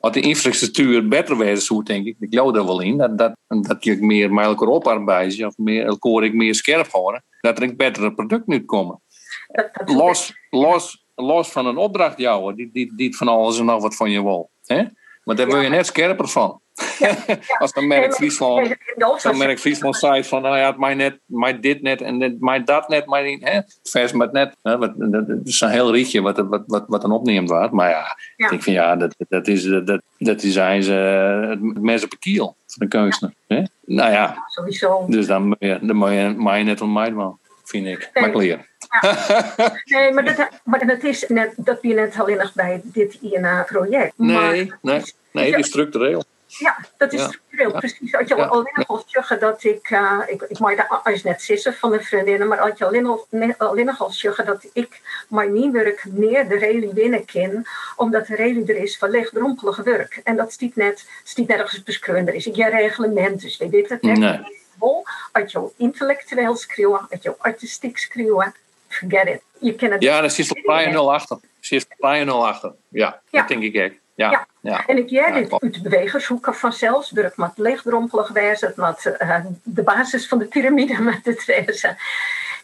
Als 0.00 0.12
de 0.12 0.20
infrastructuur 0.20 1.08
beter 1.08 1.36
wezen 1.36 1.62
zou, 1.62 1.82
denk 1.82 2.06
ik, 2.06 2.16
ik 2.20 2.28
geloof 2.30 2.52
daar 2.52 2.64
wel 2.64 2.80
in, 2.80 2.96
dat, 2.96 3.18
dat, 3.18 3.34
dat 3.48 3.84
je 3.84 3.96
meer 4.00 4.32
met 4.32 4.44
elkaar 4.44 4.68
of 4.68 5.56
meer, 5.56 5.84
elkaar 5.84 6.24
ik 6.24 6.34
meer 6.34 6.54
scherp 6.54 6.90
houden, 6.90 7.24
dat 7.40 7.58
er 7.58 7.62
een 7.62 7.76
betere 7.76 8.14
product 8.14 8.46
nu 8.46 8.64
komen. 8.64 9.00
Dat, 9.46 9.68
dat 9.72 9.90
Los, 9.90 10.34
los, 10.50 11.06
los 11.14 11.48
van 11.52 11.66
een 11.66 11.76
opdracht 11.76 12.18
jouwen, 12.18 12.56
die, 12.56 12.70
die, 12.72 12.92
die 12.96 13.16
van 13.16 13.28
alles 13.28 13.58
en 13.58 13.64
nog 13.64 13.82
wat 13.82 13.96
van 13.96 14.10
je 14.10 14.22
wil. 14.22 14.50
Hè? 14.64 14.84
Maar 15.26 15.36
daar 15.36 15.46
wil 15.46 15.60
je 15.60 15.68
net 15.68 15.86
scherper 15.86 16.28
van. 16.28 16.60
Als 17.58 17.72
dan 17.72 17.86
merk 17.86 18.14
Friesland, 18.14 18.76
dan 19.22 19.36
merk 19.38 19.58
Friesland 19.58 19.96
zei 19.96 20.24
van, 20.24 20.42
nou 20.42 20.56
ja, 20.56 20.66
het 20.66 20.78
mij 20.78 20.94
net, 20.94 21.18
mij 21.24 21.60
dit 21.60 21.82
net 21.82 22.00
en 22.00 22.36
mij 22.40 22.64
dat 22.64 22.88
net, 22.88 23.06
mij 23.06 23.22
niet, 23.22 23.48
hè? 23.48 23.60
vers 23.82 24.12
met 24.12 24.32
net. 24.32 24.56
Hè? 24.62 24.78
Wat, 24.78 24.92
dat, 24.96 25.24
is 25.44 25.60
een 25.60 25.70
heel 25.70 25.92
rietje 25.92 26.20
wat, 26.20 26.36
wat, 26.36 26.62
wat, 26.66 26.84
wat 26.86 27.00
dan 27.00 27.12
opneemt 27.12 27.48
wordt. 27.48 27.72
Maar 27.72 27.90
ja, 27.90 28.16
ik 28.36 28.48
denk 28.48 28.62
van 28.62 28.72
ja, 28.72 28.96
dat, 28.96 29.14
dat 29.28 29.46
is, 29.46 29.62
dat, 29.84 30.00
dat 30.18 30.42
is 30.42 30.56
eh, 30.88 31.48
het 31.48 31.80
mes 31.80 32.04
op 32.04 32.12
een 32.12 32.18
kiel 32.18 32.56
van 32.66 32.86
de 32.86 32.88
kunstenaar. 32.88 33.34
Hè? 33.46 33.62
Nou 33.84 34.12
ja, 34.12 34.36
sowieso. 34.46 35.04
dus 35.08 35.26
dan, 35.26 35.46
moet 35.46 35.56
je- 35.58 35.78
dan 35.82 35.96
moet 35.96 36.08
je, 36.08 36.34
je 36.58 36.64
net 36.64 36.78
mij 36.92 37.14
wel, 37.14 37.38
vind 37.68 37.86
ik. 37.86 38.10
Nee. 38.14 38.24
Maar 38.26 38.36
leren. 38.36 38.66
Nee, 39.84 40.12
maar 40.12 40.24
dat, 40.24 40.48
maar 40.64 40.86
dat 40.86 41.02
is 41.02 41.24
net, 41.28 41.52
dat 41.56 41.80
ben 41.80 41.90
je 41.90 41.96
net 41.96 42.18
alleen 42.18 42.36
nog 42.36 42.54
bij 42.54 42.80
dit 42.84 43.18
INA-project. 43.20 44.12
Nee, 44.16 44.72
nee, 44.82 45.02
nee, 45.32 45.46
die 45.50 45.56
is 45.58 45.66
structureel. 45.66 46.24
Ja, 46.46 46.76
dat 46.96 47.12
is 47.12 47.20
Ja. 47.20 47.26
structureel. 47.26 47.72
Ja. 47.72 47.78
Precies. 47.78 48.14
Als 48.14 48.28
je 48.28 48.36
Ja. 48.36 48.44
alleen 48.44 48.72
nog 48.74 48.88
al 48.88 49.04
zeggen 49.06 49.40
dat 49.40 49.64
ik, 49.64 49.90
uh, 49.90 50.20
ik, 50.26 50.42
ik 50.42 50.58
daar 50.58 51.00
als 51.04 51.22
net 51.22 51.42
zissen 51.42 51.74
van 51.74 51.90
de 51.90 52.02
vriendinnen, 52.02 52.48
maar 52.48 52.58
als 52.60 52.78
je 52.78 52.84
alleen 52.86 53.02
nog, 53.02 53.26
alleen 53.58 53.86
zeggen 54.10 54.46
dat 54.46 54.66
ik 54.72 55.00
mijn 55.28 55.52
niet 55.52 55.72
werk 55.72 56.04
meer 56.04 56.48
de 56.48 56.58
rally 56.58 56.90
winnen 56.94 57.24
kan, 57.24 57.66
omdat 57.96 58.26
de 58.26 58.36
rally 58.36 58.62
er 58.66 58.76
is 58.76 58.98
van 58.98 59.10
lichtdrompelige 59.10 59.82
werk. 59.82 60.20
En 60.24 60.36
dat 60.36 60.52
stiet 60.52 60.76
net, 60.76 61.04
stiet 61.24 61.48
nergens 61.48 61.82
beschreven. 61.82 62.28
Er 62.28 62.34
is 62.34 62.48
geen 62.52 62.70
reglement, 62.70 63.40
dus 63.40 63.56
we 63.56 63.68
weten 63.68 63.98
het. 64.00 64.18
Nee. 64.18 64.64
Wel, 64.80 65.06
Als 65.32 65.52
je 65.52 65.70
intellectueel 65.76 66.56
schreeuwen, 66.56 67.00
als 67.10 67.22
je 67.22 67.34
artistiek 67.38 67.98
schreeuwen, 67.98 68.54
forget 68.88 69.26
it. 69.28 69.40
Je 69.58 69.74
kan 69.74 69.90
het 69.90 70.02
Ja, 70.02 70.28
zit 70.28 70.50
er 70.50 70.62
vrij 70.62 70.90
0 70.90 71.12
achter. 71.14 71.38
Zit 71.60 71.86
er 71.88 71.96
vrij 71.98 72.24
0 72.24 72.46
achter. 72.46 72.72
Ja, 72.88 73.20
Ja. 73.30 73.38
dat 73.38 73.48
denk 73.48 73.62
ik 73.62 73.74
echt. 73.74 73.94
Ja, 74.14 74.30
Ja. 74.30 74.46
ja. 74.60 74.86
En 74.86 74.96
ik 74.96 75.08
jij 75.10 75.32
dit 75.32 75.52
uit 75.62 75.74
de 75.74 75.80
bewegershoeken 75.82 76.54
vanzelfs, 76.54 77.10
werk 77.10 77.36
met 77.36 77.50
leegdrompelig 77.54 78.28
wijzen, 78.28 78.72
met 78.76 79.06
eh, 79.18 79.44
de 79.62 79.82
basis 79.82 80.28
van 80.28 80.38
de 80.38 80.44
piramide 80.44 81.00
met 81.12 81.20
het 81.24 81.44
wezen. 81.44 81.96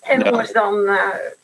En 0.01 0.19
Ja. 0.19 0.25
anders 0.31 0.53
dan, 0.53 0.87
eh 0.87 0.97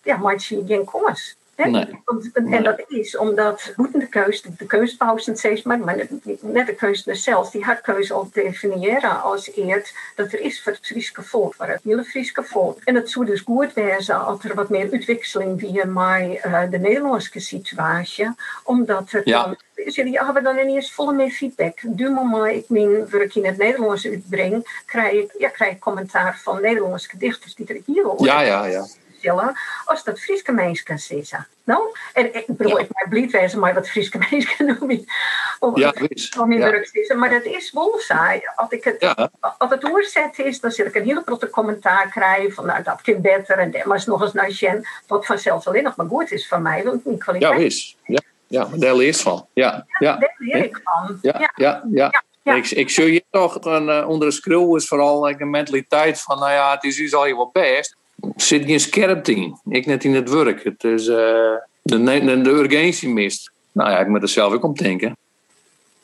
ja, 0.03 0.17
maak 0.17 0.39
je 0.39 0.63
geen 0.67 0.85
kommas. 0.85 1.37
Nee. 1.67 2.03
En 2.35 2.63
dat 2.63 2.85
is 2.89 3.17
omdat 3.17 3.73
boeten 3.77 4.01
de 4.01 4.07
keus, 4.07 4.43
de 4.43 4.67
keusbouwsen 4.67 5.37
steeds 5.37 5.63
maar, 5.63 5.79
maar 5.79 5.97
net- 6.41 6.67
de 6.67 6.75
keus 6.75 7.03
zelf, 7.05 7.51
die 7.51 7.65
haar 7.65 7.81
keuze 7.81 8.13
al 8.15 8.29
definiëren 8.33 9.23
als 9.23 9.51
eert 9.55 9.93
dat 10.17 10.33
er 10.33 10.41
is 10.41 10.63
voor 10.63 10.73
het 10.73 10.87
Friese 10.87 11.23
volk, 11.23 11.55
voor 11.55 11.67
het 11.67 11.81
hele 11.85 12.05
Friese 12.05 12.43
volk. 12.43 12.79
En 12.85 12.95
het 12.95 13.11
zou 13.11 13.25
dus 13.27 13.41
goed 13.41 13.73
wezen 13.73 14.25
als 14.25 14.45
er 14.45 14.55
wat 14.55 14.69
meer 14.69 14.89
uitwisseling 14.93 15.61
via 15.61 15.85
mij 15.87 16.41
eh, 16.43 16.71
de 16.71 16.79
Nederlandse 16.79 17.41
situatie, 17.41 18.31
omdat 18.65 19.13
er 19.13 19.21
Ja. 19.25 19.43
dan 19.45 19.57
jullie 19.85 20.19
hebben 20.25 20.43
dan 20.43 20.59
ineens 20.59 20.93
volle 20.93 21.13
meer 21.13 21.31
feedback. 21.31 21.79
Du 21.83 22.11
moment 22.11 22.55
ik 22.57 22.69
mijn 22.69 23.09
werk 23.09 23.35
in 23.35 23.47
het 23.47 23.57
Nederlands 23.57 24.07
uitbreng, 24.07 24.81
krijg 24.87 25.13
ik, 25.13 25.35
ja, 25.39 25.49
krijg 25.49 25.73
ik 25.73 25.81
commentaar 25.81 26.41
van 26.43 26.61
Nederlandse 26.63 27.19
dichters 27.19 27.55
die 27.55 27.67
er 27.67 27.81
hier 27.87 28.05
horen 28.05 28.25
Ja, 28.25 28.41
ja, 28.41 28.67
ja. 28.67 28.87
Als 29.85 30.05
dat 30.05 30.21
Friese 30.21 30.53
mensen 30.53 30.99
zeggen. 30.99 31.47
Nou, 31.65 31.83
en 32.13 32.35
ik 32.35 32.45
bedoel, 32.47 32.79
Ja. 32.79 32.85
ik 33.19 33.31
ben 33.31 33.59
maar 33.59 33.75
wat 33.75 33.89
Friese 33.89 34.19
mensen 34.31 34.67
noemen. 34.67 35.05
Of, 35.59 35.79
Ja, 35.79 35.93
wis. 36.09 36.37
Om 36.39 36.53
in 36.53 36.59
Ja. 36.59 36.83
is. 36.93 37.15
Maar 37.17 37.31
dat 37.31 37.45
is 37.45 37.73
wel 37.73 37.95
saai. 37.99 38.41
Als 38.57 38.71
ik 38.71 38.85
het, 38.85 38.97
Ja. 39.01 39.31
als 39.59 39.71
het 39.71 39.85
oorzet 39.85 40.39
is, 40.39 40.61
dan 40.61 40.71
zul 40.71 40.87
ik 40.87 40.95
een 40.95 41.05
hele 41.05 41.23
grote 41.27 41.51
commentaar 41.51 42.09
krijgen 42.11 42.53
van 42.53 42.67
nou, 42.67 42.83
dat 42.83 43.01
kan 43.03 43.21
beter 43.21 43.59
en 43.59 43.71
dat 43.71 43.83
was 43.83 44.07
nog 44.07 44.23
eens 44.23 44.33
naar 44.33 44.51
Jen. 44.51 44.87
Wat 45.07 45.27
vanzelf 45.27 45.67
alleen 45.67 45.83
nog 45.83 45.97
maar 45.97 46.07
goed 46.07 46.31
is 46.33 46.49
van 46.49 46.63
mij, 46.63 46.85
want 46.85 47.03
Ja, 47.05 47.17
kwaliteit. 47.19 47.97
Ja, 48.05 48.21
ja 48.47 48.67
maar 48.69 48.79
daar 48.79 48.95
leest 48.95 49.21
van. 49.21 49.47
Ja, 49.53 49.87
ja. 49.99 50.17
Daar 50.17 50.35
leer 50.39 50.65
ik 50.65 50.81
van. 50.85 51.19
Ja, 51.23 51.35
ja, 51.39 51.53
ja. 51.55 51.83
Ja, 51.91 52.23
ja. 52.43 52.55
Ik, 52.55 52.71
ik 52.71 52.91
zie 52.91 53.13
je 53.13 53.25
toch 53.31 53.65
een, 53.65 53.89
eh, 53.89 54.09
onder 54.09 54.29
de 54.29 54.35
schreeuw 54.35 54.77
is 54.77 54.89
vooral 54.89 55.25
like, 55.25 55.43
een 55.43 55.51
mentaliteit 55.51 56.21
van, 56.21 56.39
nou 56.39 56.51
ja, 56.53 56.71
het 56.75 56.85
is 56.85 56.97
dus 56.97 57.15
al 57.15 57.27
je 57.27 57.37
wel 57.37 57.51
best. 57.53 57.97
Zit 58.37 58.65
geen 58.65 58.81
scherpte 58.81 59.35
in. 59.35 59.59
Ik 59.69 59.87
net 59.87 60.05
in 60.05 60.15
het 60.15 60.31
werk. 60.31 60.65
Het 60.65 60.85
is 60.85 61.07
eh, 61.07 61.55
de, 61.83 62.03
de, 62.03 62.41
de 62.43 62.51
urgentie 62.51 63.09
mist. 63.09 63.51
Nou 63.73 63.91
ja, 63.91 63.99
ik 63.99 64.09
moet 64.09 64.23
er 64.23 64.29
zelf 64.29 64.53
ook 64.53 64.65
om 64.65 64.75
denken. 64.75 65.17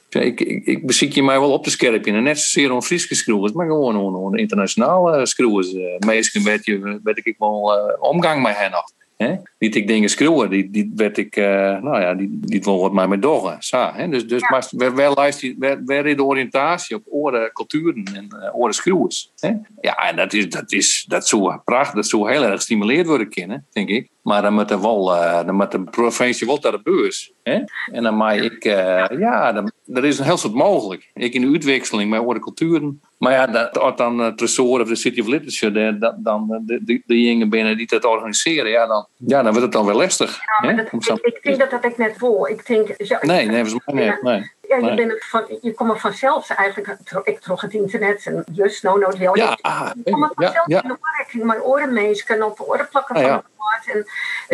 Ik, 0.08 0.40
ik, 0.40 0.66
ik 0.66 0.86
beziek 0.86 1.14
je 1.14 1.22
mij 1.22 1.40
wel 1.40 1.52
op 1.52 1.64
te 1.64 1.70
scherpen. 1.70 2.14
En 2.14 2.22
net 2.22 2.38
zozeer 2.38 2.72
om 2.72 2.82
Friese 2.82 3.14
schroeven, 3.14 3.56
maar 3.56 3.66
gewoon 3.66 4.14
om, 4.14 4.36
internationale 4.36 5.26
schroeven. 5.26 5.80
Uh, 5.80 5.98
meestal 5.98 6.42
weet, 6.42 6.64
je, 6.64 7.00
ik 7.22 7.34
wel 7.38 7.72
eh, 7.72 8.02
omgang 8.02 8.42
met 8.42 8.56
hen 8.56 8.70
nog. 8.70 8.84
Hè? 9.16 9.34
Niet 9.58 9.74
ik 9.74 9.86
dingen 9.86 10.08
schreeuwen, 10.08 10.50
die, 10.50 10.70
die 10.70 10.92
werd 10.96 11.18
ik, 11.18 11.36
eh, 11.36 11.44
nou 11.82 12.00
ja, 12.00 12.14
die, 12.14 12.38
die 12.40 12.62
wil 12.62 12.80
wat 12.80 12.92
mij 12.92 13.08
met 13.08 13.22
doggen. 13.22 13.56
Zo, 13.62 13.90
hè? 13.92 14.08
Dus, 14.08 14.26
dus 14.26 14.48
maar 14.48 14.94
waar, 14.94 15.12
luistert- 15.14 15.54
waar, 15.58 15.84
waar 15.84 16.06
is 16.06 16.16
de 16.16 16.24
oriëntatie 16.24 16.96
op 16.96 17.02
oren, 17.06 17.52
culturen 17.52 18.04
en 18.14 18.28
uh, 18.42 18.56
oren 18.56 18.74
schreeuwers? 18.74 19.32
Hè? 19.38 19.52
Ja, 19.80 19.94
en 19.94 20.16
dat 20.16 20.32
is, 20.32 20.48
dat 20.48 20.72
is, 20.72 21.04
dat 21.08 21.28
zou 21.28 21.58
prachtig, 21.64 21.94
dat 21.94 22.06
zou 22.06 22.30
heel 22.30 22.42
erg 22.42 22.54
gestimuleerd 22.54 23.06
worden 23.06 23.28
kunnen, 23.28 23.66
denk 23.72 23.88
ik. 23.88 24.08
Maar 24.24 24.42
dan 24.42 24.54
moet 24.54 24.70
er 24.70 24.80
wel, 24.80 25.14
uh, 25.14 25.44
dan 25.46 25.54
moet 25.54 25.70
de 25.70 25.84
provincie 25.84 26.46
wel 26.46 26.58
naar 26.60 26.72
de 26.72 26.80
beurs. 26.82 27.32
Hè? 27.42 27.60
En 27.92 28.02
dan 28.02 28.14
mag 28.14 28.34
ik, 28.34 28.64
uh, 28.64 29.04
ja, 29.18 29.52
dan, 29.52 29.72
er 29.92 30.04
is 30.04 30.18
een 30.18 30.24
heel 30.24 30.36
soort 30.36 30.54
mogelijk. 30.54 31.10
Ik 31.14 31.34
in 31.34 31.40
de 31.40 31.46
uitwisseling 31.46 32.10
met 32.10 32.20
oren 32.20 32.40
culturen. 32.40 33.00
Maar 33.18 33.32
ja, 33.32 33.46
dat, 33.46 33.78
als 33.78 33.96
dan 33.96 34.18
het 34.18 34.38
Tresor 34.38 34.80
of 34.80 34.88
de 34.88 34.94
City 34.94 35.20
of 35.20 35.26
Literature, 35.26 35.98
dan, 35.98 36.16
dan 36.18 36.62
de, 36.66 36.84
de, 36.84 37.02
de 37.06 37.14
dingen 37.14 37.48
binnen 37.48 37.76
die 37.76 37.86
dat 37.86 38.04
organiseren, 38.04 38.70
ja, 38.70 38.86
dan, 38.86 39.06
ja, 39.16 39.42
dan 39.42 39.50
wordt 39.50 39.62
het 39.62 39.72
dan 39.72 39.86
weer 39.86 39.94
lastig. 39.94 40.40
Ja, 40.60 40.66
maar 40.66 40.88
dat, 40.90 41.18
ik, 41.18 41.34
ik, 41.34 41.42
denk 41.42 41.58
dat 41.58 41.70
dat 41.70 41.84
ik 41.84 41.98
net 41.98 42.14
vol. 42.18 42.48
Ik 42.48 42.66
denk, 42.66 42.94
ja, 42.96 43.18
nee, 43.22 43.46
nee, 43.46 43.64
volgens 43.64 43.94
mij 43.94 44.04
niet. 44.04 44.22
Nee. 44.22 44.50
Ja, 44.80 44.88
je, 44.88 44.94
Nee. 44.94 45.06
bent 45.06 45.24
van, 45.24 45.44
je 45.60 45.72
komt 45.74 46.00
vanzelf 46.00 46.50
eigenlijk, 46.50 46.96
ik 47.24 47.40
trok 47.40 47.60
het 47.62 47.72
internet 47.72 48.26
en 48.26 48.44
just 48.52 48.82
no 48.82 48.96
no 48.96 49.08
wel. 49.18 49.36
Ja, 49.36 49.58
je 50.04 50.10
komt 50.12 50.32
ja, 50.36 50.46
vanzelf 50.46 50.66
ja. 50.66 50.82
in 50.82 50.88
de 50.88 50.96
marketing, 51.00 51.44
maar 51.44 51.62
orenmeesken 51.62 52.42
op 52.42 52.56
de 52.56 52.66
oren 52.66 52.88
plakken 52.88 53.14
Ah, 53.16 53.22
van 53.22 53.30
ja. 53.30 53.36
het 53.36 53.44
woord. 53.56 53.96
En 53.96 54.06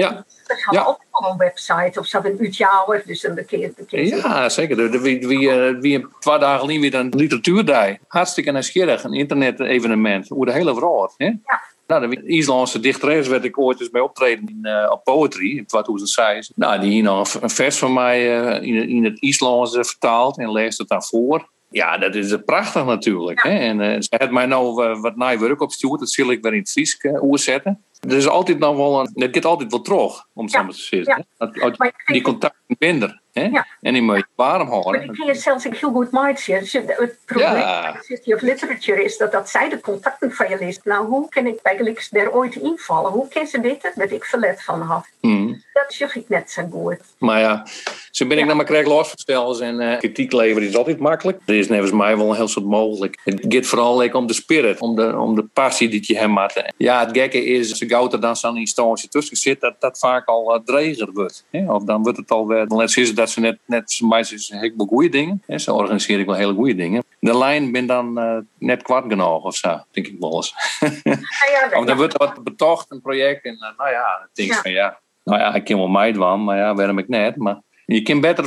Ja. 0.03 0.25
er 0.47 0.57
gaat 0.57 0.75
Ja. 0.75 0.85
ook 0.85 1.01
wel 1.11 1.31
een 1.31 1.37
website 1.37 2.01
of 2.01 2.07
ze 2.07 2.17
hebben 2.17 2.33
een 2.33 2.45
uitjouwer, 2.45 3.03
dus 3.07 3.21
dan 3.21 3.35
keer 3.45 3.73
de. 3.77 4.07
Ja, 4.07 4.49
zeker. 4.49 4.77
De- 4.77 4.89
de- 4.89 5.01
Wie, 5.01 5.27
wie, 5.27 5.51
eh, 5.51 5.75
wie 5.81 5.99
een 5.99 6.13
paar 6.21 6.39
dagen 6.41 6.69
niet 6.69 6.81
weer 6.81 6.95
een 6.95 7.13
literatuurdij. 7.17 8.01
Hartstikke 8.09 8.51
nieuwsgierig. 8.53 9.05
Een 9.05 9.13
internet-evenement. 9.15 10.29
Hoe 10.29 10.45
de 10.47 10.53
hele 10.53 10.75
wereld. 10.75 11.15
Hè? 11.17 11.25
Ja. 11.25 11.63
Nou, 11.91 12.09
de 12.09 12.23
IJslandse 12.27 12.81
dichteres 12.81 13.29
werd 13.29 13.45
ik 13.45 13.59
ooit 13.59 13.81
eens 13.81 13.91
bij 13.91 14.01
optreden 14.01 14.49
in, 14.49 14.59
eh, 14.63 14.91
op 14.91 15.05
Poetry 15.05 15.57
in 15.57 15.67
2006. 15.67 16.53
Nou, 16.55 16.81
die 16.81 16.91
hier 16.91 17.03
nog 17.03 17.35
een 17.41 17.51
vers 17.51 17.79
van 17.79 17.93
mij 17.93 18.41
eh, 18.41 18.63
in, 18.69 18.89
in 18.89 19.05
het 19.05 19.23
IJslands 19.23 19.77
eh, 19.77 19.83
vertaald 19.83 20.39
en 20.39 20.53
leest 20.53 20.79
het 20.79 20.89
dan 20.89 21.03
voor. 21.03 21.49
Ja, 21.71 21.99
dat 21.99 22.15
is 22.15 22.37
prachtig 22.45 22.85
natuurlijk. 22.85 23.43
Hè? 23.43 23.51
En 23.51 23.81
eh, 23.81 24.01
ze 24.01 24.09
heeft 24.09 24.31
mij 24.31 24.47
nou 24.47 24.99
wat 25.01 25.17
nieuw 25.17 25.39
werk 25.39 25.61
opgestuurd. 25.61 25.99
Dat 25.99 26.11
zal 26.11 26.31
ik 26.31 26.43
weer 26.43 26.53
in 26.53 26.59
het 26.59 26.71
Fries 26.71 26.99
uh, 27.03 27.23
oerzetten. 27.23 27.85
Er 28.09 28.17
is 28.17 28.29
altijd 28.29 28.59
nog 28.59 28.77
wel 28.77 29.01
een... 29.01 29.11
Het 29.15 29.35
gaat 29.35 29.45
altijd 29.45 29.71
wel 29.71 29.81
terug, 29.81 30.27
om 30.35 30.45
het 30.45 30.53
Ja, 30.53 30.59
zo 30.59 30.65
maar 30.65 30.75
te 30.75 30.81
zeggen. 30.81 31.27
ja. 31.39 31.47
Dat- 31.47 31.79
Maar 31.79 31.89
ik 31.89 31.95
Die 32.13 32.23
contacten 32.23 32.77
minder. 32.79 33.21
Hè? 33.33 33.43
Ja. 33.45 33.67
En 33.81 33.93
die 33.93 34.03
moet 34.03 34.17
je 34.17 34.25
warm 34.35 34.59
Maar 34.69 34.73
houden. 34.83 35.03
die 35.03 35.11
kun 35.17 35.27
je 35.27 35.35
zelfs 35.35 35.67
ook 35.67 35.77
heel 35.77 35.91
goed 35.91 36.11
maken. 36.11 36.61
Dus 36.61 36.73
Het 36.73 37.19
probleem 37.25 37.51
Ja. 37.57 37.93
met 37.95 38.05
City 38.05 38.33
of 38.33 38.41
Literature 38.41 39.05
is 39.05 39.17
dat, 39.17 39.33
dat 39.33 39.49
zij 39.51 39.69
de 39.69 39.81
contacten 39.81 40.33
van 40.33 40.49
je 40.49 40.57
leest. 40.59 40.81
Nou, 40.85 41.07
hoe 41.07 41.29
kan 41.29 41.47
ik 41.47 41.59
eigenlijk 41.63 42.09
daar 42.11 42.31
ooit 42.33 42.55
invallen? 42.55 43.11
Hoe 43.13 43.29
kan 43.29 43.47
ze 43.47 43.61
weten 43.61 43.93
dat 43.95 44.11
ik 44.11 44.25
verlet 44.25 44.63
van 44.63 44.81
had? 44.81 45.07
Hmm. 45.21 45.63
Dat 45.73 45.93
zeg 45.93 46.17
ik 46.17 46.29
net 46.29 46.51
zo 46.51 46.63
goed. 46.71 46.97
Maar 47.19 47.41
ja, 47.41 47.67
zo 48.11 48.25
ben 48.27 48.33
ik 48.37 48.39
Ja. 48.39 48.47
naar 48.47 48.57
mijn 48.57 48.69
krijg 48.69 48.87
losversteld 48.87 49.61
en 49.61 49.81
eh, 49.81 49.99
kritiek 49.99 50.33
leveren 50.33 50.69
is 50.69 50.77
altijd 50.77 50.99
makkelijk. 50.99 51.41
Er 51.47 51.55
is 51.55 51.69
nevens 51.69 51.93
mij 51.93 52.17
wel 52.17 52.31
een 52.31 52.37
heel 52.37 52.49
soort 52.49 52.67
mogelijk. 52.67 53.19
Het 53.25 53.45
gaat 53.49 53.67
vooral 53.67 53.99
like, 53.99 54.17
om 54.17 54.27
de 54.27 54.33
spirit, 54.33 54.81
om 54.81 54.95
de, 54.97 55.19
om 55.19 55.35
de 55.35 55.45
passie 55.53 55.89
die 55.89 56.05
je 56.07 56.17
hem 56.19 56.37
had. 56.37 56.63
Ja, 56.77 57.01
het 57.07 57.17
gekke 57.17 57.45
is, 57.45 57.73
er 57.91 58.21
dan 58.21 58.37
zo'n 58.37 58.57
instantie 58.57 59.09
tussen 59.09 59.37
zit, 59.37 59.61
dat 59.61 59.75
dat 59.81 59.99
vaak 59.99 60.27
al 60.29 60.55
uh, 60.57 60.61
dreger 60.65 61.13
wordt. 61.13 61.47
Hè? 61.51 61.73
Of 61.73 61.85
dan 61.85 62.03
wordt 62.03 62.19
het 62.19 62.31
alweer, 62.31 62.69
dan 62.69 62.79
let 62.79 62.91
ze 62.91 63.13
dat 63.13 63.31
ze 63.31 63.41
net, 63.41 63.59
net 63.67 64.01
meisjes 64.05 64.51
is 64.51 64.59
heel 64.61 64.87
goede 64.87 65.09
dingen. 65.09 65.43
Hè? 65.47 65.59
Ze 65.59 65.73
organiseren 65.73 66.27
wel 66.27 66.35
hele 66.35 66.55
goede 66.55 66.75
dingen. 66.75 67.05
De 67.21 67.39
lijn 67.39 67.73
ben 67.73 67.87
dan 67.87 68.19
eh, 68.19 68.37
net 68.59 68.83
kwart 68.83 69.05
genoeg 69.09 69.45
of 69.45 69.57
zo, 69.57 69.81
denk 69.91 70.07
ik 70.07 70.17
wel 70.21 70.35
eens. 70.37 70.55
Of 71.79 71.85
dan 71.85 71.97
wordt 71.97 72.17
wat 72.17 72.45
betocht, 72.45 72.91
een 72.91 73.01
project. 73.01 73.45
En 73.45 73.53
eh, 73.55 73.79
nou 73.79 73.91
ja, 73.91 74.19
dan 74.19 74.29
denk 74.33 74.49
ik 74.49 74.55
Ja. 74.55 74.61
van 74.63 74.71
ja, 74.73 75.01
nou 75.25 75.39
ja, 75.41 75.55
ik 75.55 75.65
ken 75.65 75.77
wel 75.77 75.89
mij 75.89 76.15
van, 76.15 76.45
maar 76.45 76.57
ja, 76.57 76.75
waarom 76.75 76.99
ik 76.99 77.09
net. 77.09 77.37
Maar 77.37 77.61
je 77.87 78.03
kan 78.03 78.21
beter 78.21 78.45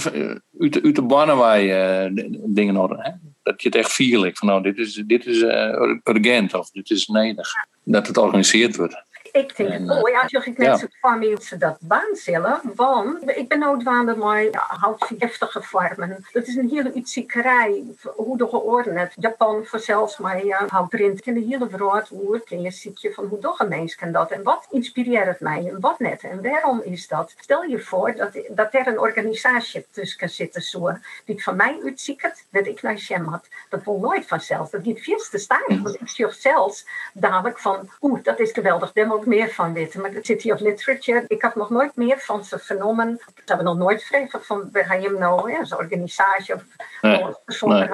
uit, 0.59 0.73
de- 0.73 0.81
uit 0.83 0.95
de 0.95 1.01
banen 1.01 1.37
waar 1.37 1.59
je 1.59 1.73
eh, 1.73 2.05
d- 2.25 2.55
dingen. 2.55 2.75
Hè? 2.75 3.11
Dat 3.43 3.61
je 3.61 3.67
het 3.67 3.77
echt 3.77 3.91
vierlijk 3.91 4.37
van 4.37 4.47
nou, 4.47 4.61
dit 4.61 4.77
is, 4.77 5.03
dit 5.05 5.25
is 5.25 5.41
urgent 6.03 6.53
of 6.53 6.69
dit 6.69 6.89
is 6.89 7.07
nodig. 7.07 7.49
Dat 7.83 8.07
het 8.07 8.17
georganiseerd 8.17 8.75
wordt. 8.75 9.03
Ik 9.33 9.55
denk 9.55 9.69
En, 9.69 9.75
het 9.79 9.87
wel. 9.87 10.07
Ja, 10.07 10.27
zeg 10.27 10.45
ik 10.45 10.57
net 10.57 10.67
ja. 10.67 10.77
zo 10.77 10.85
van 11.01 11.19
mij 11.19 11.37
dat 11.59 11.77
dat. 11.81 12.61
Want 12.75 13.37
ik 13.37 13.47
ben 13.47 13.59
nooit 13.59 13.83
waande 13.83 14.15
maar 14.15 14.43
ja, 14.43 14.65
houtgiftige 14.67 15.61
vormen. 15.61 16.25
Dat 16.31 16.47
is 16.47 16.55
een 16.55 16.69
hele 16.69 16.93
uitziekerij. 16.93 17.83
Hoe 18.15 18.37
de 18.37 18.47
geordend. 18.47 19.11
Japan 19.15 19.65
voor 19.65 19.79
zelfs 19.79 20.17
maar 20.17 20.45
ja, 20.45 20.65
houtprint 20.67 21.21
in 21.21 21.33
de 21.33 21.39
hele 21.39 21.67
wereld. 21.67 22.09
Hoe 22.09 22.43
ken 22.43 22.61
je 22.61 23.13
van 23.13 23.25
hoe 23.25 23.39
toch 23.39 23.59
een 23.59 23.67
mens 23.67 23.95
kan 23.95 24.11
dat. 24.11 24.31
En 24.31 24.43
wat 24.43 24.67
inspireert 24.71 25.25
het 25.25 25.39
mij 25.39 25.67
en 25.67 25.79
wat 25.79 25.99
net. 25.99 26.23
En 26.23 26.41
waarom 26.41 26.81
is 26.83 27.07
dat? 27.07 27.33
Stel 27.37 27.63
je 27.63 27.79
voor 27.79 28.15
dat, 28.15 28.31
dat 28.49 28.73
er 28.73 28.87
een 28.87 28.99
organisatie 28.99 29.85
tussen 29.91 30.19
kan 30.19 30.29
zitten 30.29 30.61
zo. 30.61 30.97
Die 31.25 31.43
van 31.43 31.55
mij 31.55 31.79
uitziekert. 31.83 32.45
Dat 32.49 32.67
ik 32.67 32.81
naar 32.81 32.97
Shem 32.97 33.25
had. 33.25 33.47
Dat 33.69 33.83
wil 33.83 33.99
nooit 33.99 34.25
vanzelf. 34.25 34.69
Dat 34.69 34.81
gaat 34.83 35.03
vast 35.03 35.31
te 35.31 35.37
staan. 35.37 35.83
Want 35.83 36.01
ik 36.01 36.09
zeg 36.09 36.33
zelfs 36.33 36.85
dadelijk 37.13 37.59
van, 37.59 37.89
oeh, 38.01 38.23
dat 38.23 38.39
is 38.39 38.51
geweldig, 38.51 38.91
daar 38.91 39.21
meer 39.25 39.49
van 39.49 39.73
weten. 39.73 40.01
Maar 40.01 40.11
de 40.11 40.19
City 40.21 40.51
of 40.51 40.59
Literature, 40.59 41.25
ik 41.27 41.41
had 41.41 41.55
nog 41.55 41.69
nooit 41.69 41.95
meer 41.95 42.19
van 42.19 42.43
ze 42.43 42.59
vernomen. 42.59 43.19
Ze 43.25 43.41
hebben 43.45 43.65
nog 43.65 43.77
nooit 43.77 44.03
vragen 44.03 44.43
van, 44.43 44.69
je 45.01 45.07
hem 45.07 45.17
nou, 45.17 45.51
ja, 45.51 45.65
zo'n 45.65 45.77
organisatie 45.77 46.53
of 46.53 46.63
Nee, 47.01 47.25
persoon 47.45 47.69
nee. 47.69 47.89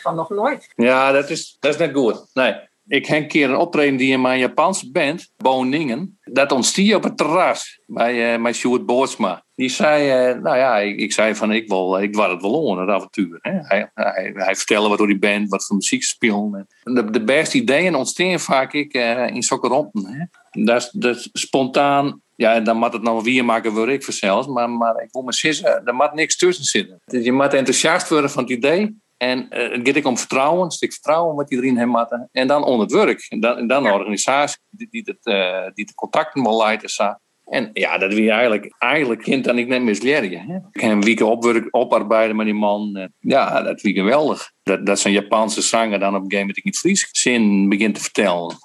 van, 0.00 0.14
nog 0.14 0.30
nooit. 0.30 0.68
Ja, 0.76 1.12
dat 1.12 1.30
is, 1.30 1.56
dat 1.60 1.72
is 1.72 1.78
net 1.78 1.94
goed. 1.94 2.30
Nee. 2.34 2.68
Ik 2.90 3.06
heb 3.06 3.18
een 3.22 3.28
keer 3.28 3.50
een 3.50 3.56
optreden 3.56 3.96
die 3.96 4.12
in 4.12 4.20
mijn 4.20 4.38
Japanse 4.38 4.90
band, 4.90 5.32
Boningen, 5.36 6.18
dat 6.24 6.52
ontstier 6.52 6.96
op 6.96 7.02
het 7.02 7.16
terras 7.16 7.80
bij, 7.86 8.34
uh, 8.36 8.42
bij 8.42 8.52
Sjoerd 8.52 8.86
Boortsma. 8.86 9.44
Die 9.54 9.68
zei, 9.68 10.10
eh, 10.10 10.42
nou 10.42 10.56
ja, 10.56 10.78
ik, 10.78 10.98
ik 10.98 11.12
zei 11.12 11.34
van 11.34 11.52
ik 11.52 11.68
wil, 11.68 11.98
ik 11.98 12.14
wil 12.14 12.30
het 12.30 12.42
wel 12.42 12.72
aan, 12.72 12.80
het 12.80 12.88
avontuur. 12.96 13.38
Hè? 13.40 13.50
Hij, 13.52 13.90
hij, 13.94 14.30
hij 14.34 14.54
vertelde 14.56 14.88
wat 14.88 14.98
door 14.98 15.06
die 15.06 15.18
band, 15.18 15.48
wat 15.48 15.66
voor 15.66 15.76
muziek 15.76 16.02
spelen. 16.02 16.66
De, 16.82 17.10
de 17.10 17.24
beste 17.24 17.56
ideeën 17.56 17.94
ontstaan 17.94 18.40
vaak 18.40 18.72
ik, 18.72 18.92
eh, 18.92 19.26
in 19.26 19.42
zulke 19.42 19.68
rompen. 19.68 20.06
Hè? 20.06 20.24
Dat, 20.64 20.82
is- 20.82 20.90
dat 20.92 21.28
spontaan, 21.32 22.20
ja, 22.36 22.60
dan 22.60 22.76
moet 22.76 22.92
het 22.92 23.02
nou 23.02 23.22
weer 23.22 23.44
maken 23.44 23.72
voor 23.72 23.90
ik 23.90 24.04
vanzelf. 24.04 24.46
Maar, 24.46 24.70
maar 24.70 25.02
ik 25.02 25.08
wil 25.12 25.22
me 25.22 25.32
zeggen, 25.32 25.82
er 25.84 25.94
moet 25.94 26.14
niks 26.14 26.36
tussen 26.36 26.64
zitten. 26.64 27.00
Dus 27.04 27.24
je 27.24 27.32
moet 27.32 27.54
enthousiast 27.54 28.08
worden 28.08 28.30
van 28.30 28.42
het 28.42 28.52
idee. 28.52 28.99
En 29.20 29.48
eh, 29.50 29.70
het 29.70 29.88
gaat 29.88 30.04
om 30.04 30.18
vertrouwen, 30.18 30.64
een 30.64 30.70
stuk 30.70 30.92
vertrouwen 30.92 31.36
wat 31.36 31.50
iedereen 31.50 31.76
heeft 31.76 31.88
matten. 31.88 32.28
En 32.32 32.46
dan 32.46 32.64
onder 32.64 32.80
het 32.80 32.92
werk. 32.92 33.26
En 33.28 33.40
dan, 33.40 33.56
en 33.56 33.66
dan 33.66 33.86
een 33.86 33.92
organisatie 33.92 34.58
die, 34.70 34.88
die, 34.90 35.18
eh, 35.22 35.66
die 35.74 35.86
de 35.86 35.94
contacten 35.94 36.42
wil 36.42 36.56
leiden. 36.56 37.18
En 37.44 37.70
ja, 37.72 37.98
dat 37.98 38.14
wie 38.14 38.30
eigenlijk, 38.30 38.74
eigenlijk 38.78 39.22
kind 39.22 39.44
dan 39.44 39.58
ik 39.58 39.66
net 39.66 39.82
misleren. 39.82 40.32
Ik 40.72 40.80
heb 40.80 40.90
een 40.90 41.02
week 41.02 41.20
opwerk, 41.20 41.68
oparbeiden 41.70 42.36
met 42.36 42.46
die 42.46 42.54
man. 42.54 42.96
Eh, 42.96 43.06
Ja, 43.18 43.62
dat 43.62 43.80
wie 43.80 43.94
geweldig. 43.94 44.52
Dat, 44.62 44.86
dat 44.86 44.98
zijn 44.98 45.14
Japanse 45.14 45.62
zanger 45.62 45.98
dan 45.98 46.14
op 46.14 46.22
een 46.22 46.30
gegeven 46.30 46.38
moment 46.38 46.56
in 46.56 46.70
het 46.70 46.78
Fries 46.78 47.08
zin 47.12 47.68
begint 47.68 47.94
te 47.94 48.00
vertellen. 48.00 48.56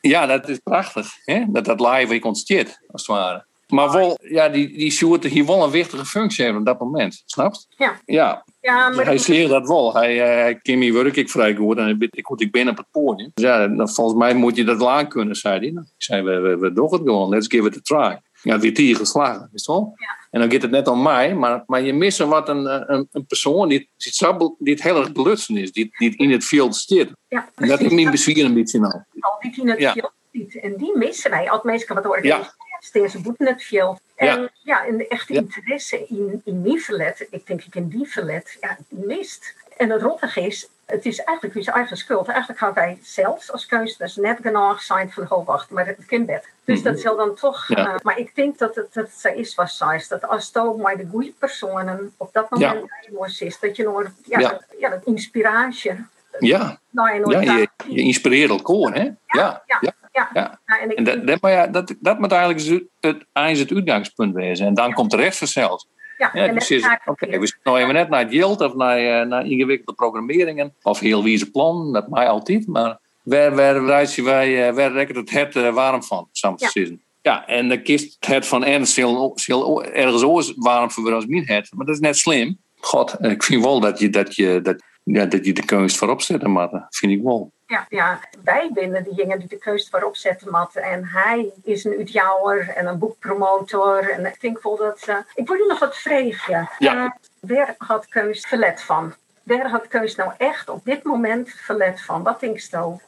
Ja, 0.00 0.26
dat 0.26 0.48
is 0.48 0.58
prachtig. 0.58 1.12
Hè? 1.24 1.44
Dat 1.48 1.64
dat 1.64 1.80
live 1.80 2.14
ik 2.14 2.24
ontsteert, 2.24 2.80
als 2.86 3.06
het 3.06 3.16
ware. 3.16 3.48
Maar 3.70 3.90
wel, 3.92 4.18
ja, 4.22 4.48
die, 4.48 4.72
die 4.76 4.90
Sjoerd 4.90 5.24
hier 5.24 5.46
wel 5.46 5.64
een 5.64 5.70
wichtige 5.70 6.04
functie 6.06 6.44
heeft 6.44 6.56
op 6.56 6.64
dat 6.66 6.80
moment. 6.80 7.22
Snapt? 7.26 7.66
Ja. 7.76 8.00
Ja, 8.04 8.44
Ja, 8.60 8.88
maar 8.88 9.04
hij 9.04 9.18
sleert 9.18 9.50
dat 9.50 9.68
wel. 9.68 9.94
Hij, 9.94 10.20
eh, 10.22 10.26
hij 10.42 10.54
kan 10.62 10.78
me 10.78 10.92
werk 10.92 11.16
ik 11.16 11.30
vrij 11.30 11.54
goed 11.54 11.78
en 11.78 12.08
ik 12.10 12.24
goed 12.26 12.40
ik 12.40 12.52
ben 12.52 12.68
op 12.68 12.76
het 12.76 12.86
podium. 12.90 13.30
Dus 13.34 13.44
ja, 13.44 13.68
dan, 13.68 13.88
volgens 13.88 14.18
mij 14.18 14.34
moet 14.34 14.56
je 14.56 14.64
dat 14.64 14.78
wel 14.78 14.90
aan 14.90 15.08
kunnen, 15.08 15.36
zei 15.36 15.58
hij. 15.58 15.70
Nou, 15.70 15.86
ik 15.96 16.02
zei, 16.02 16.22
we, 16.22 16.38
we, 16.38 16.56
we 16.58 16.72
doen 16.72 16.92
het 16.92 17.00
gewoon, 17.04 17.28
let's 17.28 17.46
give 17.46 17.66
it 17.66 17.76
a 17.76 17.80
try. 17.82 18.20
Ja, 18.42 18.58
weer 18.58 18.76
hier 18.76 18.96
geslagen, 18.96 19.42
is 19.42 19.48
het 19.52 19.66
wel? 19.66 19.92
Ja. 19.96 20.18
En 20.30 20.40
dan 20.40 20.50
gaat 20.52 20.62
het 20.62 20.70
net 20.70 20.88
om 20.88 21.02
mij, 21.02 21.34
maar, 21.34 21.62
maar 21.66 21.82
je 21.82 21.92
mist 21.92 22.18
wat 22.18 22.48
een, 22.48 22.66
eh, 22.66 22.80
een, 22.86 23.08
een 23.12 23.26
persoon 23.26 23.68
die, 23.68 23.90
die, 23.96 24.54
die 24.58 24.74
het 24.74 24.82
heel 24.82 24.96
erg 25.00 25.12
belutsen 25.12 25.56
is, 25.56 25.72
die, 25.72 25.90
die 25.98 26.16
in 26.16 26.30
het 26.30 26.44
veld 26.44 26.76
zit. 26.76 27.10
ja, 27.28 27.48
En 27.54 27.68
dat 27.68 27.80
is 27.80 27.92
mijn 27.92 28.10
bezwier 28.10 28.44
een 28.44 28.54
beetje 28.54 28.78
nou. 28.80 28.94
al 29.20 29.36
die 29.40 29.52
die 29.54 29.70
het 29.70 29.78
Ja. 29.78 29.92
ziet. 30.32 30.60
En 30.60 30.76
die 30.76 30.96
missen 30.98 31.30
wij. 31.30 31.50
Als 31.50 31.62
mensen 31.62 31.94
wat 31.94 32.06
organiseren, 32.06 32.54
steeds 32.80 33.20
boet 33.20 33.38
net 33.38 33.62
veel. 33.62 33.98
En 34.16 34.26
Ja. 34.40 34.48
ja, 34.62 34.86
en 34.86 34.96
de 34.96 35.08
echte 35.08 35.32
Ja. 35.32 35.40
interesse 35.40 36.06
in, 36.06 36.40
in 36.44 36.62
Nieverlet, 36.62 37.26
ik 37.30 37.46
denk 37.46 37.62
ik 37.64 37.74
in 37.74 37.88
Dieverlet, 37.88 38.56
ja, 38.60 38.76
mist. 38.88 39.54
En 39.76 39.90
het 39.90 40.02
rottige 40.02 40.40
is, 40.40 40.68
het 40.86 41.06
is 41.06 41.18
eigenlijk 41.18 41.54
wie 41.54 41.62
zijn 41.64 41.76
eigen 41.76 41.96
schuld. 41.96 42.28
Eigenlijk 42.28 42.58
gaan 42.60 42.72
wij 42.72 42.98
zelfs 43.02 43.52
als 43.52 43.66
kunstenaars 43.66 44.16
net 44.16 44.38
genoeg 44.42 44.82
zijn 44.82 45.12
van, 45.12 45.30
oh 45.30 45.46
wacht, 45.46 45.70
maar 45.70 45.86
het 45.86 46.06
kind 46.06 46.26
bed. 46.26 46.48
Dus 46.64 46.82
dat 46.82 47.00
zal 47.00 47.16
dan 47.16 47.34
toch, 47.34 47.68
Mhm. 47.68 47.80
Ja. 47.80 47.94
eh, 47.94 48.00
maar 48.02 48.18
ik 48.18 48.34
denk 48.34 48.58
dat 48.58 48.74
het, 48.74 48.94
dat 48.94 49.04
het 49.04 49.20
zo 49.20 49.28
is 49.28 49.54
wat 49.54 49.70
zij 49.70 50.04
dat 50.08 50.26
als 50.28 50.50
je 50.52 50.74
maar 50.78 50.96
de 50.96 51.06
goede 51.10 51.32
personen 51.38 52.12
op 52.16 52.32
dat 52.32 52.50
moment 52.50 52.84
je 53.00 53.44
is, 53.46 53.58
dat 53.58 53.76
je 53.76 53.82
nog, 53.82 54.02
ja, 54.24 54.38
Ja. 54.38 54.48
Dat, 54.50 54.64
ja, 54.78 54.88
dat 54.88 55.04
inspiratie, 55.04 55.92
Ja, 56.38 56.78
nou, 56.90 57.10
en 57.10 57.30
ja 57.42 57.52
je, 57.56 57.68
je 57.88 58.00
inspireert 58.00 58.50
elkaar, 58.50 58.94
hè? 58.94 59.10
Ja, 59.26 59.62
ja, 59.66 59.92
ja. 60.12 60.60
en 60.64 60.90
ik 60.90 60.96
En 60.96 61.04
dat, 61.04 61.14
denk- 61.14 61.26
dat, 61.26 61.40
maar 61.40 61.52
ja, 61.52 61.66
dat, 61.66 61.94
dat 62.00 62.18
moet 62.18 62.32
eigenlijk 62.32 62.60
het, 62.60 62.82
het, 63.00 63.24
het 63.32 63.72
uitgangspunt 63.72 64.34
wezen. 64.34 64.66
En 64.66 64.74
dan 64.74 64.92
komt 64.92 65.10
de 65.10 65.16
rest 65.16 65.38
vanzelf. 65.38 65.84
ja, 66.18 66.32
ik 66.32 67.00
oké, 67.04 67.26
we 67.26 67.46
zitten 67.46 67.60
nou 67.62 67.78
even 67.78 67.94
net 67.94 68.08
naar 68.08 68.20
het 68.20 68.32
yield 68.32 68.60
of 68.60 68.74
naar, 68.74 68.98
eh, 68.98 69.26
naar 69.26 69.46
ingewikkelde 69.46 69.94
programmeringen. 69.94 70.74
Of 70.82 70.98
heel 70.98 71.22
wieze 71.22 71.50
plan, 71.50 71.92
dat 71.92 72.08
mij 72.08 72.28
altijd. 72.28 72.66
Maar 72.66 72.98
waar, 73.22 73.54
waar, 73.54 73.84
reizen 73.84 74.24
wij, 74.24 74.68
eh, 74.68 74.74
waar 74.74 74.92
rekkert 74.92 75.18
het 75.18 75.30
het 75.30 75.56
eh, 75.56 75.74
warm 75.74 76.02
van, 76.02 76.28
samen 76.32 76.58
te 76.58 76.80
Ja. 76.80 76.96
Ja, 77.22 77.46
en 77.46 77.68
dan 77.68 77.82
kiest 77.82 78.16
het 78.20 78.46
van 78.46 78.64
Ernst 78.64 78.96
heel, 78.96 79.32
heel 79.46 79.84
ergens 79.84 80.22
oors 80.22 80.52
warm 80.56 80.90
voor 80.90 81.14
als 81.14 81.26
mijn 81.26 81.46
het. 81.46 81.68
Maar 81.74 81.86
dat 81.86 81.94
is 81.94 82.00
net 82.00 82.16
slim. 82.16 82.58
God, 82.80 83.16
ik 83.20 83.42
vind 83.42 83.64
wel 83.64 83.80
dat 83.80 83.98
je, 83.98 84.10
dat 84.10 84.34
je, 84.34 84.60
dat, 84.62 84.82
ja, 85.02 85.24
dat 85.24 85.44
je 85.44 85.52
de 85.52 85.64
kunst 85.64 85.96
voorop 85.96 86.20
zet, 86.20 86.46
maar 86.46 86.70
dat 86.70 86.86
vind 86.90 87.12
ik 87.12 87.22
wel. 87.22 87.52
Ja, 87.66 87.86
ja, 87.88 88.20
wij 88.44 88.70
binnen 88.72 89.04
die 89.04 89.14
dingen 89.14 89.38
die 89.38 89.48
de 89.48 89.58
keus 89.58 89.90
waarop 89.90 90.16
zetten 90.16 90.50
mat. 90.50 90.74
En 90.74 91.04
hij 91.04 91.52
is 91.62 91.84
een 91.84 91.96
uitjouwer 91.96 92.68
en 92.68 92.86
een 92.86 92.98
boekpromotor. 92.98 94.10
En 94.10 94.26
ik 94.26 94.40
denk 94.40 94.62
wel 94.62 94.76
dat... 94.76 95.02
eh, 95.06 95.16
ik 95.34 95.50
u 95.50 95.66
nog 95.66 95.78
wat 95.78 95.96
vragen. 95.96 96.70
Ja. 96.78 97.04
Eh, 97.04 97.10
waar 97.40 97.74
had 97.78 98.08
keus 98.08 98.46
verlet 98.46 98.82
van? 98.82 99.14
Waar 99.42 99.68
had 99.68 99.88
keus 99.88 100.14
nou 100.14 100.32
echt 100.38 100.68
op 100.68 100.84
dit 100.84 101.02
moment 101.02 101.50
verlet 101.50 102.02
van? 102.02 102.22
Wat 102.22 102.40
denk 102.40 102.56
je 102.56 102.66
zo? 102.70 103.00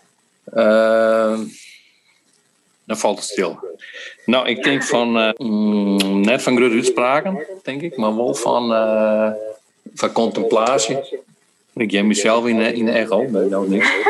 Eh, 0.45 1.41
dan 2.85 2.97
valt 2.97 3.17
het 3.17 3.29
stil. 3.29 3.79
Nou, 4.25 4.49
ik 4.49 4.63
denk 4.63 4.83
van, 4.83 5.19
eh, 5.19 5.33
mm, 5.37 6.21
net 6.21 6.43
van 6.43 6.57
grote 6.57 6.75
uitspraken, 6.75 7.47
denk 7.63 7.83
ik, 7.83 7.97
maar 7.97 8.17
wel 8.17 8.35
van, 8.35 8.69
van 9.95 10.13
contemplatie. 10.13 10.99
Ik 11.75 11.91
jij 11.91 12.03
mezelf 12.03 12.47
in, 12.47 12.59
de- 12.59 12.73
in 12.73 12.85
de 12.85 12.91
echo, 12.91 13.25
ben 13.25 13.49
nou 13.49 13.69
niks. 13.69 13.93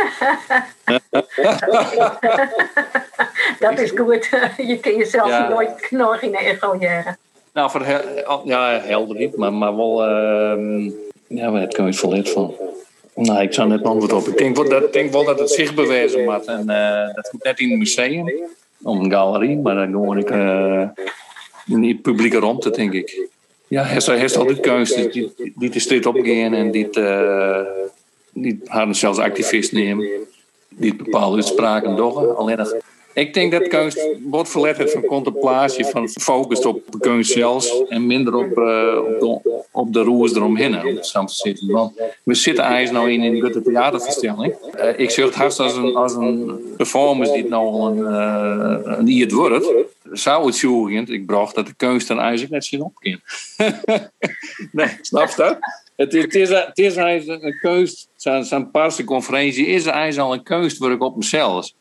Dat 3.58 3.78
is 3.78 3.90
goed. 3.90 4.28
je 4.70 4.78
kan 4.80 4.96
jezelf 4.96 5.28
Ja. 5.28 5.48
nooit 5.48 5.80
knorren 5.80 6.22
in 6.22 6.30
de 6.30 6.38
echo 6.38 6.76
jagen. 6.80 7.18
Nou, 7.52 7.70
voor 7.70 7.86
ja, 8.44 8.80
helder 8.80 9.16
niet, 9.16 9.36
maar, 9.36 9.52
maar 9.52 9.76
wel, 9.76 10.02
ehm 10.04 10.90
ja, 11.26 11.50
waar 11.50 11.60
heb 11.60 11.78
ik 11.78 11.94
verleerd 11.94 12.30
van? 12.30 12.54
Nou, 13.14 13.42
ik 13.42 13.52
zou 13.52 13.68
net 13.68 13.78
een 13.80 13.84
antwoord 13.86 14.12
op. 14.12 14.26
Ik 14.26 14.38
denk 14.38 14.56
wel 14.56 14.68
dat, 14.68 14.82
ik 14.82 14.92
denk 14.92 15.12
wel 15.12 15.24
dat 15.24 15.38
het 15.38 15.50
zich 15.50 15.74
bewijzen 15.74 16.24
moet. 16.24 16.44
En 16.44 16.68
eh, 16.68 17.14
dat 17.14 17.28
moet 17.32 17.42
net 17.44 17.58
in 17.60 17.68
het 17.70 17.78
museum, 17.78 18.32
om 18.82 19.00
een 19.04 19.10
galerie, 19.10 19.56
maar 19.58 19.74
dan 19.74 19.90
gewoon 19.90 20.18
ik 20.18 20.30
eh, 20.30 20.82
in 21.66 21.80
de 21.80 21.94
publieke 22.02 22.40
ruimte, 22.40 22.70
denk 22.70 22.92
ik. 22.92 23.28
Ja, 23.72 23.82
hij 23.82 24.18
heeft, 24.18 24.36
altijd 24.36 24.60
kunst 24.60 25.12
die, 25.12 25.32
die, 25.56 25.70
de 25.70 25.78
straat 25.78 26.06
opgaan 26.06 26.54
en 26.54 26.70
die, 26.70 26.90
eh 26.90 27.66
die 28.32 28.60
hadden 28.64 28.94
zelfs 28.94 29.18
activisten 29.18 29.78
nemen, 29.78 30.08
die 30.68 30.96
bepaalde 30.96 31.36
uitspraken 31.36 31.96
doen. 31.96 32.36
Alleen 32.36 32.56
nog 32.56 32.74
ik 33.14 33.34
denk 33.34 33.52
dat 33.52 33.68
kunst 33.68 34.08
wordt 34.22 34.54
heeft 34.54 34.92
van 34.92 35.04
contemplatie, 35.04 35.84
van 35.84 36.08
focus 36.08 36.66
op 36.66 36.82
de 36.90 36.98
kunst 36.98 37.32
zelfs 37.32 37.82
en 37.88 38.06
minder 38.06 38.34
op, 38.34 38.58
eh, 38.58 38.98
op, 38.98 39.20
de, 39.20 39.64
op 39.70 39.92
de 39.92 40.00
roers 40.02 40.34
eromheen. 40.34 40.80
Om 40.80 40.94
het 40.94 41.06
zo 41.06 41.24
te 41.24 41.34
zitten. 41.34 41.68
Want 41.68 42.00
we 42.22 42.34
zitten 42.34 42.64
eigenlijk 42.64 43.04
nou 43.04 43.14
in 43.14 43.34
een 43.34 43.40
goede 43.40 43.62
theaterverstelling. 43.62 44.54
Eh, 44.72 44.98
ik 44.98 45.10
zeg 45.10 45.24
het 45.24 45.34
haast 45.34 45.60
als 45.60 45.76
een, 45.76 45.96
als 45.96 46.14
een 46.14 46.60
performance 46.76 47.32
die 47.32 47.40
het 47.40 47.50
nou 47.50 47.66
al 47.66 47.88
een, 47.88 47.98
uh, 47.98 48.96
een 48.98 49.08
iert 49.08 49.32
wordt. 49.32 49.70
Zou 50.12 50.46
het 50.46 50.54
zoeken, 50.54 51.12
ik 51.12 51.26
bracht 51.26 51.54
dat 51.54 51.66
de 51.66 51.74
kunst 51.74 52.08
dan 52.08 52.20
eigenlijk 52.20 52.52
net 52.52 52.64
zien 52.64 52.82
opgaan. 52.82 53.20
nee, 54.72 54.98
snap 55.00 55.28
je 55.28 55.36
dat? 55.36 55.58
Het, 55.96 56.12
het, 56.12 56.34
is, 56.34 56.48
het 56.48 56.78
is 56.78 56.96
eigenlijk 56.96 57.42
een 57.62 57.88
zijn, 58.16 58.44
zijn 58.44 58.70
parse 58.70 59.04
conferentie 59.04 59.66
is 59.66 59.86
eigenlijk 59.86 60.28
al 60.28 60.34
een 60.34 60.42
kunstwerk 60.42 61.02
op 61.02 61.16
mezelf. 61.16 61.72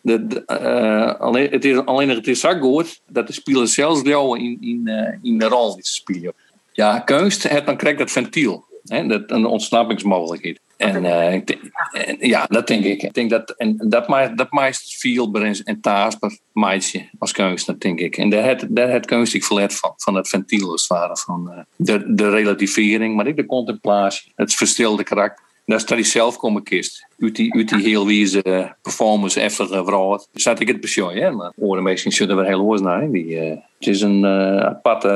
De, 0.00 0.26
de, 0.26 0.42
uh, 0.46 1.20
alleen, 1.20 1.50
het 1.50 1.64
is 1.64 1.78
alleen 1.78 2.08
het 2.08 2.26
is 2.26 2.40
zo 2.40 2.58
goed 2.58 3.00
dat 3.08 3.26
de 3.26 3.32
speler 3.32 3.68
zelfs 3.68 4.02
wel 4.02 4.34
in, 4.34 4.58
in, 4.60 4.80
uh, 4.84 5.08
in 5.22 5.38
de 5.38 5.46
rol 5.46 5.78
is 5.78 5.94
spelen. 5.94 6.32
Ja, 6.72 6.98
kunst, 6.98 7.42
het, 7.42 7.66
dan 7.66 7.76
krijgt 7.76 7.98
dat 7.98 8.10
ventiel. 8.10 8.64
Hè, 8.84 9.06
dat, 9.06 9.30
een 9.30 9.46
ontsnappingsmogelijkheid. 9.46 10.60
En, 10.76 11.04
uh, 11.04 11.32
ik 11.32 11.46
denk, 11.46 11.60
en, 11.92 12.16
ja, 12.20 12.46
dat 12.48 12.66
denk 12.66 12.84
ik. 12.84 13.02
Ik 13.02 13.14
denk 13.14 13.30
dat, 13.30 13.50
en 13.50 13.76
dat, 13.88 14.08
maakt, 14.08 14.38
dat 14.38 14.52
meest 14.52 14.96
veel 15.00 15.32
en 15.64 15.80
taasper 15.80 16.38
meisje 16.52 17.08
als 17.18 17.32
kunst, 17.32 17.66
dat 17.66 17.80
denk 17.80 17.98
ik. 17.98 18.16
En 18.16 18.28
daar 18.28 18.44
het, 18.44 18.66
daar 18.68 18.90
het 18.90 19.06
kunst 19.06 19.34
ik 19.34 19.44
verlet 19.44 19.74
van, 19.74 19.92
van 19.96 20.14
het 20.14 20.28
ventiel 20.28 20.70
als 20.70 20.80
het 20.80 20.90
ware. 20.90 21.16
Van 21.16 21.66
de, 21.76 22.14
de 22.14 22.30
relativering, 22.30 23.16
maar 23.16 23.26
ook 23.26 23.36
de 23.36 23.46
contemplatie, 23.46 24.32
het 24.34 24.54
verstilde 24.54 25.02
karakter. 25.02 25.43
Daar 25.64 25.80
staat 25.80 25.98
hij 25.98 26.06
zelf 26.06 26.36
komen 26.36 26.62
kist. 26.62 27.06
Uit 27.18 27.36
die, 27.36 27.54
uit 27.54 27.68
die 27.68 27.82
heel 27.82 28.06
wieze 28.06 28.74
performance 28.82 29.40
even 29.40 29.66
gevraagd. 29.66 30.28
Zat 30.32 30.60
ik 30.60 30.68
het 30.68 30.80
besjoen, 30.80 31.14
hè? 31.14 31.30
Maar 31.30 31.52
oren 31.56 31.82
mensen 31.82 32.12
zullen 32.12 32.38
er 32.38 32.46
heel 32.46 32.60
oors 32.60 32.80
naar. 32.80 33.10
Die, 33.10 33.26
uh, 33.26 33.50
het 33.50 33.88
is 33.88 34.00
een 34.00 34.24
uh, 34.24 34.56
aparte, 34.56 35.08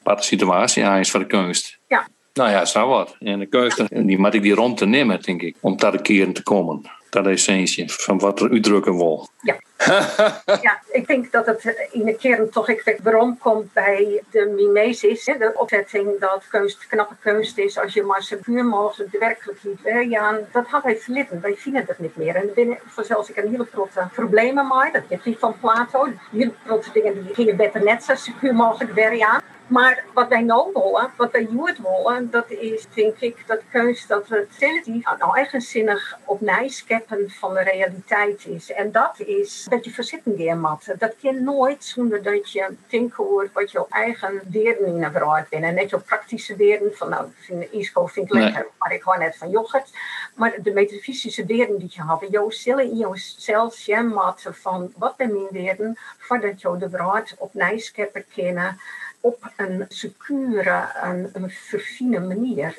aparte 0.00 0.26
situatie, 0.26 0.82
is 0.84 1.10
voor 1.10 1.20
de 1.20 1.26
kunst. 1.26 1.78
Ja. 1.88 2.08
Nou 2.34 2.50
ja, 2.50 2.64
zo 2.64 2.88
wat. 2.88 3.16
En 3.18 3.38
de 3.38 3.46
kunst, 3.46 4.06
die 4.06 4.18
moet 4.18 4.34
ik 4.34 4.42
die 4.42 4.54
rond 4.54 4.76
te 4.76 4.86
nemen, 4.86 5.22
denk 5.22 5.42
ik. 5.42 5.56
Om 5.60 5.76
daar 5.76 5.94
een 5.94 6.02
keer 6.02 6.32
te 6.32 6.42
komen. 6.42 6.82
Dat 7.12 7.26
is 7.26 7.32
essentie 7.32 7.92
van 7.92 8.18
wat 8.18 8.40
er 8.40 8.50
uitdrukken 8.50 8.96
wil. 8.96 9.28
Ja. 9.40 9.56
ja, 10.62 10.80
ik 10.92 11.06
denk 11.06 11.32
dat 11.32 11.46
het 11.46 11.88
in 11.90 12.04
de 12.04 12.16
kern 12.16 12.50
toch 12.50 12.68
ik 12.68 12.98
waarom 13.02 13.38
komt 13.38 13.72
bij 13.72 14.22
de 14.30 14.52
mimesis. 14.56 15.24
De 15.24 15.52
opzetting 15.54 16.20
dat 16.20 16.44
kunst 16.48 16.86
knappe 16.86 17.14
kunst 17.20 17.58
is 17.58 17.78
als 17.78 17.94
je 17.94 18.02
maar 18.02 18.22
zo 18.22 18.36
puur 18.42 18.64
mogelijk 18.64 19.12
de 19.12 19.18
werkelijkheid 19.18 19.82
werkt. 19.82 20.52
Dat 20.52 20.66
had 20.66 20.82
hij 20.82 20.96
verlitten. 20.96 21.40
Wij 21.40 21.54
vinden 21.56 21.84
het 21.86 21.98
niet 21.98 22.16
meer. 22.16 22.34
En 22.34 22.50
binnen 22.54 22.78
zelfs 23.02 23.30
ik 23.30 23.36
een 23.36 23.50
hele 23.50 23.66
grote 23.72 24.08
problemen 24.12 24.66
mee. 24.66 24.92
Dat 24.92 25.02
heb 25.08 25.24
je 25.24 25.38
van 25.38 25.54
Plato. 25.60 26.08
Hele 26.30 26.52
grote 26.64 26.90
dingen 26.92 27.28
die 27.34 27.46
je 27.46 27.54
beter 27.54 27.82
net 27.84 28.04
zo 28.04 28.32
puur 28.40 28.54
mogelijk 28.54 28.92
werken. 28.92 29.42
Maar 29.72 30.04
wat 30.14 30.28
wij 30.28 30.42
nou 30.42 30.70
willen, 30.72 31.10
wat 31.16 31.30
wij 31.30 31.48
juist 31.50 31.78
willen, 31.78 32.30
dat 32.30 32.50
is 32.50 32.86
denk 32.94 33.16
ik 33.18 33.44
dat 33.46 33.60
kunst 33.70 34.08
dat 34.08 34.28
het 34.28 34.48
relatief 34.58 35.04
nou 35.18 35.36
eigenzinnig 35.36 36.18
opnieuw 36.24 36.68
scheppen 36.68 37.30
van 37.30 37.54
de 37.54 37.62
realiteit 37.62 38.46
is. 38.46 38.72
En 38.72 38.92
dat 38.92 39.20
is 39.20 39.66
dat 39.70 39.84
je 39.84 39.90
verzitten 39.90 40.36
gaan 40.36 40.78
Dat 40.98 41.14
kan 41.22 41.44
nooit 41.44 41.84
zonder 41.84 42.22
dat 42.22 42.52
je 42.52 42.74
denken 42.88 43.24
hoort 43.24 43.52
wat 43.52 43.70
je 43.70 43.84
eigen 43.88 44.40
deren 44.44 44.86
in 44.86 45.02
een 45.02 45.12
vrouw 45.12 45.44
bent. 45.50 45.64
En 45.64 45.74
net 45.74 45.90
je 45.90 45.98
praktische 45.98 46.56
deren 46.56 46.94
van 46.94 47.08
nou, 47.08 47.26
vind 47.38 47.72
Isco 47.72 48.06
vind 48.06 48.26
ik 48.26 48.32
lekker, 48.32 48.60
nee. 48.60 48.70
maar 48.78 48.92
ik 48.92 49.02
hou 49.02 49.18
net 49.18 49.36
van 49.36 49.50
yoghurt. 49.50 49.90
Maar 50.34 50.54
de 50.62 50.72
metafysische 50.72 51.44
deren 51.46 51.78
die 51.78 51.90
je 51.92 52.02
hebt, 52.06 52.32
jou 52.32 52.52
zullen 52.52 52.90
in 52.90 52.96
jezelf 52.96 53.74
zien 53.74 54.12
van 54.36 54.92
wat 54.96 55.16
ben 55.16 55.32
mijn 55.32 55.64
deren, 55.64 55.98
voordat 56.18 56.60
je 56.60 56.76
de 56.78 56.90
vrouw 56.90 57.22
opnieuw 57.38 57.78
scheppen 57.78 58.24
kennen 58.34 58.78
op 59.22 59.52
een 59.56 59.84
secure, 59.88 60.88
een, 61.02 61.30
een 61.32 61.50
verfine 61.50 62.20
manier. 62.20 62.78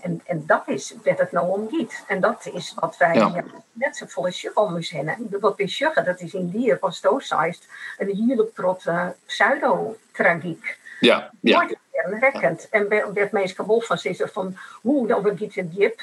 En, 0.00 0.20
en 0.24 0.42
dat 0.46 0.62
is 0.66 0.94
wat 1.02 1.18
het 1.18 1.32
nou 1.32 1.48
om 1.48 1.68
gaat. 1.70 2.04
En 2.08 2.20
dat 2.20 2.50
is 2.52 2.74
wat 2.74 2.96
wij 2.96 3.14
ja. 3.14 3.44
net 3.72 3.96
zo 3.96 4.06
volle 4.08 4.30
suggen 4.30 4.72
moeten 4.72 5.08
hebben. 5.08 5.40
Wat 5.40 5.56
wij 5.56 5.66
suggen, 5.66 6.04
dat 6.04 6.20
is 6.20 6.34
in 6.34 6.50
die 6.50 6.76
was 6.80 7.00
doosized 7.00 7.68
een 7.98 8.16
hele 8.16 8.50
grote 8.54 9.14
pseudo-tragiek. 9.26 10.78
Ja, 11.00 11.30
ja. 11.40 11.58
Nooit 11.58 11.78
rekkend. 12.20 12.68
En 12.68 12.88
werd 12.88 13.32
meestal 13.32 13.66
wel 13.66 13.80
van 13.80 13.98
zitten 13.98 14.28
van 14.28 14.56
hoe 14.82 15.06
dan 15.06 15.22
we 15.22 15.50
het 15.54 15.74
diep. 15.74 16.00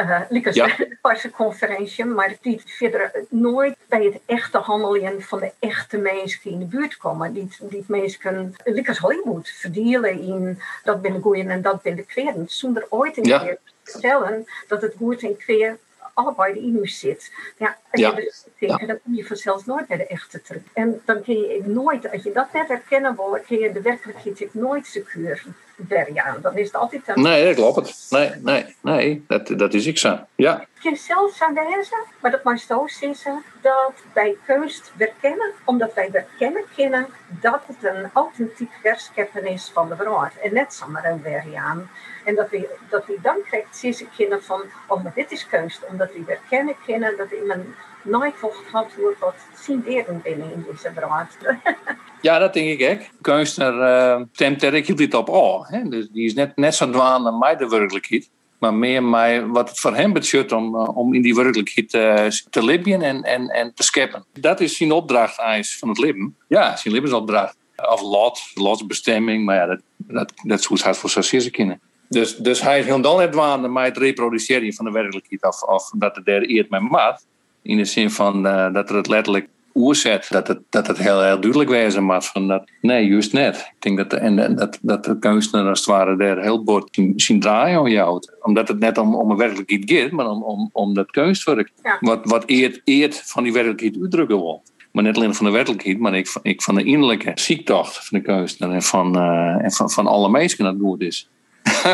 Uh, 0.00 0.20
Liekers 0.28 0.56
ja. 0.56 0.66
de 1.22 1.30
conferentie, 1.36 2.04
maar 2.04 2.36
die 2.40 2.62
verder 2.64 3.12
nooit 3.28 3.76
bij 3.88 4.04
het 4.04 4.20
echte 4.26 4.58
handelen 4.58 5.22
van 5.22 5.38
de 5.38 5.52
echte 5.58 5.98
mensen 5.98 6.50
in 6.50 6.58
de 6.58 6.64
buurt 6.64 6.96
komen. 6.96 7.32
Die, 7.32 7.48
die 7.60 7.84
mensen, 7.86 8.54
Liekers 8.64 8.98
Hollywood, 8.98 9.48
verdelen 9.48 10.20
in 10.20 10.60
dat 10.84 11.02
ben 11.02 11.12
de 11.12 11.20
goeien 11.20 11.50
en 11.50 11.62
dat 11.62 11.82
ben 11.82 11.96
de 11.96 12.04
kweren. 12.04 12.44
Zonder 12.48 12.86
ooit 12.88 13.16
een 13.16 13.24
ja. 13.24 13.38
keer 13.38 13.58
te 13.82 13.98
stellen 13.98 14.44
dat 14.68 14.82
het 14.82 14.94
goed 14.98 15.22
en 15.22 15.36
kweer 15.36 15.78
allebei 16.14 16.58
in 16.58 16.76
u 16.82 16.86
zit. 16.86 17.32
Ja, 17.58 17.76
als 17.90 18.00
ja. 18.00 18.08
je 18.08 18.14
dus 18.14 18.44
denkt, 18.58 18.80
ja. 18.80 18.86
dan 18.86 18.98
kom 19.04 19.14
je 19.14 19.26
vanzelf 19.26 19.66
nooit 19.66 19.86
bij 19.86 19.96
de 19.96 20.06
echte 20.06 20.42
terug. 20.42 20.62
En 20.72 21.02
dan 21.04 21.22
kun 21.22 21.34
je 21.34 21.62
nooit, 21.66 22.10
als 22.10 22.22
je 22.22 22.32
dat 22.32 22.52
net 22.52 22.68
herkennen 22.68 23.16
wil, 23.16 23.38
kun 23.46 23.58
je 23.58 23.72
de 23.72 23.82
werkelijkheid 23.82 24.54
nooit 24.54 24.86
secuur 25.76 26.04
variant. 26.04 26.42
Dan 26.42 26.56
is 26.56 26.66
het 26.66 26.76
altijd 26.76 27.02
een... 27.08 27.22
Nee, 27.22 27.44
dat 27.44 27.54
klopt. 27.54 28.06
Nee, 28.10 28.30
nee, 28.40 28.76
nee. 28.80 29.24
Dat, 29.26 29.46
dat 29.46 29.74
is 29.74 29.86
ik 29.86 29.98
zo. 29.98 30.18
Ja. 30.34 30.64
Kan 30.82 30.96
zelfs 30.96 31.42
aan 31.42 31.54
wezen, 31.54 32.04
maar 32.20 32.30
dat 32.30 32.44
mag 32.44 32.60
zo 32.60 32.86
zeggen, 32.86 33.42
dat 33.60 33.92
wij 34.12 34.36
kunst 34.46 34.92
herkennen, 34.96 35.52
omdat 35.64 35.94
wij 35.94 36.08
herkennen 36.12 36.64
kennen 36.76 37.06
dat 37.28 37.60
het 37.66 37.94
een 37.94 38.10
authentiek 38.12 38.70
verscheppen 38.82 39.46
is 39.46 39.70
van 39.72 39.88
de 39.88 39.96
wereld. 39.96 40.38
En 40.42 40.54
net 40.54 40.74
zomaar 40.74 41.04
een 41.04 41.20
variant. 41.22 41.88
En 42.24 42.34
dat 42.34 42.50
we, 42.50 42.68
dat 42.90 43.06
we 43.06 43.18
dan 43.22 43.36
krijgt, 43.46 43.76
zie 43.76 44.08
kennen 44.16 44.42
van, 44.42 44.62
oh 44.88 45.02
maar 45.02 45.12
dit 45.14 45.32
is 45.32 45.46
kunst. 45.46 45.86
Omdat 45.90 46.12
we 46.12 46.22
herkennen 46.26 46.74
kennen 46.86 47.16
dat 47.16 47.30
iemand 47.30 47.64
nooit 48.02 48.34
had 48.70 48.92
hoe 48.96 49.14
wat 49.18 49.34
zien 49.54 49.82
binnen 49.82 50.20
in 50.24 50.64
deze 50.70 50.92
wereld. 50.94 51.36
Ja, 52.20 52.38
dat 52.38 52.52
denk 52.54 52.80
ik 52.80 52.90
ook. 52.90 53.06
Kunstenaar 53.20 54.18
uh, 54.18 54.24
stemt 54.32 54.60
dit 54.96 55.14
op 55.14 55.34
aan. 55.34 55.90
Dus 55.90 56.08
die 56.08 56.24
is 56.24 56.34
net, 56.34 56.56
net 56.56 56.74
zo 56.74 56.90
dwaan 56.90 57.26
aan 57.26 57.38
mij 57.38 57.56
de 57.56 57.68
werkelijkheid. 57.68 58.30
Maar 58.58 58.74
meer 58.74 59.02
mij 59.02 59.46
wat 59.46 59.68
het 59.68 59.80
voor 59.80 59.94
hem 59.94 60.12
betekent 60.12 60.52
om, 60.52 60.74
uh, 60.74 60.96
om 60.96 61.14
in 61.14 61.22
die 61.22 61.34
werkelijkheid 61.34 61.94
uh, 61.94 62.26
te 62.50 62.64
leven 62.64 63.02
en, 63.02 63.22
en, 63.22 63.48
en 63.48 63.74
te 63.74 63.82
scheppen. 63.82 64.24
Dat 64.32 64.60
is 64.60 64.76
zijn 64.76 64.92
opdracht 64.92 65.38
eis 65.38 65.78
van 65.78 65.88
het 65.88 65.98
leven. 65.98 66.36
Ja, 66.48 66.76
zijn 66.76 66.94
levensopdracht. 66.94 67.56
Of 67.76 68.00
lot, 68.00 68.40
lotsbestemming. 68.54 69.44
Maar 69.44 69.56
ja, 69.56 69.66
dat, 69.66 69.80
dat, 69.96 70.32
dat 70.42 70.58
is 70.58 70.82
het 70.82 70.96
voor 70.96 71.10
zijn 71.10 71.50
kinderen. 71.50 71.80
Dus, 72.08 72.36
dus 72.36 72.62
hij 72.62 72.78
is 72.78 72.84
helemaal 72.84 73.16
net 73.16 73.32
dwaan 73.32 73.72
met 73.72 73.84
het 73.84 73.96
reproduceren 73.96 74.74
van 74.74 74.84
de 74.84 74.90
werkelijkheid. 74.90 75.44
Of, 75.44 75.62
of 75.62 75.90
dat 75.96 76.16
het 76.16 76.28
er 76.28 76.42
eert 76.42 76.70
met 76.70 76.90
maat. 76.90 77.26
In 77.62 77.76
de 77.76 77.84
zin 77.84 78.10
van 78.10 78.46
uh, 78.46 78.72
dat 78.72 78.90
er 78.90 78.96
het 78.96 79.08
letterlijk 79.08 79.48
oerzet, 79.74 80.26
dat 80.30 80.48
het, 80.48 80.60
dat 80.70 80.86
het 80.86 80.98
heel, 80.98 81.22
heel 81.22 81.40
duidelijk 81.40 81.70
wezen 81.70 82.04
moet 82.04 82.26
van 82.26 82.48
dat, 82.48 82.70
nee, 82.80 83.06
juist 83.06 83.32
net. 83.32 83.56
Ik 83.56 83.82
denk 83.82 83.96
dat 83.96 84.10
de, 84.10 84.16
en 84.16 84.56
dat, 84.56 84.78
dat 84.82 85.04
de 85.04 85.18
kunstenaar 85.18 85.68
als 85.68 85.78
het 85.78 85.88
ware 85.88 86.16
daar 86.16 86.42
heel 86.42 86.62
bord 86.62 87.00
zien 87.16 87.40
draaien 87.40 87.78
aan 87.78 87.90
jou. 87.90 88.20
Omdat 88.40 88.68
het 88.68 88.78
net 88.78 88.98
om, 88.98 89.14
om 89.14 89.30
een 89.30 89.36
werkelijkheid 89.36 89.82
gaat, 89.90 90.10
maar 90.10 90.26
om, 90.26 90.42
om, 90.42 90.70
om 90.72 90.94
dat 90.94 91.10
kunstwerk. 91.10 91.72
Ja. 91.82 91.96
Wat, 92.00 92.20
wat 92.22 92.44
eert, 92.46 92.80
eert 92.84 93.22
van 93.24 93.42
die 93.42 93.52
werkelijkheid 93.52 93.98
uitdrukken 94.00 94.36
wil. 94.36 94.62
Maar 94.92 95.04
niet 95.04 95.16
alleen 95.16 95.34
van 95.34 95.46
de 95.46 95.52
werkelijkheid, 95.52 95.98
maar 95.98 96.14
ik, 96.14 96.38
ik 96.42 96.62
van 96.62 96.74
de 96.74 96.84
innerlijke 96.84 97.32
ziektocht 97.34 98.08
van 98.08 98.18
de 98.18 98.24
kunstenaar 98.24 98.74
en 98.74 98.82
van, 98.82 99.16
uh, 99.16 99.64
en 99.64 99.72
van, 99.72 99.90
van 99.90 100.06
alle 100.06 100.30
mensen 100.30 100.64
dat 100.64 100.76
goed 100.80 101.00
is. 101.00 101.28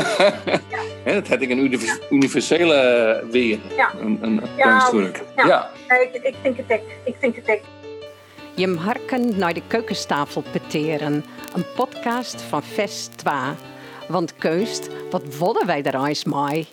ja. 1.05 1.13
dat 1.13 1.29
had 1.29 1.41
ik 1.41 1.51
een 1.51 1.79
universele 2.11 3.25
weer. 3.31 3.59
Ja. 3.77 3.91
Een, 4.01 4.19
een 4.21 4.41
Ja, 4.57 4.79
kunstwerk. 4.79 5.23
ja. 5.37 5.71
ja. 5.89 5.99
ik, 6.01 6.15
ik 6.23 6.35
denk 6.43 6.57
het 6.57 6.73
ook. 6.81 6.87
Ik 7.05 7.21
denk 7.21 7.37
het 7.37 7.49
ook. 7.51 7.61
Je 8.55 8.75
harken 8.77 9.39
naar 9.39 9.55
de 9.55 9.63
keukentafel 9.67 10.43
peteren. 10.53 11.25
Een 11.55 11.65
podcast 11.77 12.43
van 12.43 12.63
Vest 12.63 13.19
2. 13.19 13.35
Want 14.09 14.35
keust, 14.37 14.89
wat 15.11 15.23
willen 15.39 15.67
wij 15.67 15.83
er 15.83 16.05
eens 16.07 16.25
mee? 16.25 16.67